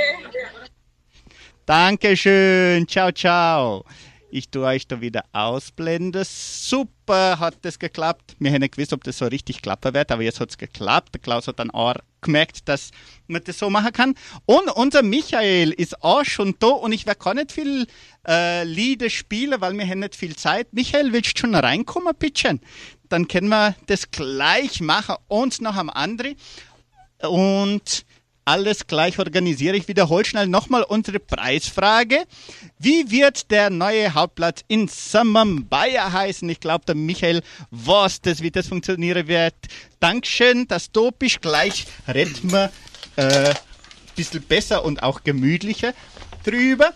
Dankeschön. 1.65 2.87
Ciao, 2.87 3.11
ciao. 3.11 3.85
Ich 4.29 4.49
tue 4.49 4.65
euch 4.65 4.87
da 4.87 4.99
wieder 4.99 5.23
ausblenden. 5.31 6.23
Super 6.25 7.39
hat 7.39 7.55
das 7.61 7.79
geklappt. 7.79 8.35
Wir 8.39 8.51
hätten 8.51 8.61
nicht 8.61 8.75
gewusst, 8.75 8.93
ob 8.93 9.03
das 9.03 9.17
so 9.17 9.25
richtig 9.25 9.61
klappen 9.61 9.93
wird, 9.93 10.11
aber 10.11 10.21
jetzt 10.21 10.39
hat 10.39 10.49
es 10.49 10.57
geklappt. 10.57 11.13
Der 11.13 11.21
Klaus 11.21 11.47
hat 11.47 11.59
dann 11.59 11.71
auch 11.71 11.95
gemerkt, 12.21 12.67
dass 12.67 12.91
man 13.27 13.43
das 13.43 13.59
so 13.59 13.69
machen 13.69 13.91
kann. 13.91 14.15
Und 14.45 14.69
unser 14.69 15.03
Michael 15.03 15.71
ist 15.71 16.03
auch 16.03 16.25
schon 16.25 16.55
da 16.59 16.67
und 16.67 16.91
ich 16.91 17.05
werde 17.05 17.19
gar 17.23 17.33
nicht 17.33 17.51
viel 17.51 17.87
äh, 18.27 18.63
Lieder 18.63 19.09
spielen, 19.09 19.59
weil 19.61 19.77
wir 19.77 19.87
haben 19.87 19.99
nicht 19.99 20.15
viel 20.15 20.35
Zeit. 20.35 20.73
Michael, 20.73 21.13
willst 21.13 21.37
du 21.37 21.41
schon 21.41 21.55
reinkommen, 21.55 22.13
bitte? 22.17 22.59
Dann 23.09 23.27
können 23.27 23.49
wir 23.49 23.75
das 23.87 24.11
gleich 24.11 24.81
machen. 24.81 25.15
Und 25.27 25.61
noch 25.61 25.75
am 25.75 25.89
anderen. 25.89 26.35
Und 27.21 28.05
alles 28.47 28.87
gleich 28.87 29.19
organisiere. 29.19 29.75
Ich 29.75 29.87
wiederhole 29.89 30.23
schnell 30.23 30.47
nochmal 30.47 30.83
unsere 30.83 31.19
Preisfrage. 31.19 32.23
Wie 32.79 33.11
wird 33.11 33.51
der 33.51 33.69
neue 33.69 34.13
Hauptplatz 34.13 34.63
in 34.69 34.87
Samambaya 34.87 36.13
heißen? 36.13 36.47
Ich 36.49 36.61
glaube, 36.61 36.85
der 36.85 36.95
Michael 36.95 37.41
das, 38.25 38.41
wie 38.41 38.49
das 38.49 38.67
funktionieren 38.67 39.27
wird. 39.27 39.53
Dankeschön, 39.99 40.65
du 40.91 41.11
bist. 41.11 41.41
Gleich 41.41 41.87
reden 42.07 42.51
wir 42.51 42.71
äh, 43.17 43.49
ein 43.49 43.55
bisschen 44.15 44.41
besser 44.43 44.85
und 44.85 45.03
auch 45.03 45.23
gemütlicher 45.23 45.93
drüber. 46.45 46.93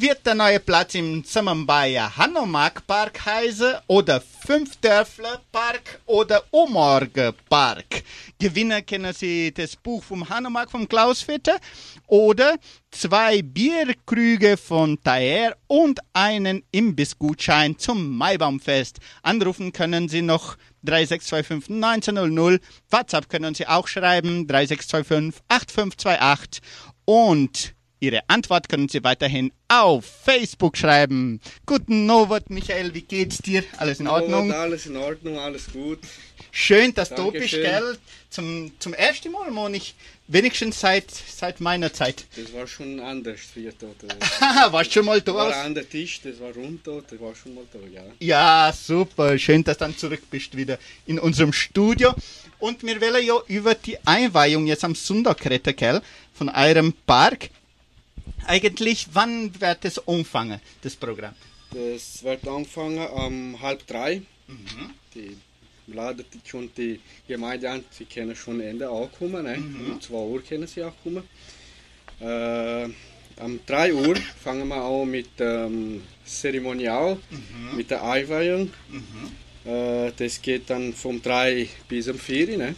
Wird 0.00 0.24
der 0.24 0.36
neue 0.36 0.60
Platz 0.60 0.94
im 0.94 1.24
Samambaya 1.24 2.16
Hanomag 2.16 2.86
Park 2.86 3.26
heißen 3.26 3.78
oder 3.88 4.20
Fünfdörfler 4.20 5.40
Park 5.50 6.00
oder 6.06 6.44
Omorge 6.52 7.34
Park? 7.48 8.04
Gewinner 8.38 8.82
kennen 8.82 9.12
Sie 9.12 9.52
das 9.52 9.74
Buch 9.74 10.04
vom 10.04 10.28
Hanomag 10.28 10.70
von 10.70 10.88
Klaus 10.88 11.22
Vetter 11.22 11.58
oder 12.06 12.58
zwei 12.92 13.42
Bierkrüge 13.42 14.56
von 14.56 15.02
Taer 15.02 15.56
und 15.66 15.98
einen 16.12 16.62
Imbissgutschein 16.70 17.76
zum 17.76 18.16
Maibaumfest. 18.16 18.98
Anrufen 19.22 19.72
können 19.72 20.08
Sie 20.08 20.22
noch 20.22 20.56
3625 20.84 21.74
1900. 21.74 22.62
WhatsApp 22.88 23.28
können 23.28 23.52
Sie 23.52 23.66
auch 23.66 23.88
schreiben 23.88 24.46
3625 24.46 25.42
8528 25.48 26.62
und 27.04 27.74
Ihre 28.00 28.20
Antwort 28.28 28.68
können 28.68 28.88
Sie 28.88 29.02
weiterhin 29.02 29.50
auf 29.66 30.04
Facebook 30.04 30.76
schreiben. 30.76 31.40
Guten 31.66 32.06
Novot, 32.06 32.48
Michael, 32.48 32.94
wie 32.94 33.02
geht's 33.02 33.38
dir? 33.38 33.64
Alles 33.76 33.98
in 33.98 34.06
Ordnung? 34.06 34.52
Alles 34.52 34.86
in 34.86 34.96
Ordnung, 34.96 35.36
alles 35.38 35.72
gut. 35.72 35.98
Schön, 36.52 36.94
dass 36.94 37.10
du 37.10 37.32
bist, 37.32 37.50
gell? 37.50 37.98
Zum, 38.30 38.70
zum 38.78 38.94
ersten 38.94 39.32
Mal, 39.32 39.50
Monik. 39.50 39.94
Wenigstens 40.28 40.78
seit, 40.78 41.10
seit 41.10 41.60
meiner 41.60 41.92
Zeit. 41.92 42.24
Das 42.36 42.52
war 42.52 42.66
schon 42.68 43.00
anders 43.00 43.40
früher 43.52 43.72
dort. 43.78 43.96
Haha, 44.40 44.72
warst 44.72 44.92
schon 44.92 45.06
mal 45.06 45.20
da? 45.20 45.34
war 45.34 45.56
an 45.56 45.74
der 45.74 45.88
Tisch, 45.88 46.20
das 46.22 46.38
war 46.38 46.52
rund 46.52 46.86
dort, 46.86 47.10
das 47.10 47.20
war 47.20 47.34
schon 47.34 47.54
mal 47.54 47.64
da, 47.72 47.78
ja. 47.92 48.02
Ja, 48.20 48.72
super. 48.72 49.36
Schön, 49.38 49.64
dass 49.64 49.78
du 49.78 49.86
dann 49.86 49.96
zurück 49.96 50.22
bist 50.30 50.56
wieder 50.56 50.78
in 51.06 51.18
unserem 51.18 51.52
Studio. 51.52 52.14
Und 52.60 52.82
wir 52.84 53.00
wollen 53.00 53.26
ja 53.26 53.34
über 53.48 53.74
die 53.74 53.98
Einweihung 54.06 54.66
jetzt 54.66 54.84
am 54.84 54.94
Sonntag 54.94 55.44
reden, 55.50 55.74
gell? 55.74 56.00
Von 56.32 56.48
eurem 56.48 56.92
Park. 57.06 57.50
Eigentlich, 58.46 59.08
wann 59.12 59.58
wird 59.60 59.84
es 59.84 60.06
anfangen, 60.08 60.60
das 60.82 60.96
Programm? 60.96 61.34
Das 61.72 62.22
wird 62.22 62.46
anfangen 62.48 63.06
um 63.08 63.60
halb 63.60 63.86
drei. 63.86 64.22
Mhm. 64.46 64.90
Die 65.14 65.36
laden 65.92 66.24
die 66.32 66.40
schon 66.48 66.70
die 66.76 67.00
Gemeinde 67.26 67.70
an, 67.70 67.84
sie 67.90 68.04
können 68.04 68.34
schon 68.36 68.60
Ende 68.60 68.88
auch 68.90 69.10
kommen, 69.18 69.44
ne? 69.44 69.56
Mhm. 69.58 69.92
Um 69.92 70.00
2 70.00 70.14
Uhr 70.14 70.42
können 70.42 70.66
sie 70.66 70.82
auch 70.84 70.92
kommen. 71.02 71.22
Äh, 72.20 72.88
um 73.42 73.60
3 73.66 73.94
Uhr 73.94 74.16
fangen 74.42 74.68
wir 74.68 74.76
an 74.82 75.10
mit 75.10 75.28
ähm, 75.40 76.02
Zeremonial, 76.24 77.16
Mhm. 77.30 77.76
mit 77.76 77.90
der 77.90 78.02
Einweihung. 78.04 78.70
Äh, 79.64 80.12
das 80.16 80.40
geht 80.42 80.68
dann 80.70 80.92
vom 80.94 81.20
3 81.22 81.68
bis 81.88 82.08
um 82.08 82.18
4 82.18 82.56
ne? 82.58 82.74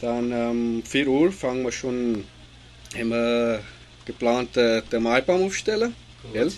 Dann 0.00 0.32
um 0.32 0.82
4 0.82 1.08
Uhr 1.08 1.32
fangen 1.32 1.62
wir 1.64 1.72
schon, 1.72 2.24
haben 2.94 3.08
wir 3.10 3.62
geplant, 4.06 4.56
äh, 4.56 4.82
den 4.82 5.02
Maibaum 5.02 5.44
aufstellen. 5.46 5.94
Gell? 6.32 6.50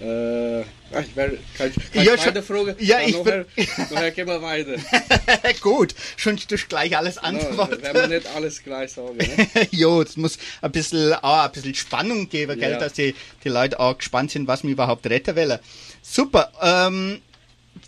Äh, 0.00 0.60
ich 0.62 1.14
werde, 1.14 1.38
kann, 1.56 1.72
kann 1.92 2.04
Ja, 2.04 2.14
ich 2.14 2.20
fragen? 2.44 2.74
Ja, 2.80 3.00
ich 3.00 3.16
nachher, 3.16 3.46
nachher 3.90 4.10
gehen 4.10 4.26
wir 4.26 4.42
weiter. 4.42 4.74
Gut, 5.60 5.94
schon 6.16 6.36
du 6.36 6.56
gleich 6.56 6.96
alles 6.96 7.16
No, 7.16 7.22
antworten. 7.22 7.78
wenn 7.80 7.94
wir 7.94 8.06
nicht 8.08 8.26
alles 8.34 8.62
gleich 8.62 8.92
sagen. 8.92 9.16
Ne? 9.16 9.48
jo, 9.70 10.02
es 10.02 10.16
muss 10.16 10.36
ein 10.62 10.72
bisschen, 10.72 11.12
auch 11.14 11.44
ein 11.44 11.52
bisschen 11.52 11.74
Spannung 11.74 12.28
geben, 12.28 12.58
gell, 12.58 12.72
Ja. 12.72 12.78
dass 12.78 12.94
die, 12.94 13.14
die 13.44 13.48
Leute 13.48 13.78
auch 13.78 13.96
gespannt 13.96 14.32
sind, 14.32 14.48
was 14.48 14.62
wir 14.64 14.70
überhaupt 14.70 15.06
retten 15.06 15.36
wollen. 15.36 15.58
Super. 16.02 16.52
Ähm, 16.60 17.20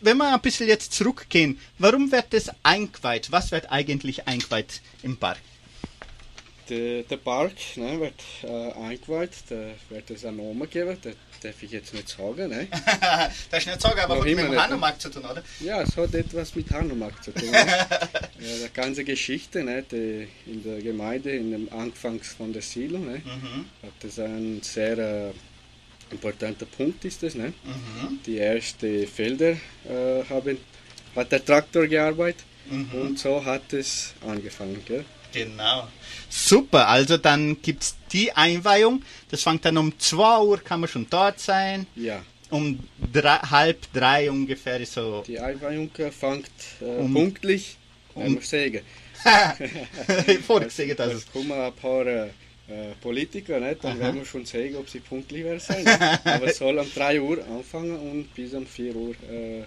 wenn 0.00 0.16
wir 0.16 0.32
ein 0.32 0.40
bisschen 0.40 0.68
jetzt 0.68 0.92
zurückgehen, 0.92 1.58
warum 1.78 2.10
wird 2.12 2.26
das 2.30 2.50
eingeweiht? 2.62 3.30
Was 3.32 3.50
wird 3.50 3.70
eigentlich 3.70 4.26
eingeweiht 4.28 4.80
im 5.02 5.16
Park? 5.16 5.38
Der, 6.68 7.02
der 7.04 7.16
Park 7.18 7.52
ne, 7.76 8.00
wird 8.00 8.14
äh, 8.42 8.72
eingeweiht, 8.72 9.30
da 9.48 9.54
wird 9.88 10.10
es 10.10 10.24
einen 10.24 10.38
Namen 10.38 10.68
geben, 10.68 10.96
das 11.00 11.14
darf 11.40 11.62
ich 11.62 11.70
jetzt 11.70 11.94
nicht 11.94 12.08
sagen. 12.08 12.48
Ne? 12.50 12.66
das 13.50 13.60
ist 13.60 13.66
nicht 13.68 13.80
sagen, 13.80 14.00
aber 14.00 14.16
Noch 14.16 14.24
hat 14.24 14.30
mit 14.34 14.38
dem 14.38 14.50
ne? 14.50 14.62
Hanomag 14.62 14.98
zu 15.00 15.08
tun, 15.10 15.24
oder? 15.24 15.42
Ja, 15.60 15.82
es 15.82 15.96
hat 15.96 16.12
etwas 16.14 16.54
mit 16.56 16.68
Hanomag 16.72 17.22
zu 17.22 17.32
tun. 17.32 17.50
Ne? 17.50 17.56
ja, 18.40 18.66
die 18.66 18.72
ganze 18.74 19.04
Geschichte 19.04 19.62
ne, 19.62 19.84
die 19.88 20.26
in 20.46 20.62
der 20.64 20.80
Gemeinde, 20.82 21.30
in 21.30 21.52
dem 21.52 21.72
Anfangs 21.72 22.28
von 22.34 22.52
der 22.52 22.62
Siedlung, 22.62 23.06
ne, 23.06 23.22
Mhm. 23.24 23.66
hat 23.82 23.92
das 24.00 24.18
ein 24.18 24.60
sehr 24.62 24.98
äh, 24.98 25.32
importanter 26.10 26.66
Punkt 26.66 27.04
ist 27.04 27.22
das. 27.22 27.34
Ne? 27.36 27.52
Mhm. 27.64 28.18
Die 28.26 28.38
ersten 28.38 29.06
Felder 29.06 29.50
äh, 29.52 30.24
haben, 30.28 30.58
hat 31.14 31.30
der 31.30 31.44
Traktor 31.44 31.86
gearbeitet 31.86 32.44
Mhm. 32.68 33.00
und 33.00 33.18
so 33.20 33.44
hat 33.44 33.72
es 33.72 34.12
angefangen. 34.26 34.82
Gell? 34.84 35.04
Genau. 35.36 35.88
Super, 36.30 36.88
also 36.88 37.16
dann 37.18 37.60
gibt 37.62 37.82
es 37.82 37.96
die 38.12 38.32
Einweihung. 38.32 39.02
Das 39.30 39.42
fängt 39.42 39.64
dann 39.64 39.76
um 39.76 39.98
2 39.98 40.40
Uhr, 40.40 40.58
kann 40.58 40.80
man 40.80 40.88
schon 40.88 41.06
dort 41.08 41.40
sein. 41.40 41.86
Ja. 41.94 42.22
Um 42.50 42.78
drei, 43.12 43.36
halb 43.38 43.92
drei 43.92 44.30
ungefähr 44.30 44.80
ist 44.80 44.92
so. 44.94 45.22
Die 45.26 45.38
Einweihung 45.38 45.90
fängt 46.10 46.50
äh, 46.80 46.84
Um- 46.84 47.12
pünktlich, 47.12 47.76
um- 48.14 48.34
wir 48.34 48.42
sagen. 48.42 48.80
Vorgesehen, 50.46 50.98
also. 50.98 51.16
Es 51.16 51.30
kommen 51.32 51.52
ein 51.52 51.72
paar 51.74 52.06
äh, 52.06 52.28
Politiker, 53.00 53.58
nicht? 53.60 53.82
dann 53.82 53.92
Aha. 53.92 54.00
werden 54.00 54.16
wir 54.20 54.24
schon 54.26 54.44
sagen, 54.46 54.76
ob 54.76 54.88
sie 54.88 55.00
pünktlich 55.00 55.44
werden 55.44 55.60
sein. 55.60 55.86
Aber 56.24 56.46
es 56.46 56.58
soll 56.58 56.78
um 56.78 56.86
3 56.94 57.20
Uhr 57.20 57.44
anfangen 57.48 57.96
und 57.96 58.34
bis 58.34 58.54
um 58.54 58.66
4 58.66 58.94
Uhr 58.94 59.14
äh, 59.30 59.58
äh, 59.60 59.64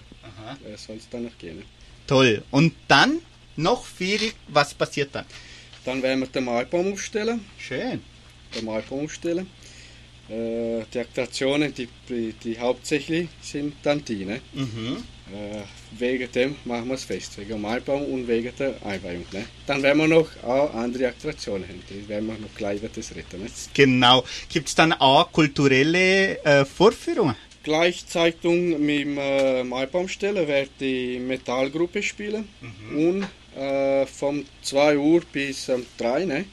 soll 0.78 0.98
es 0.98 1.10
dann 1.10 1.24
noch 1.26 1.38
gehen. 1.38 1.64
Toll. 2.08 2.44
Und 2.52 2.74
dann 2.88 3.20
noch 3.56 3.86
viel, 3.86 4.32
was 4.48 4.74
passiert 4.74 5.10
dann? 5.14 5.26
Dann 5.90 6.04
werden 6.04 6.20
wir 6.20 6.28
den 6.28 6.46
Maibaum 6.46 6.94
aufstellen. 6.94 7.44
Schön. 7.58 8.00
Den 8.56 8.66
Maibaum 8.66 9.06
aufstellen. 9.06 9.48
Äh, 10.30 10.84
die 10.94 11.00
Attraktionen, 11.00 11.74
die, 11.74 11.88
die, 12.44 12.60
hauptsächlich 12.60 13.28
sind 13.42 13.74
dann 13.82 14.06
die. 14.06 14.24
Ne? 14.24 14.40
Mhm. 14.54 14.98
Äh, 15.34 15.64
wegen 15.98 16.32
dem 16.32 16.56
machen 16.66 16.90
wir 16.90 16.94
es 16.94 17.06
fest, 17.06 17.40
wegen 17.40 17.50
dem 17.50 17.62
Maibaum 17.62 18.04
und 18.04 18.28
wegen 18.28 18.52
der 18.60 18.76
Einweihung. 18.86 19.26
Ne? 19.32 19.46
Dann 19.66 19.82
werden 19.82 19.98
wir 19.98 20.08
noch 20.08 20.28
auch 20.44 20.76
andere 20.76 21.08
Attraktionen 21.08 21.68
haben, 21.68 21.82
die 21.90 22.08
werden 22.08 22.28
wir 22.28 22.38
noch 22.38 22.54
gleich 22.56 22.78
über 22.78 22.90
das 22.90 23.16
reden. 23.16 23.42
Ne? 23.42 23.50
Genau. 23.74 24.24
Gibt 24.48 24.68
es 24.68 24.76
dann 24.76 24.94
auch 24.94 25.32
kulturelle 25.32 26.38
äh, 26.46 26.66
Vorführungen? 26.66 27.36
Gleichzeitig 27.64 28.44
mit 28.44 29.00
dem 29.02 29.18
äh, 29.18 29.64
Maibaumstellen 29.64 30.48
wird 30.48 30.70
die 30.80 31.18
Metallgruppe 31.18 32.04
spielen 32.04 32.48
und 32.96 33.28
äh, 33.56 34.06
von 34.06 34.46
2 34.62 34.98
Uhr 34.98 35.22
bis 35.32 35.70
um 35.70 35.86
3 35.98 36.26
ne, 36.26 36.46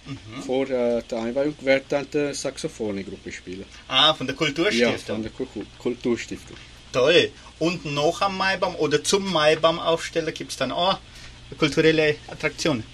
vor 0.47 0.65
äh, 0.71 1.03
der 1.11 1.19
Einweihung 1.23 1.55
wird 1.61 1.85
dann 1.91 2.07
die 2.13 2.33
Saxophonegruppe 2.35 3.31
spielen. 3.33 3.65
Ah, 3.89 4.15
von 4.15 4.27
der 4.27 4.35
Ja, 4.35 4.39
Kulturstiftung. 4.39 5.17
von 5.17 5.23
der 5.23 5.33
Ku- 5.33 5.47
Kulturstiftung. 5.79 6.57
Toll. 6.93 7.31
Und 7.59 7.85
noch 7.85 8.21
am 8.23 8.37
Maibaum 8.39 8.75
oder 8.77 9.03
zum 9.03 9.31
Maibaum 9.33 9.79
aufstellen 9.79 10.33
gibt 10.35 10.51
es 10.53 10.57
dann 10.57 10.73
auch 10.73 10.99
kulturelle 11.59 12.17
Attraktionen. 12.29 12.85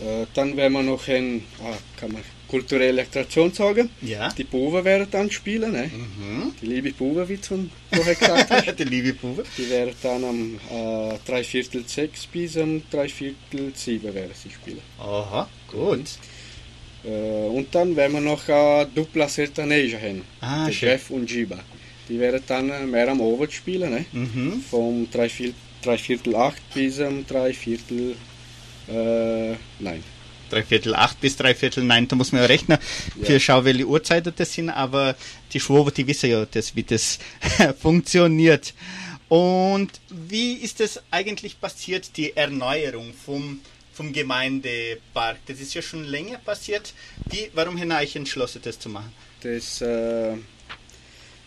Äh, 0.00 0.26
dann 0.34 0.56
werden 0.56 0.72
wir 0.72 0.82
noch 0.82 1.06
ein, 1.08 1.44
ah, 1.62 1.76
kann 1.98 2.12
man 2.12 2.22
kulturelle 2.50 3.02
Attraktion 3.02 3.52
sagen. 3.52 3.90
Ja. 4.02 4.28
Die 4.36 4.44
Buben 4.44 4.84
werden 4.84 5.06
dann 5.10 5.30
spielen, 5.30 5.72
ne? 5.72 5.90
Mhm. 5.94 6.52
die 6.60 6.66
liebe 6.66 6.90
Buben, 6.92 7.28
wie 7.28 7.36
du 7.36 7.68
vorher 7.92 8.14
gesagt 8.14 8.50
hast. 8.50 8.78
Die 8.78 8.84
liebe 8.84 9.12
Bube. 9.14 9.44
Die 9.56 9.70
werden 9.70 9.94
dann 10.02 10.24
am 10.24 10.54
äh, 10.54 11.18
Dreiviertel 11.26 11.84
sechs 11.86 12.26
bis 12.26 12.56
am 12.56 12.82
Dreiviertel 12.90 13.72
sieben 13.74 14.12
werden 14.14 14.32
sie 14.34 14.50
spielen. 14.50 14.80
Aha, 14.98 15.48
gut. 15.70 16.06
Äh, 17.04 17.48
und 17.56 17.74
dann 17.74 17.94
werden 17.96 18.14
wir 18.14 18.20
noch 18.20 18.48
äh, 18.48 18.86
Dupla 18.94 19.28
Sertaneja 19.28 19.98
haben. 19.98 20.22
Ah, 20.40 20.66
der. 20.66 20.74
Jeff 20.74 21.10
und 21.10 21.30
Jiba. 21.30 21.58
Die 22.08 22.18
werden 22.18 22.42
dann 22.46 22.70
äh, 22.70 22.84
mehr 22.84 23.08
am 23.08 23.20
Abend 23.20 23.52
spielen, 23.52 23.90
ne? 23.90 24.04
Mhm. 24.12 24.62
vom 24.68 25.08
Dreiviertel, 25.10 25.54
Dreiviertel 25.82 26.34
acht 26.34 26.62
bis 26.74 26.98
am 27.00 27.24
Dreiviertel 27.26 28.16
äh, 28.88 29.54
nein. 29.78 30.02
Dreiviertel 30.50 30.94
acht 30.94 31.20
bis 31.20 31.36
dreiviertel 31.36 31.84
neun, 31.84 32.08
da 32.08 32.16
muss 32.16 32.32
man 32.32 32.42
ja 32.42 32.46
rechnen, 32.46 32.78
für 33.22 33.40
schau, 33.40 33.64
welche 33.64 33.86
Uhrzeiten 33.86 34.32
das 34.36 34.52
sind, 34.52 34.70
aber 34.70 35.16
die 35.52 35.60
Schwaben, 35.60 35.94
die 35.94 36.06
wissen 36.06 36.30
ja, 36.30 36.44
das, 36.44 36.76
wie 36.76 36.82
das 36.82 37.18
funktioniert. 37.80 38.74
Und 39.28 39.92
wie 40.08 40.54
ist 40.54 40.80
das 40.80 41.00
eigentlich 41.12 41.60
passiert, 41.60 42.16
die 42.16 42.36
Erneuerung 42.36 43.14
vom, 43.14 43.60
vom 43.92 44.12
Gemeindepark? 44.12 45.38
Das 45.46 45.60
ist 45.60 45.72
ja 45.72 45.82
schon 45.82 46.04
länger 46.04 46.38
passiert. 46.38 46.92
Wie, 47.30 47.48
warum 47.54 47.78
haben 47.78 47.92
euch 47.92 48.16
entschlossen, 48.16 48.60
das 48.64 48.80
zu 48.80 48.88
machen? 48.88 49.12
Das, 49.42 49.80
äh, 49.82 50.34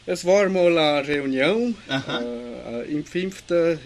es 0.05 0.25
war 0.25 0.49
mal 0.49 0.77
eine 0.77 1.07
Reunion. 1.07 1.75
Äh, 1.89 2.83
äh, 2.83 2.91
Im 2.91 3.05
fünften 3.05 3.79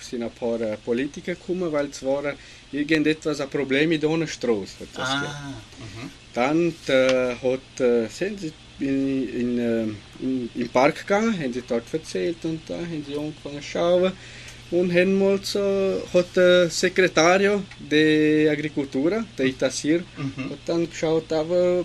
sind 0.00 0.22
ein 0.22 0.30
paar 0.30 0.60
äh, 0.60 0.76
Politiker 0.76 1.34
gekommen, 1.34 1.72
weil 1.72 1.86
es 1.86 2.04
war 2.04 2.34
irgendetwas 2.74 3.40
ein 3.40 3.48
Problem 3.50 3.88
mit 3.88 4.04
einer 4.04 4.26
Straße. 4.26 4.74
hat 4.80 4.88
das. 4.94 5.08
Ah, 5.08 5.54
mhm. 5.78 6.10
Dann 6.34 6.74
äh, 6.88 7.34
hat, 7.42 7.80
äh, 7.80 8.08
sind 8.08 8.40
sie 8.40 8.52
in, 8.80 9.28
in, 9.40 9.58
äh, 9.58 9.82
in, 10.20 10.50
im 10.54 10.68
Park 10.68 10.96
gegangen, 11.06 11.38
haben 11.38 11.52
sie 11.52 11.62
dort 11.66 11.84
erzählt 11.92 12.38
und 12.44 12.60
da 12.68 12.74
haben 12.74 13.04
sie 13.06 13.16
angefangen 13.16 13.62
zu 13.62 13.68
schauen. 13.72 14.12
Und 14.70 14.92
haben 14.92 15.18
mal 15.18 15.38
so, 15.42 16.02
hat 16.12 16.34
der 16.34 16.68
Sekretario 16.70 17.62
de 17.78 18.48
Agricultura, 18.48 19.24
der 19.38 19.46
Itasir, 19.46 20.02
Mhm. 20.16 20.50
hat 20.50 20.58
dann 20.66 20.88
geschaut, 20.90 21.32
aber 21.32 21.84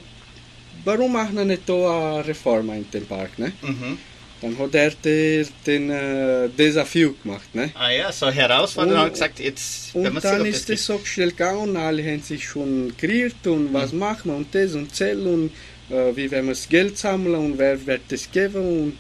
warum 0.86 1.12
machen 1.14 1.36
wir 1.38 1.46
nicht 1.46 1.68
da 1.70 2.16
eine 2.16 2.28
Reform 2.28 2.70
in 2.72 2.90
dem 2.90 3.06
Park? 3.06 3.38
Ne? 3.38 3.52
Mhm. 3.62 3.98
Dann 4.42 4.58
hat 4.58 4.74
er 4.74 4.92
den, 4.92 5.48
den 5.66 5.90
äh, 5.90 6.48
Desafio 6.50 7.14
gemacht. 7.22 7.54
Ne? 7.54 7.72
Ah 7.76 7.90
ja, 7.92 8.12
so 8.12 8.30
herausfordernd 8.32 9.04
Und- 9.04 9.12
gesagt, 9.14 9.40
jetzt 9.40 9.94
Und 9.94 10.24
dann 10.24 10.46
ist 10.46 10.70
es 10.70 10.86
so 10.86 11.00
schnell 11.04 11.32
gegangen, 11.32 11.76
alle 11.76 12.04
haben 12.04 12.22
sich 12.22 12.46
schon 12.48 12.94
geredet 12.98 13.46
und 13.48 13.74
was 13.74 13.92
machen 13.92 14.32
wir 14.32 14.38
und 14.38 14.56
das 14.56 14.76
und 14.76 14.96
zählen 14.96 15.26
und 15.28 15.52
äh, 15.94 16.16
wie 16.16 16.32
werden 16.32 16.46
wir 16.46 16.54
das 16.54 16.70
Geld 16.70 16.98
sammeln 16.98 17.36
und 17.36 17.58
wer 17.58 17.86
wird 17.86 18.04
das 18.10 18.32
geben 18.32 18.56
und 18.84 18.98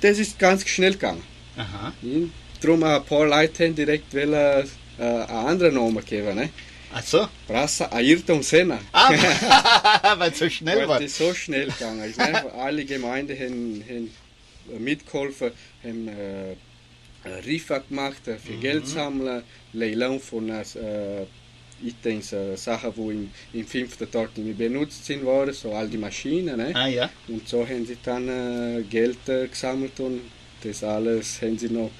das 0.00 0.18
ist 0.18 0.38
ganz 0.38 0.66
schnell 0.66 0.92
gegangen. 0.92 1.22
Aha. 1.56 1.92
Und 2.02 2.32
darum 2.60 2.82
ein 2.84 3.04
paar 3.04 3.26
Leute 3.26 3.64
haben 3.64 3.74
direkt 3.74 4.14
wollen, 4.14 4.32
äh, 4.32 4.64
einen 4.98 5.28
anderen 5.28 5.74
Namen 5.74 6.04
geben. 6.04 6.34
Ne? 6.36 6.48
Ach 6.94 7.02
so. 7.04 7.26
Praça 7.48 7.90
Ayrton 7.92 8.42
Senna. 8.42 8.78
Ah, 8.92 9.10
weil 10.18 10.30
es 10.32 10.38
so 10.38 10.48
schnell 10.48 10.78
Weil 10.78 10.88
war. 10.88 11.00
das 11.00 11.16
so 11.18 11.32
schnell 11.34 11.66
gegangen 11.66 12.02
ist. 12.04 12.18
Ne? 12.18 12.52
Alle 12.54 12.84
Gemeinden 12.84 13.36
haben, 13.38 13.84
haben 13.88 14.10
mitgeholfen, 14.78 15.50
haben 15.84 16.08
äh, 16.08 16.54
Rifa 17.46 17.78
gemacht 17.78 18.26
äh, 18.28 18.36
für 18.38 18.54
Geld 18.54 18.86
sammeln, 18.86 19.42
Leilão 19.74 20.18
von 20.18 20.48
äh, 20.48 21.22
äh, 21.82 22.56
Sachen, 22.56 22.92
die 22.96 23.00
im, 23.00 23.30
im 23.52 23.66
fünften 23.66 24.10
Tag 24.10 24.36
nicht 24.38 24.58
benutzt 24.58 25.04
sind, 25.04 25.24
waren, 25.24 25.52
so 25.52 25.72
all 25.72 25.88
die 25.88 25.98
Maschinen. 25.98 26.56
Ne? 26.56 26.70
Ah 26.74 26.86
ja. 26.88 27.10
Und 27.28 27.48
so 27.48 27.66
haben 27.66 27.84
sie 27.86 27.96
dann 28.02 28.28
äh, 28.28 28.82
Geld 28.82 29.28
äh, 29.28 29.48
gesammelt 29.48 29.98
und 30.00 30.20
das 30.62 30.84
alles 30.84 31.40
haben 31.42 31.58
sie 31.58 31.68
noch 31.70 31.90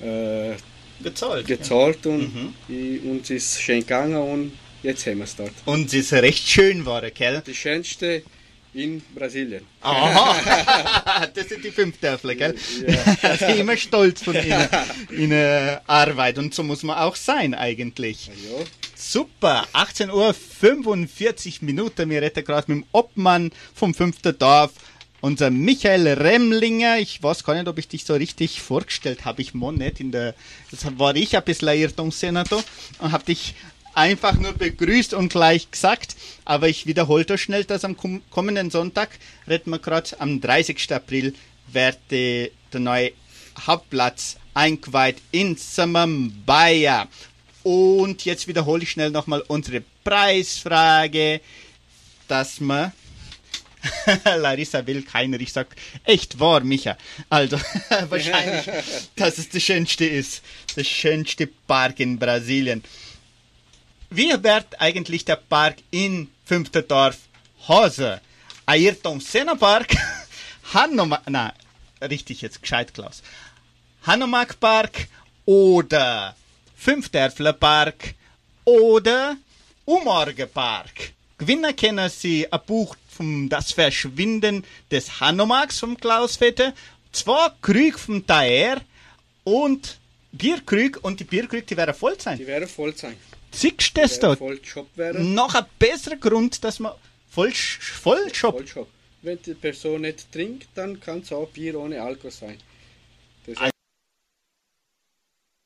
äh, 0.00 0.54
Gezahlt. 1.02 1.46
gezahlt 1.46 2.06
und, 2.06 2.34
Mhm. 2.34 2.54
i- 2.68 2.98
und 3.04 3.22
es 3.22 3.30
ist 3.30 3.60
schön 3.62 3.80
gegangen 3.80 4.16
und 4.16 4.52
jetzt 4.82 5.06
haben 5.06 5.18
wir 5.18 5.24
es 5.24 5.36
dort. 5.36 5.52
Und 5.66 5.86
es 5.88 5.94
ist 5.94 6.12
recht 6.14 6.48
schön 6.48 6.80
geworden, 6.80 7.10
gell? 7.14 7.42
Die 7.46 7.54
schönste 7.54 8.22
in 8.74 9.02
Brasilien. 9.14 9.64
Aha, 9.80 11.26
das 11.34 11.48
sind 11.48 11.64
die 11.64 11.70
fünf 11.70 11.98
Dörfler, 11.98 12.34
gell? 12.34 12.54
Ja. 12.86 13.34
Ich 13.34 13.40
bin 13.40 13.58
immer 13.58 13.76
stolz 13.76 14.22
von 14.22 14.34
ihnen, 14.34 14.68
ihrer 15.10 15.82
Arbeit 15.86 16.38
und 16.38 16.54
so 16.54 16.62
muss 16.62 16.82
man 16.82 16.98
auch 16.98 17.16
sein 17.16 17.54
eigentlich. 17.54 18.26
Ja. 18.26 18.64
Super, 18.94 19.66
18 19.72 20.10
Uhr 20.10 20.34
45 20.34 21.62
Minuten. 21.62 22.10
Wir 22.10 22.20
reden 22.20 22.44
gerade 22.44 22.72
mit 22.72 22.84
dem 22.84 22.88
Obmann 22.92 23.52
vom 23.74 23.94
fünften 23.94 24.36
Dorf, 24.38 24.72
unser 25.20 25.50
Michael 25.50 26.08
Remlinger. 26.08 26.98
Ich 26.98 27.22
weiß 27.22 27.44
gar 27.44 27.54
nicht, 27.54 27.68
ob 27.68 27.78
ich 27.78 27.88
dich 27.88 28.04
so 28.04 28.14
richtig 28.14 28.60
vorgestellt 28.60 29.24
habe. 29.24 29.40
Ich 29.42 29.54
mon 29.54 29.76
nicht 29.76 30.00
in 30.00 30.12
der, 30.12 30.34
jetzt 30.70 30.98
war 30.98 31.14
ich 31.16 31.36
ein 31.36 31.44
bisschen 31.44 31.68
Irrtumssenator 31.68 32.62
und 32.98 33.12
habe 33.12 33.24
dich 33.24 33.54
einfach 33.98 34.34
nur 34.34 34.52
begrüßt 34.52 35.12
und 35.14 35.30
gleich 35.30 35.70
gesagt. 35.70 36.16
Aber 36.44 36.68
ich 36.68 36.86
wiederhole 36.86 37.24
das 37.24 37.40
schnell, 37.40 37.64
dass 37.64 37.84
am 37.84 37.94
kom- 37.96 38.20
kommenden 38.30 38.70
Sonntag, 38.70 39.10
reden 39.48 39.70
wir 39.70 39.78
gerade 39.78 40.18
am 40.20 40.40
30. 40.40 40.92
April, 40.92 41.34
wird 41.72 41.98
der 42.10 42.50
neue 42.74 43.12
Hauptplatz 43.66 44.36
eingeweiht 44.54 45.16
in 45.32 45.56
Samambaya. 45.56 47.08
Und 47.64 48.24
jetzt 48.24 48.48
wiederhole 48.48 48.84
ich 48.84 48.90
schnell 48.90 49.10
nochmal 49.10 49.42
unsere 49.48 49.82
Preisfrage, 50.04 51.40
dass 52.28 52.60
man 52.60 52.92
Larissa 54.24 54.86
will 54.86 55.02
keiner. 55.02 55.40
Ich 55.40 55.52
sag, 55.52 55.68
echt 56.04 56.38
wahr, 56.40 56.60
Micha. 56.60 56.96
Also, 57.28 57.58
wahrscheinlich, 58.08 58.64
dass 59.16 59.38
es 59.38 59.48
das 59.48 59.62
schönste 59.62 60.04
ist. 60.06 60.42
Das 60.76 60.86
schönste 60.86 61.46
Park 61.46 62.00
in 62.00 62.18
Brasilien. 62.18 62.82
Wie 64.10 64.30
wird 64.42 64.80
eigentlich 64.80 65.24
der 65.26 65.36
Park 65.36 65.76
in 65.90 66.30
Fünfterdorf 66.46 67.18
Hose? 67.68 68.20
Ayrton 68.64 69.20
Senna 69.20 69.54
Park, 69.54 69.94
Hanomag, 70.72 71.22
na, 71.26 71.52
richtig 72.00 72.40
jetzt, 72.40 72.62
gescheit, 72.62 72.94
Klaus. 72.94 73.22
Hanomag 74.04 74.58
Park 74.58 75.08
oder 75.44 76.34
Fünfdörfler 76.74 77.52
Park 77.52 78.14
oder 78.64 79.36
Umorge 79.84 80.46
Park. 80.46 81.12
Gewinner 81.36 81.74
kennen 81.74 82.08
Sie 82.08 82.50
ein 82.50 82.60
Buch 82.66 82.96
vom 83.10 83.48
Das 83.50 83.72
Verschwinden 83.72 84.64
des 84.90 85.20
Hanomags 85.20 85.80
vom 85.80 85.98
Klaus 85.98 86.36
Vetter, 86.36 86.72
zwei 87.12 87.50
Krüge 87.60 87.98
vom 87.98 88.26
Taer 88.26 88.80
und 89.44 89.98
Bierkrüg 90.32 90.98
und 91.02 91.20
die 91.20 91.24
Bierkrüg, 91.24 91.66
die 91.66 91.76
werden 91.76 91.94
voll 91.94 92.18
sein. 92.18 92.38
Die 92.38 92.46
werden 92.46 92.68
voll 92.68 92.96
sein. 92.96 93.16
Siehst 93.50 93.96
du 93.96 94.00
das 94.00 94.18
da? 94.18 94.36
Noch 95.14 95.54
ein 95.54 95.64
besserer 95.78 96.16
Grund, 96.16 96.62
dass 96.64 96.78
man 96.78 96.92
voll, 97.30 97.52
voll 97.52 98.34
Shop 98.34 98.68
Voll. 98.68 98.86
Wenn 99.22 99.42
die 99.42 99.54
Person 99.54 100.02
nicht 100.02 100.30
trinkt, 100.30 100.68
dann 100.74 101.00
kann 101.00 101.20
es 101.20 101.32
auch 101.32 101.48
Bier 101.48 101.78
ohne 101.78 102.00
Alkohol 102.00 102.30
sein. 102.30 102.58
Das 103.46 103.58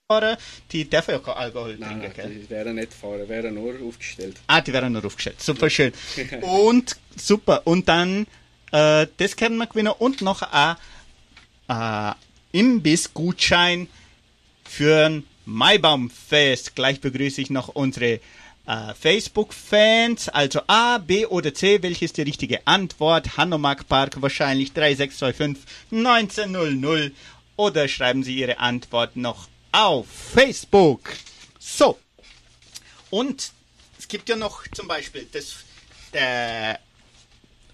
fahren, 0.08 0.36
die 0.70 0.88
dürfen 0.88 1.10
ja 1.12 1.18
kein 1.18 1.34
Alkohol 1.34 1.76
Nein, 1.78 2.00
trinken, 2.00 2.02
nein, 2.02 2.12
gell? 2.14 2.40
die 2.40 2.50
werden 2.50 2.74
nicht 2.76 2.94
fahren, 2.94 3.28
werden 3.28 3.54
nur 3.54 3.74
aufgestellt. 3.86 4.36
Ah, 4.46 4.60
die 4.60 4.72
werden 4.72 4.92
nur 4.92 5.04
aufgestellt. 5.04 5.42
Super 5.42 5.68
schön. 5.68 5.92
Und 6.42 6.96
super. 7.16 7.66
Und 7.66 7.88
dann 7.88 8.26
äh, 8.72 9.06
das 9.18 9.36
können 9.36 9.58
wir 9.58 9.66
gewinnen 9.66 9.92
und 9.98 10.22
noch 10.22 10.42
ein 10.42 10.76
äh, 11.68 12.58
Imbiss-Gutschein 12.58 13.86
für 14.64 15.06
ein 15.06 15.24
Maibaumfest. 15.44 16.74
Gleich 16.74 17.00
begrüße 17.00 17.40
ich 17.40 17.50
noch 17.50 17.68
unsere 17.68 18.20
äh, 18.66 18.94
Facebook-Fans. 18.98 20.28
Also 20.28 20.60
A, 20.66 20.98
B 20.98 21.26
oder 21.26 21.54
C. 21.54 21.82
Welche 21.82 22.04
ist 22.04 22.16
die 22.16 22.22
richtige 22.22 22.66
Antwort? 22.66 23.36
Hanomag 23.36 23.86
Park 23.88 24.20
wahrscheinlich 24.20 24.72
3625 24.72 25.64
1900. 25.90 27.12
Oder 27.56 27.88
schreiben 27.88 28.22
Sie 28.22 28.36
Ihre 28.36 28.58
Antwort 28.58 29.16
noch 29.16 29.48
auf 29.72 30.06
Facebook. 30.06 31.12
So. 31.58 31.98
Und 33.10 33.52
es 33.98 34.08
gibt 34.08 34.28
ja 34.28 34.36
noch 34.36 34.66
zum 34.68 34.88
Beispiel 34.88 35.26
das 35.30 35.56
der 36.12 36.78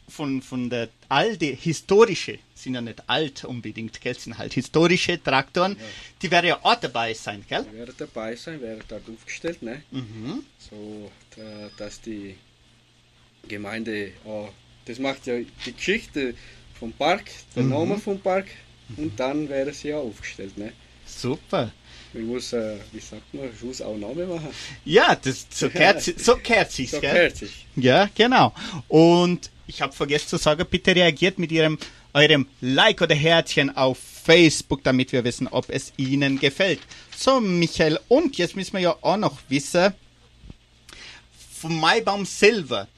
von, 0.09 0.43
von 0.43 0.71
der 0.71 0.89
alte 1.09 1.47
historische, 1.47 2.39
sind 2.55 2.75
ja 2.75 2.81
nicht 2.81 3.03
alt 3.09 3.45
unbedingt, 3.45 4.01
gell, 4.01 4.19
sind 4.19 4.37
halt 4.39 4.53
historische 4.55 5.23
Traktoren, 5.23 5.77
die 6.23 6.31
werden 6.31 6.47
ja 6.47 6.59
auch 6.63 6.75
dabei 6.77 7.15
sein, 7.15 7.45
gell? 7.49 7.65
Die 7.73 7.77
werden 7.79 7.95
dabei 7.97 8.35
sein, 8.37 8.61
werden 8.61 8.83
dort 8.89 9.03
aufgestellt, 9.09 9.63
ne? 9.63 9.83
Mhm. 9.91 10.45
So, 10.59 11.11
da, 11.37 11.71
dass 11.77 12.01
die 12.01 12.37
Gemeinde, 13.47 14.13
auch, 14.25 14.51
das 14.85 14.99
macht 14.99 15.27
ja 15.27 15.39
die 15.67 15.73
Geschichte 15.73 16.35
vom 16.79 16.93
Park, 16.93 17.25
der 17.55 17.63
Mhm. 17.65 17.71
Name 17.71 17.99
vom 17.99 18.21
Park 18.21 18.47
und 18.97 19.19
dann 19.19 19.49
werden 19.49 19.73
sie 19.73 19.89
ja 19.89 19.99
aufgestellt, 19.99 20.57
ne? 20.59 20.73
Super. 21.07 21.73
Man 22.13 22.25
muss, 22.27 22.53
äh, 22.53 22.77
wie 22.93 23.01
sagt 23.01 23.33
man, 23.35 23.51
ich 23.55 23.63
muss 23.63 23.81
auch 23.83 23.97
Name 23.97 24.27
machen. 24.27 24.49
Ja, 24.85 25.15
das, 25.15 25.47
so 25.51 25.69
kehrt, 25.79 26.03
so 26.03 26.37
kehrt 26.37 26.71
sich's, 26.73 26.93
So 26.93 27.01
gell? 27.01 27.13
gehört 27.13 27.37
sich. 27.37 27.67
Ja, 27.77 28.09
genau. 28.15 28.55
Und 28.89 29.51
ich 29.69 29.81
habe 29.83 29.93
vergessen 29.93 30.29
zu 30.29 30.37
sagen, 30.39 30.67
bitte 30.71 30.95
reagiert 30.95 31.39
mit 31.39 31.53
ihrem 31.53 31.79
eurem 32.15 32.47
Like 32.61 33.01
oder 33.03 33.15
Herzchen 33.15 33.77
auf 33.77 33.99
Facebook, 33.99 34.83
damit 34.83 35.13
wir 35.13 35.23
wissen, 35.25 35.47
ob 35.49 35.69
es 35.71 35.93
Ihnen 35.97 36.39
gefällt. 36.41 36.81
So, 37.17 37.41
Michael, 37.41 37.99
und 38.09 38.37
jetzt 38.39 38.57
müssen 38.57 38.73
wir 38.75 38.81
ja 38.81 38.97
auch 39.01 39.17
noch 39.17 39.39
wissen, 39.49 39.95
vom 41.61 41.79
Maibaum 41.81 42.25
selber 42.25 42.89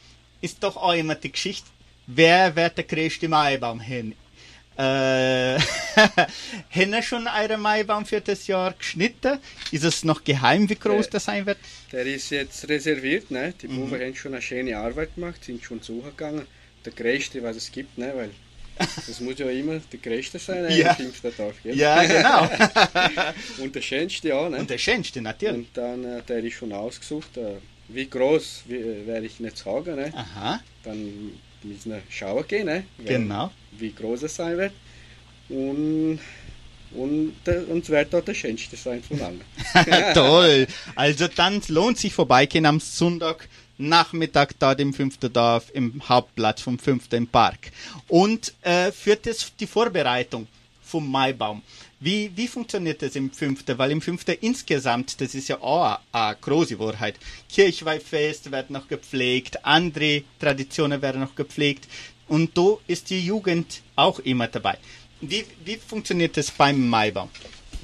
ist 0.41 0.63
doch 0.63 0.77
auch 0.77 0.93
immer 0.95 1.15
die 1.15 1.33
Geschichte, 1.33 1.67
wer 2.07 2.55
wird 2.57 2.77
der 2.79 2.85
größte 2.85 3.29
Maibaum 3.29 3.81
hin? 3.81 4.15
Äh, 4.77 5.59
haben 6.71 6.93
wir 6.93 7.03
schon 7.03 7.27
einen 7.27 7.61
Maibaum 7.61 8.07
für 8.07 8.21
das 8.21 8.47
Jahr 8.47 8.73
geschnitten? 8.73 9.39
Ist 9.71 9.85
es 9.85 10.05
noch 10.05 10.25
geheim, 10.25 10.69
wie 10.71 10.77
groß 10.77 11.07
Äh, 11.07 11.11
das 11.11 11.25
sein 11.25 11.45
wird? 11.47 11.59
Der 11.93 12.07
ist 12.07 12.31
jetzt 12.31 12.67
reserviert, 12.69 13.31
ne? 13.31 13.53
Die 13.61 13.69
Mhm. 13.69 13.77
Buben 13.77 14.01
haben 14.01 14.15
schon 14.17 14.33
eine 14.33 14.43
schöne 14.43 14.79
Arbeit 14.79 15.15
gemacht, 15.17 15.45
sind 15.45 15.63
schon 15.63 15.83
suchen 15.83 16.11
gegangen. 16.11 16.47
Der 16.85 16.93
größte, 16.93 17.43
was 17.43 17.57
es 17.57 17.71
gibt, 17.71 17.99
ne? 17.99 18.13
Weil 18.15 18.31
das 18.79 19.21
muss 19.21 19.39
ja 19.39 19.51
immer 19.51 19.79
der 19.93 19.99
größte 19.99 20.39
sein, 20.39 20.63
ne? 20.63 20.79
Ja. 20.79 20.93
Im 20.95 21.13
gell? 21.63 21.77
Ja, 21.77 22.03
genau. 22.05 22.51
Und 23.63 23.75
der 23.75 23.83
schönste 23.83 24.35
auch, 24.35 24.49
ne? 24.49 24.59
Und 24.59 24.71
der 24.71 24.79
schönste, 24.79 25.21
natürlich. 25.21 25.55
Und 25.57 25.69
dann, 25.75 26.05
äh, 26.05 26.23
der 26.23 26.43
ist 26.43 26.55
schon 26.55 26.73
ausgesucht. 26.73 27.37
Äh, 27.37 27.57
wie 27.89 28.09
groß 28.09 28.65
äh, 28.71 29.07
werde 29.07 29.27
ich 29.27 29.41
nicht 29.41 29.59
sagen, 29.59 29.97
ne? 29.97 30.13
Aha, 30.15 30.61
Dann 30.85 31.33
müssen 31.63 31.91
wir 31.93 32.03
schauen 32.09 32.47
gehen, 32.49 32.67
ne? 32.67 32.85
Wer- 32.99 33.19
genau. 33.19 33.51
Wie 33.73 33.93
groß 33.93 34.23
es 34.23 34.37
sein 34.37 34.57
wird. 34.57 34.73
Und, 35.51 36.21
und, 36.93 37.35
der, 37.45 37.69
und 37.69 37.83
es 37.83 37.91
wird 37.91 38.15
auch 38.15 38.25
der 38.25 38.35
schönste 38.35 38.77
sein 38.77 39.03
von 39.03 39.21
allen. 39.21 39.41
Toll. 40.15 40.67
Also 40.95 41.29
dann 41.29 41.61
lohnt 41.69 41.99
sich 41.99 42.15
vorbeigehen 42.15 42.65
am 42.67 42.81
Sonntag 42.81 43.49
Nachmittag 43.81 44.59
da 44.59 44.73
im 44.73 44.93
fünften 44.93 45.33
Dorf 45.33 45.71
im 45.73 46.01
Hauptplatz 46.09 46.61
vom 46.61 46.79
fünften 46.79 47.27
Park. 47.27 47.73
Und 48.09 48.53
äh, 48.63 48.93
für 48.93 49.17
das, 49.17 49.53
die 49.59 49.67
Vorbereitung 49.67 50.47
vom 50.83 51.11
Maibaum. 51.11 51.63
Wie, 52.01 52.31
wie 52.35 52.49
funktioniert 52.49 53.01
das 53.03 53.15
im 53.15 53.31
fünften? 53.31 53.79
Weil 53.79 53.93
im 53.93 54.01
fünften 54.01 54.37
insgesamt, 54.41 55.21
das 55.21 55.35
ist 55.35 55.49
ja 55.49 55.61
auch 55.61 55.99
eine 56.13 56.37
große 56.41 56.79
Wahrheit. 56.79 57.15
Kirchweihfest 57.49 58.51
wird 58.51 58.71
noch 58.71 58.89
gepflegt, 58.89 59.65
andere 59.65 60.23
Traditionen 60.39 61.01
werden 61.01 61.21
noch 61.21 61.35
gepflegt. 61.35 61.89
Und 62.29 62.57
da 62.57 62.77
ist 62.87 63.11
die 63.11 63.25
Jugend 63.25 63.83
auch 63.97 64.19
immer 64.21 64.49
dabei. 64.49 64.79
Wie, 65.21 65.45
wie 65.65 65.77
funktioniert 65.77 66.37
das 66.37 66.51
beim 66.51 66.89
Maibaum? 66.89 67.29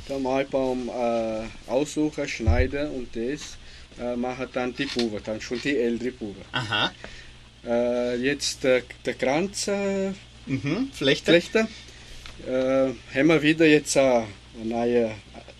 Der 0.08 0.18
Maibaum 0.18 0.88
äh, 0.88 1.70
aussuchen, 1.70 2.26
schneiden 2.28 2.90
und 2.90 3.14
das 3.14 3.56
machen 4.16 4.46
dann 4.52 4.74
die 4.74 4.86
Buben, 4.86 5.20
dann 5.24 5.40
schon 5.40 5.60
die 5.62 5.76
ältere 5.76 6.12
Buben. 6.12 6.42
Aha. 6.52 6.92
Äh, 7.66 8.16
jetzt 8.16 8.64
äh, 8.64 8.82
der 9.04 9.14
Kranz 9.14 9.68
äh, 9.68 10.12
Mhm. 10.48 10.90
Flechte? 10.92 11.32
flechten. 11.32 11.66
Äh, 12.46 12.90
haben 13.18 13.26
wir 13.28 13.42
wieder 13.42 13.66
jetzt 13.66 13.96
eine 13.96 14.26
neue, 14.62 15.10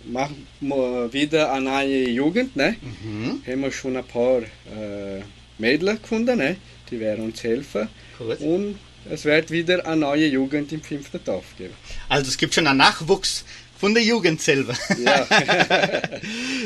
machen 0.05 0.47
wir 0.61 1.12
wieder 1.12 1.53
eine 1.53 1.64
neue 1.64 2.09
Jugend, 2.09 2.55
ne? 2.55 2.76
Mhm. 3.03 3.43
Haben 3.45 3.61
wir 3.62 3.72
schon 3.72 3.97
ein 3.97 4.05
paar 4.05 4.43
äh, 4.43 5.22
Mädchen 5.59 6.01
gefunden, 6.01 6.39
ne? 6.39 6.57
Die 6.89 7.01
werden 7.01 7.24
uns 7.24 7.43
helfen. 7.43 7.89
Gut. 8.16 8.39
Und 8.41 8.76
es 9.11 9.24
wird 9.24 9.51
wieder 9.51 9.84
eine 9.87 9.97
neue 10.03 10.26
Jugend 10.28 10.70
im 10.72 10.82
fünften 10.82 11.18
Dorf 11.24 11.47
geben. 11.59 11.74
Also 12.09 12.28
es 12.28 12.37
gibt 12.39 12.55
schon 12.55 12.68
einen 12.68 12.78
Nachwuchs 12.78 13.45
von 13.79 13.95
der 13.95 14.03
Jugend 14.03 14.41
selber. 14.41 14.74
Ja. 15.03 15.27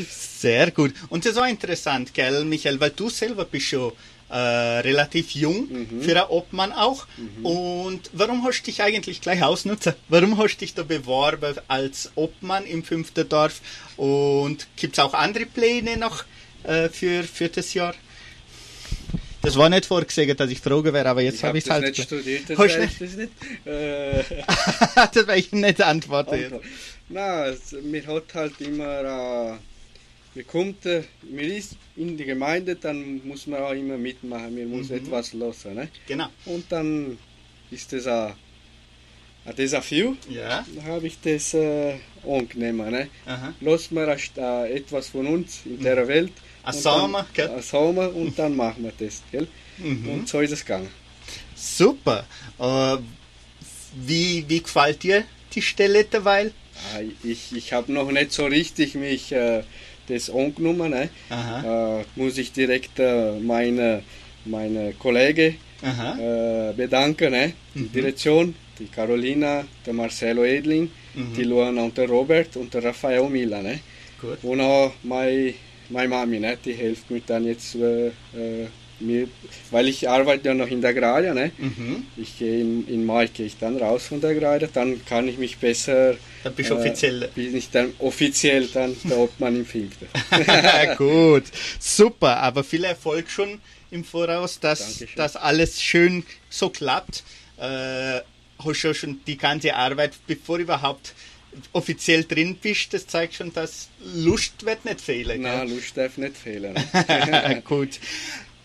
Sehr 0.09 0.71
gut. 0.71 0.95
Und 1.09 1.25
das 1.25 1.33
ist 1.33 1.39
auch 1.39 1.47
interessant, 1.47 2.15
gell, 2.15 2.45
Michael, 2.45 2.81
weil 2.81 2.91
du 2.91 3.11
selber 3.11 3.45
bist 3.45 3.67
schon 3.67 3.93
äh, 4.31 4.37
relativ 4.37 5.33
jung, 5.33 5.69
für 6.01 6.13
einen 6.13 6.31
Obmann 6.31 6.73
auch. 6.73 7.07
Und 7.43 8.09
warum 8.13 8.45
hast 8.45 8.63
du 8.63 8.67
dich 8.67 8.81
eigentlich 8.83 9.21
gleich 9.21 9.43
ausnutzen? 9.43 9.95
Warum 10.09 10.39
hast 10.39 10.57
du 10.57 10.61
dich 10.61 10.73
da 10.75 10.83
beworben 10.83 11.57
als 11.69 12.13
Obmann 12.15 12.65
im 12.65 12.85
fünften 12.85 13.29
Dorf? 13.29 13.61
Und 13.97 14.67
gibt 14.77 14.95
es 14.95 14.99
auch 15.05 15.13
andere 15.15 15.47
Pläne 15.47 15.97
noch 15.97 16.25
äh, 16.63 16.89
für, 16.89 17.23
für 17.25 17.49
das 17.49 17.75
Jahr? 17.75 17.95
Das 19.43 19.57
war 19.57 19.69
nicht 19.71 19.87
vorgesehen, 19.87 20.37
dass 20.37 20.51
ich 20.51 20.61
fragen 20.61 20.93
wäre, 20.93 21.09
aber 21.09 21.23
jetzt 21.23 21.37
Ich 21.37 21.45
habe 21.45 21.59
ich 21.59 21.65
es 21.65 21.71
halt. 21.71 21.83
nicht 21.85 22.03
studiert, 22.03 22.43
das 22.49 22.59
Hast 22.59 22.79
nicht? 22.79 23.01
das 23.01 23.17
nicht. 23.17 23.33
Äh, 23.67 24.23
das 24.95 25.15
werde 25.27 25.37
ich 25.37 25.51
nicht 25.53 25.83
antworten. 25.83 26.35
jetzt. 26.39 26.55
Na, 27.13 27.47
es- 27.47 27.73
mir 27.73 28.07
hat 28.07 28.33
halt 28.35 28.61
immer, 28.61 29.01
äh, 29.55 29.59
mir 30.37 30.45
kommt, 30.45 30.87
äh, 30.87 31.03
mir 31.23 31.43
ist 31.59 31.73
in 31.97 32.17
die 32.17 32.25
Gemeinde, 32.25 32.77
dann 32.77 33.21
muss 33.27 33.47
man 33.49 33.61
auch 33.63 33.73
immer 33.73 33.99
mitmachen, 33.99 34.55
mir 34.55 34.67
muss 34.67 34.89
Mhm. 34.91 34.97
etwas 34.99 35.33
lassen. 35.33 35.75
Ne? 35.75 35.89
Genau. 36.07 36.29
Und 36.47 36.65
dann 36.71 37.19
ist 37.71 37.93
das 37.93 38.07
ein, 38.07 38.33
ein 39.45 39.57
Desafio, 39.57 40.17
Ja. 40.29 40.65
dann 40.75 40.85
habe 40.85 41.07
ich 41.09 41.19
das 41.21 41.53
äh, 41.55 41.95
angenommen. 42.25 42.91
Ne? 42.93 43.09
Aha. 43.27 43.55
Lass 43.61 43.89
äh, 43.91 44.73
etwas 44.77 45.09
von 45.09 45.27
uns 45.27 45.61
in 45.65 45.83
der 45.83 46.07
Welt 46.07 46.33
Ein 46.63 46.75
Sommer, 46.75 47.27
gell? 47.35 47.49
Ein 47.51 47.63
Sommer 47.63 48.15
und 48.15 48.39
dann 48.39 48.55
machen 48.55 48.85
wir 48.85 48.93
das, 48.99 49.23
gell? 49.33 49.49
Mhm. 49.79 50.09
Und 50.11 50.29
so 50.29 50.41
ist 50.41 50.53
es 50.53 50.61
gegangen. 50.65 50.91
Super. 51.57 52.25
Äh, 52.59 52.99
wie, 53.97 54.45
wie 54.47 54.61
gefällt 54.63 55.03
dir 55.03 55.25
die 55.55 55.63
Stelle 55.63 56.05
derweil? 56.05 56.53
Ah, 56.95 57.01
Ich, 57.25 57.53
ich 57.55 57.73
habe 57.73 57.93
noch 57.93 58.11
nicht 58.11 58.33
so 58.33 58.47
richtig 58.47 58.95
mich 58.95 59.33
äh, 59.33 59.63
das 60.09 60.31
angenommen. 60.31 60.91
Ne? 60.91 61.09
Äh, 61.65 62.05
muss 62.17 62.39
ich 62.39 62.53
direkt 62.53 62.99
äh, 62.99 63.33
meine, 63.41 64.03
meine 64.45 64.93
Kollegen 64.95 65.57
äh, 66.19 66.73
bedanken. 66.75 67.31
Ne? 67.33 67.53
Die 67.75 67.81
Mhm. 67.81 67.93
Direktion, 67.93 68.55
die 68.79 68.87
Carolina, 68.87 69.65
der 69.87 69.95
Marcelo 69.95 70.45
Edling, 70.45 70.91
Mhm. 71.15 71.35
die 71.37 71.45
Luana 71.45 71.83
und 71.83 71.97
der 71.99 72.09
Robert 72.09 72.57
und 72.57 72.73
der 72.75 72.85
Rafael 72.85 73.29
Mila. 73.29 73.63
Ne? 73.63 73.81
Gut. 74.21 74.39
Und 74.43 74.61
auch 74.61 74.93
meine, 75.03 75.55
meine 75.91 76.09
Mami, 76.09 76.39
ne? 76.41 76.57
die 76.65 76.73
hilft 76.73 77.11
mir 77.11 77.21
dann 77.27 77.45
jetzt, 77.45 77.75
äh, 77.75 78.09
äh, 78.09 78.67
mir, 79.01 79.29
weil 79.71 79.89
ich 79.89 80.09
arbeite 80.09 80.49
ja 80.49 80.55
noch 80.55 80.69
in 80.69 80.81
der 80.81 80.91
Agraria. 80.91 81.35
Ne? 81.35 81.53
Mhm. 81.59 82.07
Ich 82.17 82.39
gehe 82.39 82.61
in, 82.61 82.87
in 82.89 83.05
Mai 83.05 83.27
gehe 83.27 83.47
ich 83.47 83.59
dann 83.59 83.77
raus 83.77 84.07
von 84.07 84.21
der 84.21 84.31
Agraria, 84.31 84.69
dann 84.73 85.05
kann 85.05 85.29
ich 85.29 85.39
mich 85.39 85.59
besser. 85.59 86.17
Dann 86.45 86.55
bist 86.55 86.71
du 86.71 86.77
offiziell. 86.77 87.29
Bin 87.35 87.57
ich 87.57 87.71
dann 87.71 87.93
offiziell 87.99 88.67
dann 88.69 88.97
der 89.05 89.19
Obmann 89.19 89.57
im 89.57 89.67
Fünften. 89.67 90.09
Gut, 90.97 91.45
super, 91.79 92.39
aber 92.39 92.65
viel 92.65 92.85
Erfolg 92.85 93.31
schon 93.31 93.61
im 93.91 94.05
Voraus, 94.05 94.61
dass 94.61 94.79
Dankeschön. 94.79 95.09
das 95.17 95.37
alles 95.37 95.83
schön 95.83 96.25
so 96.49 96.71
klappt. 96.71 97.25
Äh, 97.59 98.21
hast 98.65 98.83
du 98.83 98.95
schon 98.95 99.21
die 99.27 99.37
ganze 99.37 99.75
Arbeit, 99.75 100.13
bevor 100.27 100.59
du 100.59 100.65
überhaupt 100.65 101.15
offiziell 101.73 102.25
drin 102.25 102.57
bist, 102.61 102.95
das 102.95 103.07
zeigt 103.07 103.35
schon, 103.35 103.53
dass 103.53 103.89
Lust 104.15 104.65
wird 104.65 104.85
nicht 104.85 105.01
fehlen. 105.01 105.43
Na, 105.43 105.65
gell? 105.65 105.75
Lust 105.75 105.97
darf 105.97 106.17
nicht 106.17 106.37
fehlen. 106.37 106.75
Gut. 107.65 107.99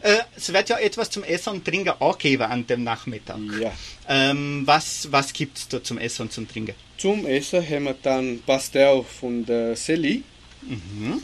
Äh, 0.06 0.20
es 0.38 0.54
wird 0.54 0.70
ja 0.70 0.78
etwas 0.78 1.10
zum 1.10 1.24
Essen 1.24 1.50
und 1.54 1.66
Trinken 1.66 1.94
angegeben 2.00 2.44
an 2.44 2.66
dem 2.68 2.84
Nachmittag. 2.84 3.38
Ja. 3.60 3.72
Ähm, 4.08 4.62
was 4.66 5.08
was 5.12 5.34
gibt 5.34 5.58
es 5.58 5.68
da 5.68 5.82
zum 5.84 5.98
Essen 5.98 6.24
und 6.24 6.32
zum 6.32 6.48
Trinken? 6.48 6.76
Zum 6.98 7.26
Essen 7.26 7.62
haben 7.68 7.86
wir 7.86 7.96
dann 8.02 8.40
Pastel 8.46 9.04
von 9.20 9.46
der 9.46 9.76
Celi, 9.76 10.24
Mhm. 10.62 11.22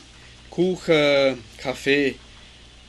Kuchen, 0.50 1.38
Kaffee 1.58 2.14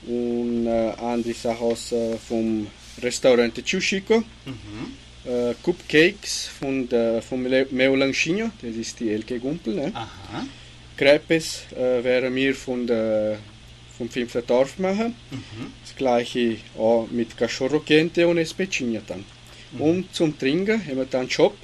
und 0.05 0.67
äh, 0.67 0.91
andere 0.99 1.33
Sachen 1.33 1.65
aus, 1.67 1.91
äh, 1.91 2.17
vom 2.17 2.67
Restaurant 3.01 3.55
Chuchico. 3.65 4.23
Mhm. 4.45 5.31
Äh, 5.31 5.53
Cupcakes 5.63 6.49
von 6.59 6.89
der, 6.89 7.21
vom 7.21 7.45
Le- 7.45 7.67
Meulanchinho, 7.71 8.49
das 8.61 8.75
ist 8.75 8.99
die 8.99 9.09
Elke 9.11 9.39
Gumpel. 9.39 9.75
Ne? 9.75 9.91
Aha. 9.95 10.45
Crepes 10.97 11.63
äh, 11.75 12.03
werden 12.03 12.35
wir 12.35 12.53
von 12.53 12.85
der, 12.85 13.39
vom 13.97 14.09
fünften 14.09 14.45
Dorf 14.45 14.79
machen. 14.79 15.15
Mhm. 15.31 15.73
Das 15.83 15.95
gleiche 15.95 16.57
auch 16.77 17.07
mit 17.11 17.37
Cachorro 17.37 17.79
Quente 17.79 18.27
und 18.27 18.37
Especcinha 18.37 19.01
dann. 19.05 19.23
Mhm. 19.71 19.81
Und 19.81 20.15
zum 20.15 20.37
Trinken 20.37 20.85
haben 20.85 20.97
wir 20.97 21.05
dann 21.05 21.29
Shop. 21.29 21.55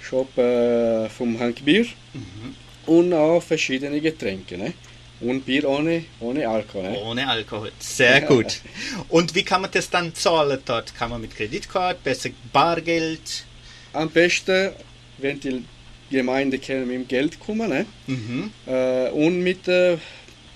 Shop 0.00 0.36
äh, 0.38 1.08
vom 1.08 1.38
Hank 1.38 1.64
Bier. 1.64 1.86
Mhm. 2.14 2.54
Und 2.86 3.12
auch 3.12 3.42
verschiedene 3.42 4.00
Getränke. 4.00 4.56
Ne? 4.56 4.72
Und 5.20 5.44
Bier 5.44 5.68
ohne, 5.68 6.04
ohne 6.20 6.48
Alkohol. 6.48 6.90
Ne? 6.90 6.98
Ohne 6.98 7.28
Alkohol. 7.28 7.72
Sehr 7.78 8.22
gut. 8.22 8.60
Und 9.08 9.34
wie 9.34 9.42
kann 9.42 9.62
man 9.62 9.70
das 9.70 9.90
dann 9.90 10.14
zahlen 10.14 10.58
dort? 10.64 10.94
Kann 10.94 11.10
man 11.10 11.20
mit 11.20 11.36
Kreditkarte, 11.36 12.00
besser 12.02 12.30
Bargeld? 12.52 13.44
Am 13.92 14.08
besten, 14.08 14.70
wenn 15.18 15.38
die 15.40 15.64
Gemeinde 16.10 16.58
können 16.58 16.86
mit 16.86 16.96
dem 16.96 17.08
Geld 17.08 17.38
kommen. 17.38 17.68
Ne? 17.68 17.86
Mhm. 18.06 18.50
Äh, 18.66 19.10
und 19.10 19.42
mit 19.42 19.68
äh, 19.68 19.98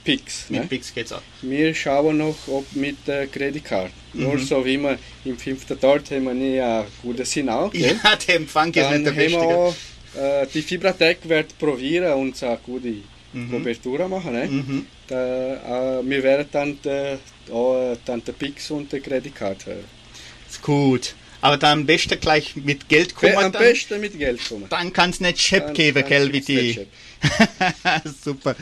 Pix. 0.05 0.51
Mit 0.51 0.61
ne? 0.63 0.67
Pix 0.69 0.93
geht's 0.95 1.13
auch. 1.13 1.23
Wir 1.43 1.75
schauen 1.75 2.19
noch, 2.19 2.37
ob 2.49 2.65
mit 2.77 3.09
äh, 3.09 3.27
Kreditkarte. 3.27 3.91
Nur 4.13 4.35
Mhm. 4.35 4.45
so 4.45 4.65
wie 4.65 4.79
wir 4.79 4.99
im 5.25 5.37
fünften 5.39 5.79
Dort 5.81 6.11
haben 6.11 6.25
wir 6.25 6.35
nie 6.35 6.61
einen 6.61 6.87
guten 7.03 7.25
Sinn 7.25 7.49
auch. 7.49 7.71
gell? 7.73 7.99
Ja, 8.05 8.15
der 8.17 8.37
Empfang 8.37 8.69
ist 8.69 8.77
Dann 8.77 9.03
nicht 9.03 9.07
der 9.07 9.13
beste. 9.13 9.39
auch, 9.39 9.75
äh, 10.17 10.47
die 10.53 10.63
Fibratec 10.63 11.19
wird 11.29 11.59
probieren 11.59 12.13
und 12.15 12.41
eine 12.43 12.59
gute 12.65 12.95
Mhm. 13.33 13.51
Kobertura 13.51 14.07
machen. 14.07 14.33
Ne? 14.33 14.47
Mhm. 14.47 14.87
Da, 15.09 15.99
äh, 15.99 16.09
wir 16.09 16.23
werden 16.23 16.47
dann, 16.53 16.79
de, 16.83 17.17
auch, 17.51 17.97
dann 18.05 18.23
der 18.25 18.33
Pix 18.33 18.71
und 18.71 18.93
die 18.93 19.01
Kreditkarte. 19.01 19.71
äh, 19.73 20.49
Ist 20.49 20.63
gut. 20.63 21.15
Aber 21.41 21.59
dann 21.59 21.81
am 21.81 21.87
besten 21.87 22.19
gleich 22.21 22.57
mit 22.57 22.89
Geld 22.89 23.15
kommen. 23.15 23.37
Am 23.37 23.53
dann, 23.53 23.63
besten 23.63 24.01
mit 24.01 24.17
Geld 24.19 24.41
kommen. 24.49 24.65
dann 24.71 24.93
kann 24.95 25.11
es 25.11 25.21
nicht 25.21 25.41
Schepp 25.43 25.75
geben, 25.75 26.03
gell, 26.09 26.33
wie 26.33 26.41
die. 26.41 26.87
Super. 28.25 28.55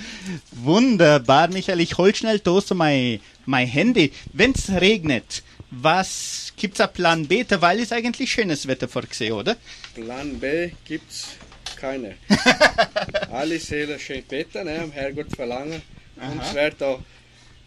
Wunderbar, 0.53 1.49
Michael. 1.49 1.81
Ich 1.81 1.97
hol 1.99 2.15
schnell 2.15 2.39
da 2.39 2.61
so 2.61 2.75
mein, 2.75 3.21
mein 3.47 3.67
Handy. 3.67 4.13
Wenn 4.33 4.53
es 4.53 4.71
regnet, 4.71 5.43
was 5.71 6.53
gibt's 6.57 6.81
ein 6.81 6.93
Plan 6.93 7.27
B? 7.27 7.45
Weil 7.49 7.81
ist 7.81 7.93
eigentlich 7.93 8.31
schönes 8.33 8.67
Wetter 8.67 8.89
vorgesehen, 8.89 9.33
oder? 9.33 9.57
Plan 9.95 10.39
B 10.39 10.71
gibt's 10.85 11.29
keine. 11.77 12.17
Alle 13.31 13.59
Seelen 13.59 13.99
schön 13.99 14.23
Wetter, 14.29 14.65
ne? 14.65 14.81
am 14.81 14.93
Herrgott 14.93 15.35
verlangen. 15.35 15.83
Und 16.17 16.41
es 16.43 16.55
wird 16.55 16.83
auch 16.83 17.01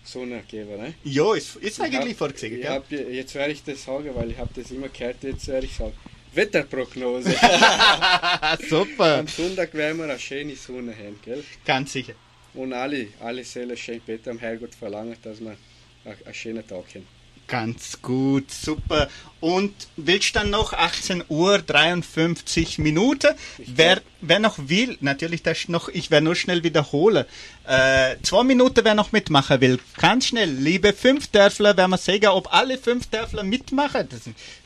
Sonne 0.04 0.44
geben. 0.48 0.78
Ne? 0.82 0.94
Ja, 1.04 1.34
ist, 1.36 1.56
ist 1.58 1.80
Ich 1.80 1.84
eigentlich 1.84 2.12
hab- 2.12 2.18
vorgesehen, 2.20 2.56
ich 2.56 2.62
gell? 2.62 2.72
hab, 2.72 2.92
jetzt 2.92 3.34
werde 3.36 3.54
ich 3.54 3.64
das 3.64 3.84
sagen, 3.84 4.12
weil 4.14 4.32
ich 4.32 4.38
habe 4.38 4.52
das 4.56 4.72
immer 4.72 4.88
gehört, 4.90 5.24
jetzt 5.24 5.48
werde 5.48 5.66
ich 5.66 5.76
sagen. 5.76 5.94
Wetterprognose. 6.36 7.32
Super, 8.70 9.20
Am 9.20 9.28
Sonntag 9.28 9.74
werden 9.74 9.98
wir 9.98 10.06
eine 10.06 10.20
schöne 10.20 10.56
Sonne 10.56 10.94
haben, 10.96 11.20
gell? 11.24 11.44
ganz 11.66 11.94
sicher. 11.94 12.14
Und 12.54 12.74
alle, 12.74 13.08
alle 13.20 13.44
Seelen 13.44 13.76
schön 13.78 14.02
Wetter 14.06 14.32
am 14.32 14.40
Herrgott 14.40 14.76
verlangen, 14.76 15.16
dass 15.22 15.40
wir 15.42 15.56
einen 16.06 16.34
schönen 16.34 16.66
Tag 16.68 16.86
haben. 16.96 17.08
Ganz 17.48 18.02
gut, 18.02 18.50
super. 18.50 19.08
Und 19.40 19.74
willst 19.96 20.36
dann 20.36 20.50
noch 20.50 20.74
18 20.74 21.26
Uhr 21.30 21.60
53 21.60 22.80
Minuten? 22.80 23.36
Wer, 23.60 24.02
wer 24.22 24.40
noch 24.40 24.58
will, 24.58 24.98
natürlich 25.02 25.44
das 25.44 25.68
noch, 25.68 25.88
ich 25.90 26.10
werde 26.10 26.24
nur 26.24 26.36
schnell 26.36 26.64
wiederholen. 26.64 27.26
Äh, 27.68 28.16
zwei 28.24 28.44
Minuten, 28.44 28.84
wer 28.84 28.96
noch 28.96 29.12
mitmachen 29.12 29.62
will, 29.62 29.80
ganz 29.98 30.28
schnell. 30.28 30.50
Liebe 30.50 30.94
fünf 30.94 31.28
Dörfler, 31.28 31.78
werden 31.78 31.92
wir 31.92 31.98
sagen, 31.98 32.28
ob 32.28 32.52
alle 32.52 32.80
fünf 32.80 33.06
Dörfler 33.08 33.44
mitmachen. 33.44 34.08
Das, 34.10 34.22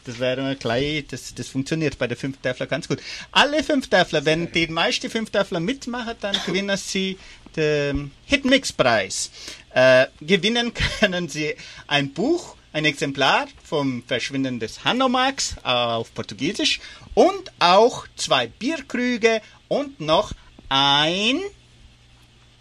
das 0.06 0.20
wäre 0.20 0.42
mal 0.42 0.56
gleich, 0.56 1.06
das, 1.08 1.36
das 1.36 1.50
funktioniert 1.50 1.98
bei 1.98 2.08
den 2.08 2.18
fünf 2.18 2.38
Dörfler 2.38 2.68
ganz 2.68 2.88
gut. 2.88 3.00
Alle 3.34 3.64
fünf 3.64 3.90
Dörfler, 3.90 4.24
wenn 4.24 4.50
die 4.54 4.68
meisten 4.68 5.10
fünf 5.10 5.30
Dörfler 5.30 5.60
mitmachen, 5.60 6.16
dann 6.22 6.38
gewinnen 6.46 6.78
sie 6.78 7.18
den 7.56 8.12
Hitmix-Preis. 8.26 9.32
Äh, 9.72 10.08
gewinnen 10.22 10.74
können 11.00 11.30
sie 11.30 11.56
ein 11.88 12.14
Buch, 12.14 12.56
ein 12.74 12.86
Exemplar 12.86 13.48
vom 13.64 14.04
Verschwinden 14.04 14.60
des 14.60 14.84
Hanomaks 14.84 15.56
auf 15.64 16.14
Portugiesisch 16.14 16.80
und 17.14 17.52
auch 17.60 18.08
zwei 18.16 18.48
Bierkrüge 18.48 19.42
und 19.68 20.00
noch 20.00 20.34
ein, 20.70 21.40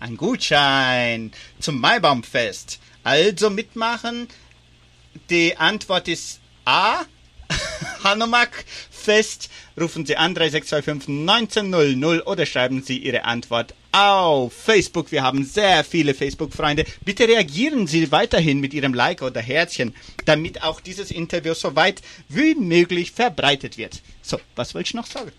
ein 0.01 0.17
Gutschein 0.17 1.33
zum 1.61 1.81
Maibaumfest. 1.81 2.79
Also 3.05 3.51
mitmachen. 3.51 4.29
Die 5.31 5.57
Antwort 5.57 6.09
ist 6.09 6.41
A. 6.65 7.05
Hanomag 8.05 8.51
Fest. 9.09 9.49
Rufen 9.81 10.05
Sie 10.05 10.19
an 10.19 10.35
3625 10.35 11.09
1900 11.09 12.27
oder 12.27 12.45
schreiben 12.45 12.83
Sie 12.83 12.99
Ihre 12.99 13.25
Antwort 13.25 13.73
auf 13.91 14.53
Facebook. 14.53 15.11
Wir 15.13 15.23
haben 15.23 15.47
sehr 15.47 15.83
viele 15.83 16.13
Facebook-Freunde. 16.13 16.85
Bitte 17.07 17.27
reagieren 17.27 17.87
Sie 17.87 18.13
weiterhin 18.13 18.61
mit 18.61 18.75
Ihrem 18.75 18.93
Like 18.93 19.23
oder 19.23 19.41
Herzchen, 19.41 19.95
damit 20.27 20.63
auch 20.63 20.83
dieses 20.83 21.11
Interview 21.11 21.55
so 21.55 21.75
weit 21.75 22.03
wie 22.29 22.55
möglich 22.55 23.13
verbreitet 23.13 23.79
wird. 23.79 24.03
So, 24.21 24.39
was 24.57 24.75
willst 24.75 24.93
du 24.93 24.99
noch 24.99 25.07
sagen? 25.07 25.33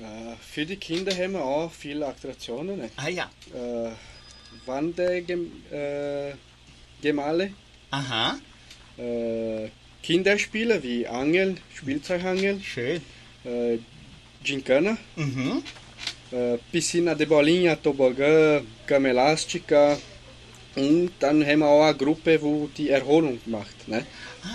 Äh, 0.00 0.36
für 0.40 0.64
die 0.64 0.76
Kinder 0.76 1.12
haben 1.12 1.32
wir 1.32 1.44
auch 1.44 1.72
viele 1.72 2.06
Attraktionen. 2.06 2.78
Ne? 2.78 2.90
Ah 2.94 3.08
ja. 3.08 3.28
Äh, 3.52 3.90
Wandergemale, 4.66 6.36
äh, 7.02 7.50
Aha. 7.90 8.38
äh, 8.96 9.68
Kinderspiele 10.08 10.82
wie 10.82 11.06
Angeln, 11.06 11.60
Spielzeugangeln, 11.76 12.62
Schön. 12.62 13.02
äh, 13.44 13.76
Gincana, 14.42 14.96
Mhm. 15.16 15.62
äh, 16.32 16.56
Piscina 16.72 17.14
de 17.14 17.26
Bolinha, 17.26 17.74
Tobogã, 17.76 18.62
Cama 18.86 19.08
Elástica. 19.08 19.98
Und 20.76 21.10
dann 21.20 21.44
haben 21.44 21.58
wir 21.58 21.66
auch 21.68 21.82
eine 21.84 21.94
Gruppe, 21.94 22.40
wo 22.40 22.70
die 22.74 22.88
Erholung 22.88 23.38
macht. 23.44 23.86
Ne? 23.86 24.06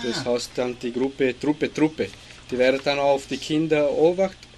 Das 0.02 0.24
heißt 0.24 0.50
dann 0.56 0.76
die 0.82 0.92
Gruppe 0.92 1.38
Truppe 1.38 1.72
Truppe. 1.72 2.08
Die 2.50 2.58
werden 2.58 2.80
dann 2.82 2.98
auch 2.98 3.14
auf 3.14 3.26
die 3.28 3.36
Kinder 3.36 3.88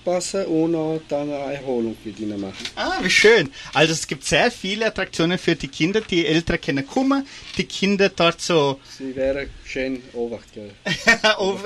aufpassen 0.06 0.46
und 0.46 0.74
auch 0.74 1.00
dann 1.08 1.32
eine 1.32 1.54
Erholung 1.54 1.96
mit 2.04 2.18
ihnen 2.18 2.40
machen. 2.40 2.64
Ah, 2.76 2.98
wie 3.02 3.10
schön. 3.10 3.50
Also 3.74 3.92
es 3.92 4.06
gibt 4.06 4.24
sehr 4.24 4.50
viele 4.50 4.86
Attraktionen 4.86 5.38
für 5.38 5.56
die 5.56 5.68
Kinder, 5.68 6.00
die 6.00 6.26
Eltern 6.26 6.60
können 6.60 6.86
kommen, 6.86 7.26
die 7.56 7.64
Kinder 7.64 8.08
dort 8.08 8.40
so 8.40 8.80
Sie 8.96 9.14
werden 9.14 9.50
schön 9.64 10.02
oben. 10.12 10.38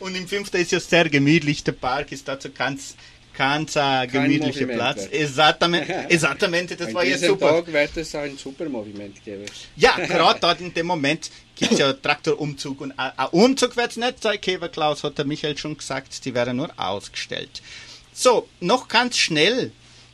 und 0.00 0.16
im 0.16 0.28
fünften 0.28 0.58
ist 0.58 0.72
ja 0.72 0.80
sehr 0.80 1.08
gemütlich, 1.08 1.64
der 1.64 1.72
Park 1.72 2.12
ist 2.12 2.28
dort 2.28 2.42
so 2.42 2.50
ganz, 2.50 2.96
ganz 3.36 3.76
ein 3.76 4.10
gemütlicher 4.10 4.66
Platz. 4.66 5.02
wird. 5.02 5.12
Esattamente, 5.12 5.92
esattamente, 6.10 6.76
das 6.76 6.88
An 6.88 6.94
war 6.94 7.04
jetzt 7.04 7.22
diesem 7.22 7.34
super. 7.34 7.64
Tag 7.64 7.72
wird 7.72 7.96
es 7.96 8.14
ein 8.14 8.36
super 8.36 8.68
Moviment 8.68 9.24
geben. 9.24 9.46
Ja, 9.76 9.96
gerade 10.06 10.40
dort 10.40 10.60
in 10.60 10.72
dem 10.72 10.86
Moment 10.86 11.30
gibt 11.54 11.72
es 11.72 11.78
ja 11.78 11.92
Traktorumzug 11.92 12.80
und 12.82 12.98
ein 12.98 13.12
ein 13.16 13.28
Umzug 13.28 13.76
wird 13.76 13.90
es 13.90 13.96
nicht 13.96 14.22
sein. 14.22 14.40
Käfer 14.40 14.68
Klaus 14.68 15.02
hat 15.04 15.18
der 15.18 15.24
Michael 15.24 15.56
schon 15.56 15.76
gesagt, 15.76 16.24
die 16.24 16.34
werden 16.34 16.56
nur 16.56 16.70
ausgestellt. 16.76 17.62
So, 18.18 18.48
noch 18.60 18.88
ganz 18.88 19.18
schnell 19.18 19.72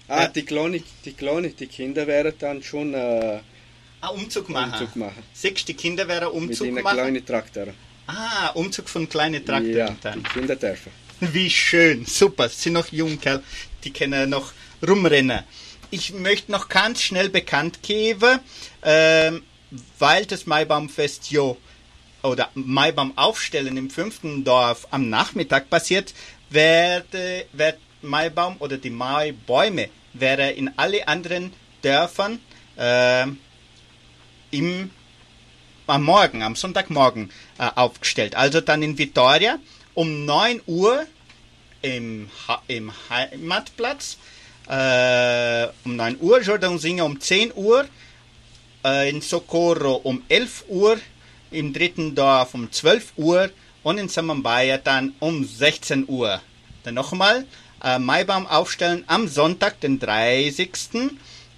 Ah, 0.09 0.27
die 0.27 0.43
kleinen, 0.45 0.83
die 1.05 1.13
kleinen, 1.13 1.55
die 1.57 1.67
Kinder 1.69 2.07
werden 2.07 2.35
dann 2.39 2.63
schon 2.63 2.93
äh, 2.93 3.41
einen 4.01 4.11
Umzug 4.15 4.49
machen. 4.51 4.73
Umzug 4.73 4.97
machen. 4.97 5.23
Sechs, 5.33 5.65
die 5.65 5.75
Kinder 5.75 6.07
werden 6.09 6.25
Mit 6.27 6.35
Umzug 6.35 6.67
ihnen 6.67 6.83
machen. 6.83 6.97
kleinen 6.99 7.25
Traktor. 7.25 7.69
Ah, 8.09 8.49
Umzug 8.55 8.89
von 8.89 9.09
kleinen 9.09 9.45
Traktoren 9.47 9.75
Ja, 9.77 9.97
dann. 10.03 10.19
die 10.23 10.29
Kinder 10.31 10.57
dürfen. 10.57 10.91
Wie 11.21 11.49
schön, 11.49 12.05
super. 12.05 12.49
Sie 12.49 12.63
sind 12.63 12.73
noch 12.75 12.89
jung, 12.93 13.21
Kerl. 13.21 13.43
Die 13.85 13.93
können 13.93 14.29
noch 14.31 14.53
rumrennen. 14.87 15.45
Ich 15.91 16.13
möchte 16.13 16.51
noch 16.51 16.69
ganz 16.69 17.01
schnell 17.01 17.29
bekannt 17.31 17.83
geben, 17.83 18.41
ähm, 18.83 19.45
weil 20.01 20.27
das 20.27 20.45
Maibaumfest 20.47 21.31
ja 21.31 21.55
oder 22.25 22.51
Maibaum 22.55 23.17
aufstellen 23.17 23.77
im 23.77 23.89
fünften 23.89 24.43
Dorf 24.45 24.87
am 24.91 25.09
Nachmittag 25.09 25.71
passiert, 25.71 26.13
werde, 26.51 27.47
wird 27.53 27.79
Maibaum 28.03 28.57
oder 28.59 28.77
die 28.77 28.91
Maibäume 28.91 29.89
wäre 30.13 30.51
in 30.51 30.71
alle 30.77 31.09
anderen 31.09 31.53
Dörfern 31.83 32.41
ähm, 32.79 33.39
im 34.51 34.91
am 35.87 36.05
Morgen, 36.05 36.43
am 36.43 36.57
Sonntagmorgen 36.57 37.31
äh, 37.59 37.69
aufgestellt. 37.75 38.35
Also 38.35 38.61
dann 38.61 38.83
in 38.83 38.97
Vitoria 38.97 39.59
um 39.95 40.25
9 40.25 40.63
Uhr 40.67 41.07
im, 41.83 42.31
im 42.69 42.93
Heimatplatz, 43.11 44.17
äh, 44.69 45.67
um 45.85 45.97
9 45.97 46.19
Uhr, 46.21 46.41
Jordan 46.41 46.79
Singer 46.79 47.05
um 47.05 47.21
10 47.21 47.53
Uhr, 47.55 47.87
äh, 48.85 49.11
in 49.11 49.21
Socorro 49.21 49.97
um 49.97 50.23
11 50.29 50.65
Uhr, 50.69 50.99
im 51.51 51.73
dritten 51.73 52.15
Dorf 52.15 52.55
um 52.55 52.71
12 52.71 53.13
Uhr 53.17 53.51
und 53.83 53.99
in 53.99 54.09
Samambaya 54.09 54.79
dann 54.79 55.15
um 55.19 55.45
16 55.45 56.09
Uhr. 56.09 56.41
Dann 56.85 56.95
nochmal, 56.95 57.47
äh, 57.83 57.99
Maibaum 57.99 58.47
aufstellen 58.47 59.05
am 59.07 59.29
Sonntag, 59.29 59.81
den 59.81 59.99
30. 59.99 60.71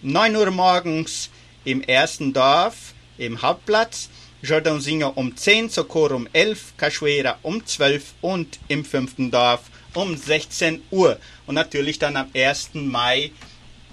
9 0.02 0.36
Uhr 0.36 0.50
morgens 0.50 1.30
im 1.64 1.82
ersten 1.82 2.32
Dorf, 2.32 2.94
im 3.16 3.40
Hauptplatz, 3.40 4.08
Jordan 4.42 4.80
Singer 4.80 5.16
um 5.16 5.34
10, 5.34 5.70
Socorro 5.70 6.16
um 6.16 6.28
11, 6.32 6.74
Cachoeira 6.76 7.38
um 7.42 7.64
12 7.64 8.14
und 8.20 8.58
im 8.68 8.84
fünften 8.84 9.30
Dorf 9.30 9.62
um 9.94 10.16
16 10.16 10.82
Uhr. 10.90 11.18
Und 11.46 11.54
natürlich 11.54 11.98
dann 11.98 12.16
am 12.16 12.28
1. 12.34 12.70
Mai 12.74 13.30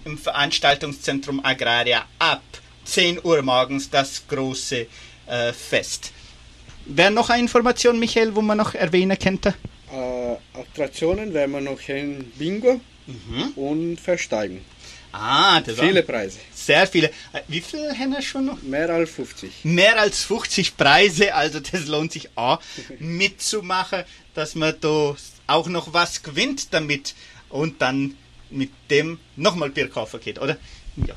im 0.04 0.18
Veranstaltungszentrum 0.18 1.44
Agraria 1.46 2.04
ab 2.20 2.42
10 2.86 3.24
Uhr 3.24 3.42
morgens 3.42 3.90
das 3.90 4.28
große 4.28 4.88
äh, 5.28 5.54
Fest. 5.54 6.12
Wäre 6.86 7.12
noch 7.12 7.30
eine 7.30 7.44
Information, 7.44 8.00
Michael, 8.00 8.36
wo 8.36 8.42
man 8.42 8.58
noch 8.58 8.74
erwähnen 8.74 9.18
könnte? 9.18 9.54
Äh, 9.92 10.38
Attraktionen 10.58 11.34
werden 11.34 11.52
wir 11.52 11.62
noch 11.62 11.88
in 11.90 12.32
Bingo 12.38 12.80
und 13.56 14.00
Versteigen. 14.00 14.64
Ah, 15.12 15.60
das 15.60 15.78
Viele 15.80 16.04
Preise. 16.04 16.40
Sehr 16.54 16.88
viele. 16.88 17.08
Äh, 17.34 17.42
Wie 17.48 17.60
viele 17.60 17.98
haben 17.98 18.12
wir 18.14 18.22
schon 18.22 18.46
noch? 18.46 18.62
Mehr 18.62 18.90
als 18.90 19.10
50. 19.12 19.66
Mehr 19.66 20.00
als 20.00 20.24
50 20.24 20.78
Preise, 20.78 21.34
also 21.34 21.60
das 21.60 21.88
lohnt 21.88 22.14
sich 22.14 22.30
auch 22.36 22.62
mitzumachen, 23.00 24.04
dass 24.34 24.56
man 24.56 24.76
da 24.80 25.16
auch 25.48 25.68
noch 25.68 25.94
was 25.94 26.24
gewinnt 26.24 26.74
damit 26.74 27.14
und 27.50 27.82
dann 27.82 28.16
mit 28.50 28.72
dem 28.90 29.20
nochmal 29.36 29.70
Bier 29.70 29.90
kaufen 29.90 30.20
geht, 30.22 30.40
oder? 30.40 30.58
Ja, 30.96 31.16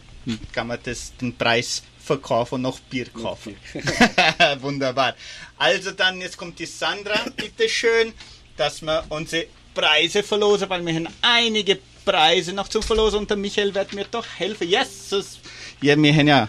kann 0.53 0.67
man 0.67 0.79
das, 0.83 1.13
den 1.21 1.37
Preis 1.37 1.83
verkaufen 1.99 2.57
und 2.57 2.63
noch 2.63 2.81
Bier 2.81 3.07
kaufen. 3.11 3.57
Wunderbar. 4.61 5.15
Also 5.57 5.93
dann, 5.93 6.21
jetzt 6.21 6.37
kommt 6.37 6.59
die 6.59 6.67
Sandra, 6.67 7.19
bitteschön, 7.37 8.13
dass 8.57 8.83
wir 8.83 9.05
unsere 9.09 9.47
Preise 9.75 10.23
verlosen, 10.23 10.69
weil 10.69 10.85
wir 10.85 10.95
haben 10.95 11.09
einige 11.23 11.79
Preise 12.05 12.53
noch 12.53 12.69
zu 12.69 12.83
verlosen 12.83 13.21
und 13.21 13.31
der 13.31 13.37
Michael 13.37 13.75
wird 13.75 13.93
mir 13.93 14.05
doch 14.11 14.27
helfen. 14.37 14.69
Jesus! 14.69 15.39
Ja, 15.81 15.97
wir 16.01 16.15
haben 16.15 16.29
ja 16.29 16.49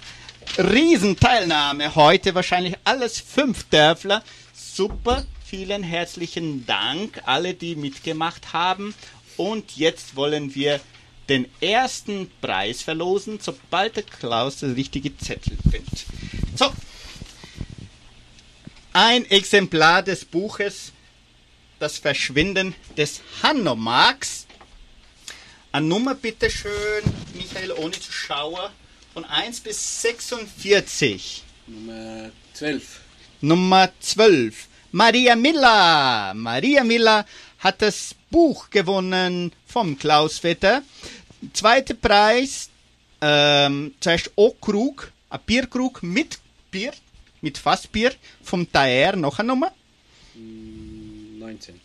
Riesenteilnahme 0.58 1.95
heute, 1.95 2.36
wahrscheinlich 2.36 2.76
alles 2.84 3.20
fünf 3.20 3.64
Dörfler. 3.70 4.24
Super, 4.53 5.26
vielen 5.45 5.84
herzlichen 5.84 6.66
Dank, 6.66 7.22
alle, 7.26 7.53
die 7.53 7.76
mitgemacht 7.76 8.53
haben. 8.53 8.93
Und 9.38 9.76
jetzt 9.76 10.16
wollen 10.16 10.56
wir 10.56 10.80
den 11.28 11.47
ersten 11.60 12.30
Preis 12.41 12.82
verlosen, 12.82 13.39
sobald 13.41 13.95
der 13.95 14.03
Klaus 14.03 14.60
das 14.60 14.76
richtige 14.76 15.18
Zettel 15.18 15.58
findet. 15.70 16.06
So, 16.56 16.72
ein 18.93 19.30
Exemplar 19.30 20.03
des 20.03 20.24
Buches 20.24 20.93
Das 21.86 21.99
Verschwinden 21.99 22.73
des 22.97 23.21
Hanomaks. 23.43 24.47
Eine 25.71 25.86
Nummer 25.86 26.15
bitte 26.15 26.49
schön, 26.49 27.03
Michael, 27.36 27.73
ohne 27.73 27.91
zu 27.91 28.11
schauen, 28.11 28.71
von 29.13 29.23
1 29.23 29.59
bis 29.59 30.01
46. 30.01 31.43
Nummer 31.67 32.31
12. 32.53 33.01
Nummer 33.41 33.91
12. 33.99 34.67
Maria 34.93 35.36
Miller. 35.36 36.33
Maria 36.33 36.83
Miller 36.83 37.23
hat 37.59 37.83
das 37.83 38.15
Buch 38.31 38.71
gewonnen 38.71 39.51
vom 39.67 39.95
Klaus 39.99 40.39
Vetter. 40.39 40.81
Zweiter 41.53 41.93
Preis, 41.93 42.71
ähm, 43.21 43.93
zuerst 43.99 44.31
O-Krug, 44.36 45.11
ein 45.29 45.39
Bierkrug 45.45 46.01
mit 46.01 46.39
Bier, 46.71 46.93
mit 47.41 47.59
Fassbier 47.59 48.11
vom 48.41 48.71
Taer. 48.71 49.15
Noch 49.15 49.38
eine 49.38 49.49
Nummer? 49.49 49.71
19. 51.45 51.79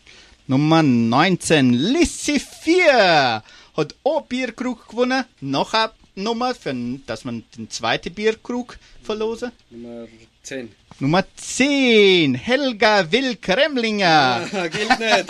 Nummer 0.47 0.83
19. 0.83 1.75
Lissy 1.75 2.41
4 2.41 3.43
hat 3.77 3.95
auch 4.05 4.23
Bierkrug 4.23 4.89
gewonnen. 4.89 5.25
Noch 5.41 5.75
eine 5.75 5.91
Nummer, 6.15 6.55
für, 6.55 6.75
dass 7.07 7.25
man 7.27 7.45
den 7.57 7.69
zweiten 7.69 8.15
Bierkrug 8.15 8.79
verlosen. 9.03 9.53
Nummer 9.69 10.09
10. 10.43 10.73
Nummer 10.99 11.25
10. 11.37 12.35
Helga 12.35 13.13
Will-Kremlinger. 13.13 14.49
Ah, 14.51 14.67
gilt 14.69 14.99
nicht. 14.99 15.29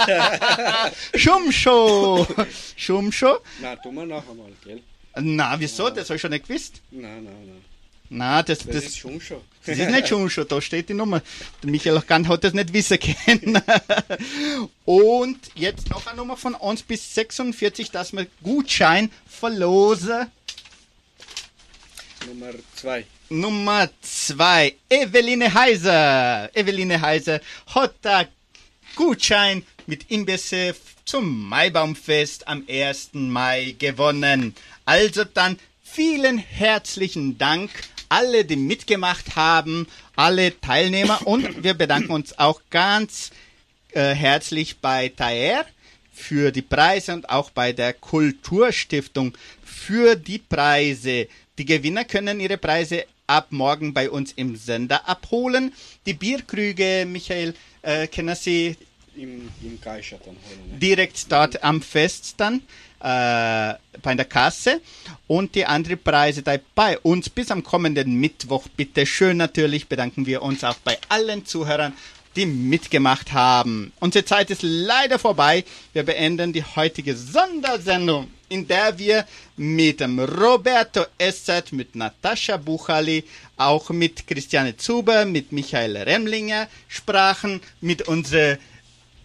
Schumscho. 1.23 2.27
Schumscho. 2.77 3.39
Na, 3.61 3.75
tu 3.77 3.91
mal 3.91 4.07
noch 4.07 4.29
einmal, 4.31 4.53
gell? 4.65 4.81
Na, 5.17 5.59
wieso? 5.59 5.91
Das 5.91 6.09
habe 6.09 6.17
ich 6.17 6.23
schon 6.23 6.31
nicht 6.31 6.47
gewusst. 6.47 6.81
Nein, 6.93 7.25
nein, 7.25 7.35
nein. 7.47 7.65
Na, 8.13 8.43
das, 8.43 8.59
Das, 8.59 8.67
das, 8.67 8.85
ist 8.87 8.99
schon 8.99 9.21
schon. 9.21 9.41
das 9.65 9.79
ist 9.79 9.89
nicht 9.89 10.09
Schumscho, 10.09 10.43
da 10.43 10.61
steht 10.61 10.89
die 10.89 10.95
Nummer. 10.95 11.23
Der 11.63 11.71
Michael 11.71 12.03
Gant 12.05 12.27
hat 12.27 12.43
das 12.43 12.53
nicht 12.53 12.73
wissen 12.73 12.99
können. 12.99 13.63
Und 14.85 15.39
jetzt 15.55 15.89
noch 15.91 16.05
eine 16.09 16.17
Nummer 16.17 16.37
von 16.37 16.55
uns 16.57 16.83
bis 16.83 17.15
46, 17.15 17.93
dass 17.93 18.13
wir 18.13 18.27
Gutschein 18.43 19.13
verlosen. 19.29 20.27
Nummer 22.27 22.51
2. 22.75 23.07
Nummer 23.29 23.89
2, 24.03 24.75
Eveline 24.89 25.55
Heiser. 25.55 26.51
Eveline 26.53 27.01
Heiser 27.01 27.41
hat 27.69 27.95
da 28.03 28.25
Gutschein 28.97 29.65
mit 29.87 30.11
Imbisse 30.11 30.75
zum 31.05 31.49
Maibaumfest 31.49 32.49
am 32.49 32.65
1. 32.69 33.11
Mai 33.13 33.77
gewonnen. 33.79 34.57
Also 34.85 35.23
dann 35.23 35.61
vielen 35.83 36.39
herzlichen 36.39 37.39
Dank 37.39 37.71
alle, 38.11 38.45
die 38.45 38.57
mitgemacht 38.57 39.37
haben, 39.37 39.87
alle 40.17 40.61
Teilnehmer 40.61 41.27
und 41.27 41.63
wir 41.63 41.75
bedanken 41.75 42.13
uns 42.13 42.39
auch 42.39 42.61
ganz 42.69 43.31
äh, 43.93 44.15
herzlich 44.15 44.79
bei 44.79 45.09
Taer 45.09 45.65
für 46.13 46.51
die 46.51 46.63
Preise 46.63 47.15
und 47.15 47.31
auch 47.31 47.51
bei 47.51 47.73
der 47.73 47.95
Kulturstiftung 47.95 49.33
für 49.65 50.17
die 50.17 50.39
Preise. 50.39 51.29
Die 51.57 51.65
Gewinner 51.65 52.05
können 52.05 52.41
ihre 52.41 52.59
Preise 52.59 53.05
ab 53.27 53.47
morgen 53.51 53.95
bei 53.95 54.11
uns 54.11 54.33
im 54.33 54.57
Sender 54.57 55.09
abholen. 55.09 55.73
Die 56.05 56.15
Bierkrüge, 56.15 57.07
Michael, 57.09 57.55
äh, 57.83 58.09
können 58.09 58.35
Sie 58.35 58.77
Im, 59.21 59.51
im 59.63 59.79
dann 59.83 59.99
holen. 59.99 60.37
Ne? 60.73 60.79
direkt 60.79 61.31
dort 61.31 61.63
am 61.63 61.83
Fest 61.83 62.35
dann 62.39 62.63
äh, 63.01 63.75
bei 64.03 64.15
der 64.15 64.25
Kasse 64.25 64.81
und 65.27 65.55
die 65.55 65.67
anderen 65.67 66.03
Preise 66.03 66.43
da 66.43 66.57
bei 66.75 66.99
uns 67.01 67.29
bis 67.29 67.51
am 67.51 67.63
kommenden 67.63 68.15
Mittwoch. 68.15 68.67
Bitte 68.77 69.05
schön 69.05 69.37
natürlich 69.37 69.89
bedanken 69.89 70.25
wir 70.25 70.41
uns 70.41 70.65
auch 70.65 70.77
bei 70.85 70.97
allen 71.11 71.45
Zuhörern, 71.45 71.93
die 72.35 72.47
mitgemacht 72.47 73.33
haben. 73.33 73.93
Unsere 74.01 74.25
Zeit 74.25 74.51
ist 74.51 74.63
leider 74.63 75.19
vorbei. 75.19 75.65
Wir 75.93 76.03
beenden 76.05 76.53
die 76.55 76.65
heutige 76.65 77.15
Sondersendung, 77.15 78.29
in 78.49 78.67
der 78.67 78.99
wir 78.99 79.27
mit 79.57 80.01
dem 80.01 80.19
Roberto 80.19 81.05
Essert, 81.19 81.73
mit 81.73 81.95
Natascha 81.95 82.57
Buchali, 82.57 83.25
auch 83.57 83.91
mit 83.91 84.27
Christiane 84.27 84.77
Zuber, 84.77 85.25
mit 85.25 85.53
Michael 85.53 85.97
Remlinger 85.97 86.69
sprachen, 86.89 87.61
mit 87.81 88.09
unserer 88.09 88.57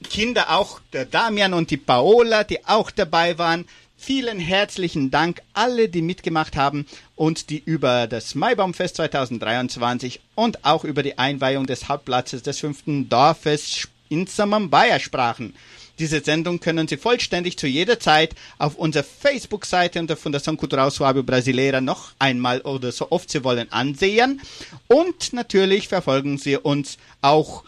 Kinder, 0.05 0.55
auch 0.55 0.79
der 0.93 1.05
Damian 1.05 1.53
und 1.53 1.71
die 1.71 1.77
Paola, 1.77 2.43
die 2.43 2.65
auch 2.65 2.91
dabei 2.91 3.37
waren. 3.37 3.65
Vielen 3.97 4.39
herzlichen 4.39 5.09
Dank 5.09 5.41
alle, 5.53 5.89
die 5.89 6.01
mitgemacht 6.01 6.55
haben 6.55 6.85
und 7.15 7.49
die 7.49 7.61
über 7.63 8.07
das 8.07 8.35
Maibaumfest 8.35 8.97
2023 8.97 10.19
und 10.35 10.63
auch 10.63 10.83
über 10.83 11.01
die 11.01 11.17
Einweihung 11.17 11.65
des 11.65 11.89
Hauptplatzes 11.89 12.43
des 12.43 12.59
fünften 12.59 13.09
Dorfes 13.09 13.87
in 14.09 14.27
Samambaya 14.27 14.99
sprachen. 14.99 15.55
Diese 15.97 16.19
Sendung 16.21 16.59
können 16.59 16.89
Sie 16.89 16.97
vollständig 16.97 17.57
zu 17.57 17.67
jeder 17.67 17.99
Zeit 17.99 18.35
auf 18.57 18.75
unserer 18.75 19.03
Facebook-Seite 19.05 19.99
unter 19.99 20.15
Fundação 20.17 20.57
Cultural 20.57 20.89
Suábio 20.89 21.23
Brasileira 21.23 21.79
noch 21.79 22.11
einmal 22.19 22.59
oder 22.61 22.91
so 22.91 23.11
oft 23.11 23.29
Sie 23.31 23.45
wollen 23.45 23.71
ansehen. 23.71 24.41
Und 24.87 25.31
natürlich 25.31 25.87
verfolgen 25.87 26.37
Sie 26.37 26.57
uns 26.57 26.97
auch 27.21 27.63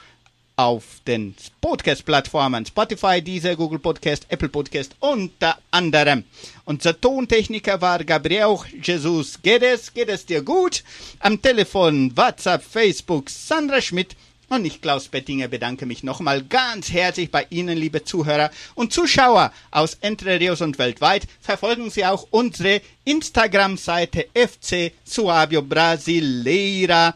auf 0.57 1.01
den 1.05 1.35
Podcast-Plattformen 1.61 2.65
Spotify, 2.65 3.21
Deezer, 3.21 3.55
Google 3.55 3.77
Podcast, 3.77 4.25
Apple 4.27 4.49
Podcast 4.49 4.95
unter 4.99 5.57
anderem. 5.69 6.23
Unser 6.65 6.99
Tontechniker 6.99 7.79
war 7.79 8.03
Gabriel 8.03 8.57
Jesus. 8.81 9.39
Geht 9.41 9.61
es? 9.61 9.93
Geht 9.93 10.09
es 10.09 10.25
dir 10.25 10.41
gut? 10.41 10.83
Am 11.19 11.39
Telefon, 11.39 12.11
WhatsApp, 12.17 12.63
Facebook, 12.63 13.29
Sandra 13.29 13.81
Schmidt. 13.81 14.15
Und 14.49 14.65
ich, 14.65 14.81
Klaus 14.81 15.09
Bettinger, 15.09 15.47
bedanke 15.47 15.85
mich 15.85 16.03
nochmal 16.03 16.41
ganz 16.41 16.91
herzlich 16.91 17.29
bei 17.29 17.45
Ihnen, 17.49 17.77
liebe 17.77 18.03
Zuhörer 18.03 18.49
und 18.75 18.93
Zuschauer 18.93 19.51
aus 19.71 19.97
Entre 20.01 20.39
Rios 20.39 20.61
und 20.61 20.79
weltweit. 20.79 21.27
Verfolgen 21.39 21.91
Sie 21.91 22.05
auch 22.05 22.27
unsere 22.31 22.81
Instagram-Seite 23.03 24.27
FC 24.33 24.93
Suabio 25.03 25.61
Brasileira. 25.61 27.13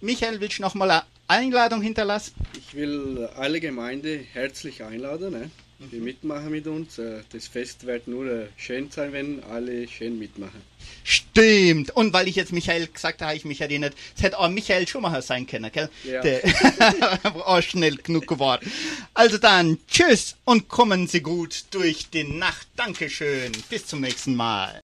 Michael, 0.00 0.38
du 0.38 0.62
nochmal 0.62 1.02
Einladung 1.30 1.80
hinterlassen? 1.80 2.34
Ich 2.58 2.74
will 2.74 3.28
alle 3.36 3.60
Gemeinde 3.60 4.20
herzlich 4.32 4.82
einladen, 4.82 5.32
ne? 5.32 5.50
die 5.92 6.00
mitmachen 6.00 6.50
mit 6.50 6.66
uns. 6.66 6.98
Äh, 6.98 7.22
Das 7.32 7.46
Fest 7.46 7.86
wird 7.86 8.06
nur 8.08 8.26
äh, 8.26 8.46
schön 8.56 8.90
sein, 8.90 9.12
wenn 9.12 9.42
alle 9.44 9.88
schön 9.88 10.18
mitmachen. 10.18 10.60
Stimmt. 11.04 11.90
Und 11.92 12.12
weil 12.12 12.28
ich 12.28 12.36
jetzt 12.36 12.52
Michael 12.52 12.86
gesagt 12.88 13.20
habe, 13.22 13.28
habe 13.28 13.36
ich 13.36 13.44
mich 13.44 13.60
erinnert, 13.60 13.94
es 14.16 14.22
hätte 14.22 14.38
auch 14.38 14.48
Michael 14.48 14.86
Schumacher 14.86 15.22
sein 15.22 15.46
können, 15.46 15.70
gell? 15.72 15.88
Ja. 16.04 16.20
Der 16.20 16.42
auch 17.46 17.62
schnell 17.62 17.96
genug 17.96 18.26
geworden. 18.26 18.70
Also 19.14 19.38
dann, 19.38 19.78
tschüss 19.88 20.36
und 20.44 20.68
kommen 20.68 21.06
Sie 21.06 21.20
gut 21.22 21.64
durch 21.70 22.10
die 22.10 22.24
Nacht. 22.24 22.66
Dankeschön. 22.76 23.52
Bis 23.70 23.86
zum 23.86 24.00
nächsten 24.00 24.34
Mal. 24.34 24.78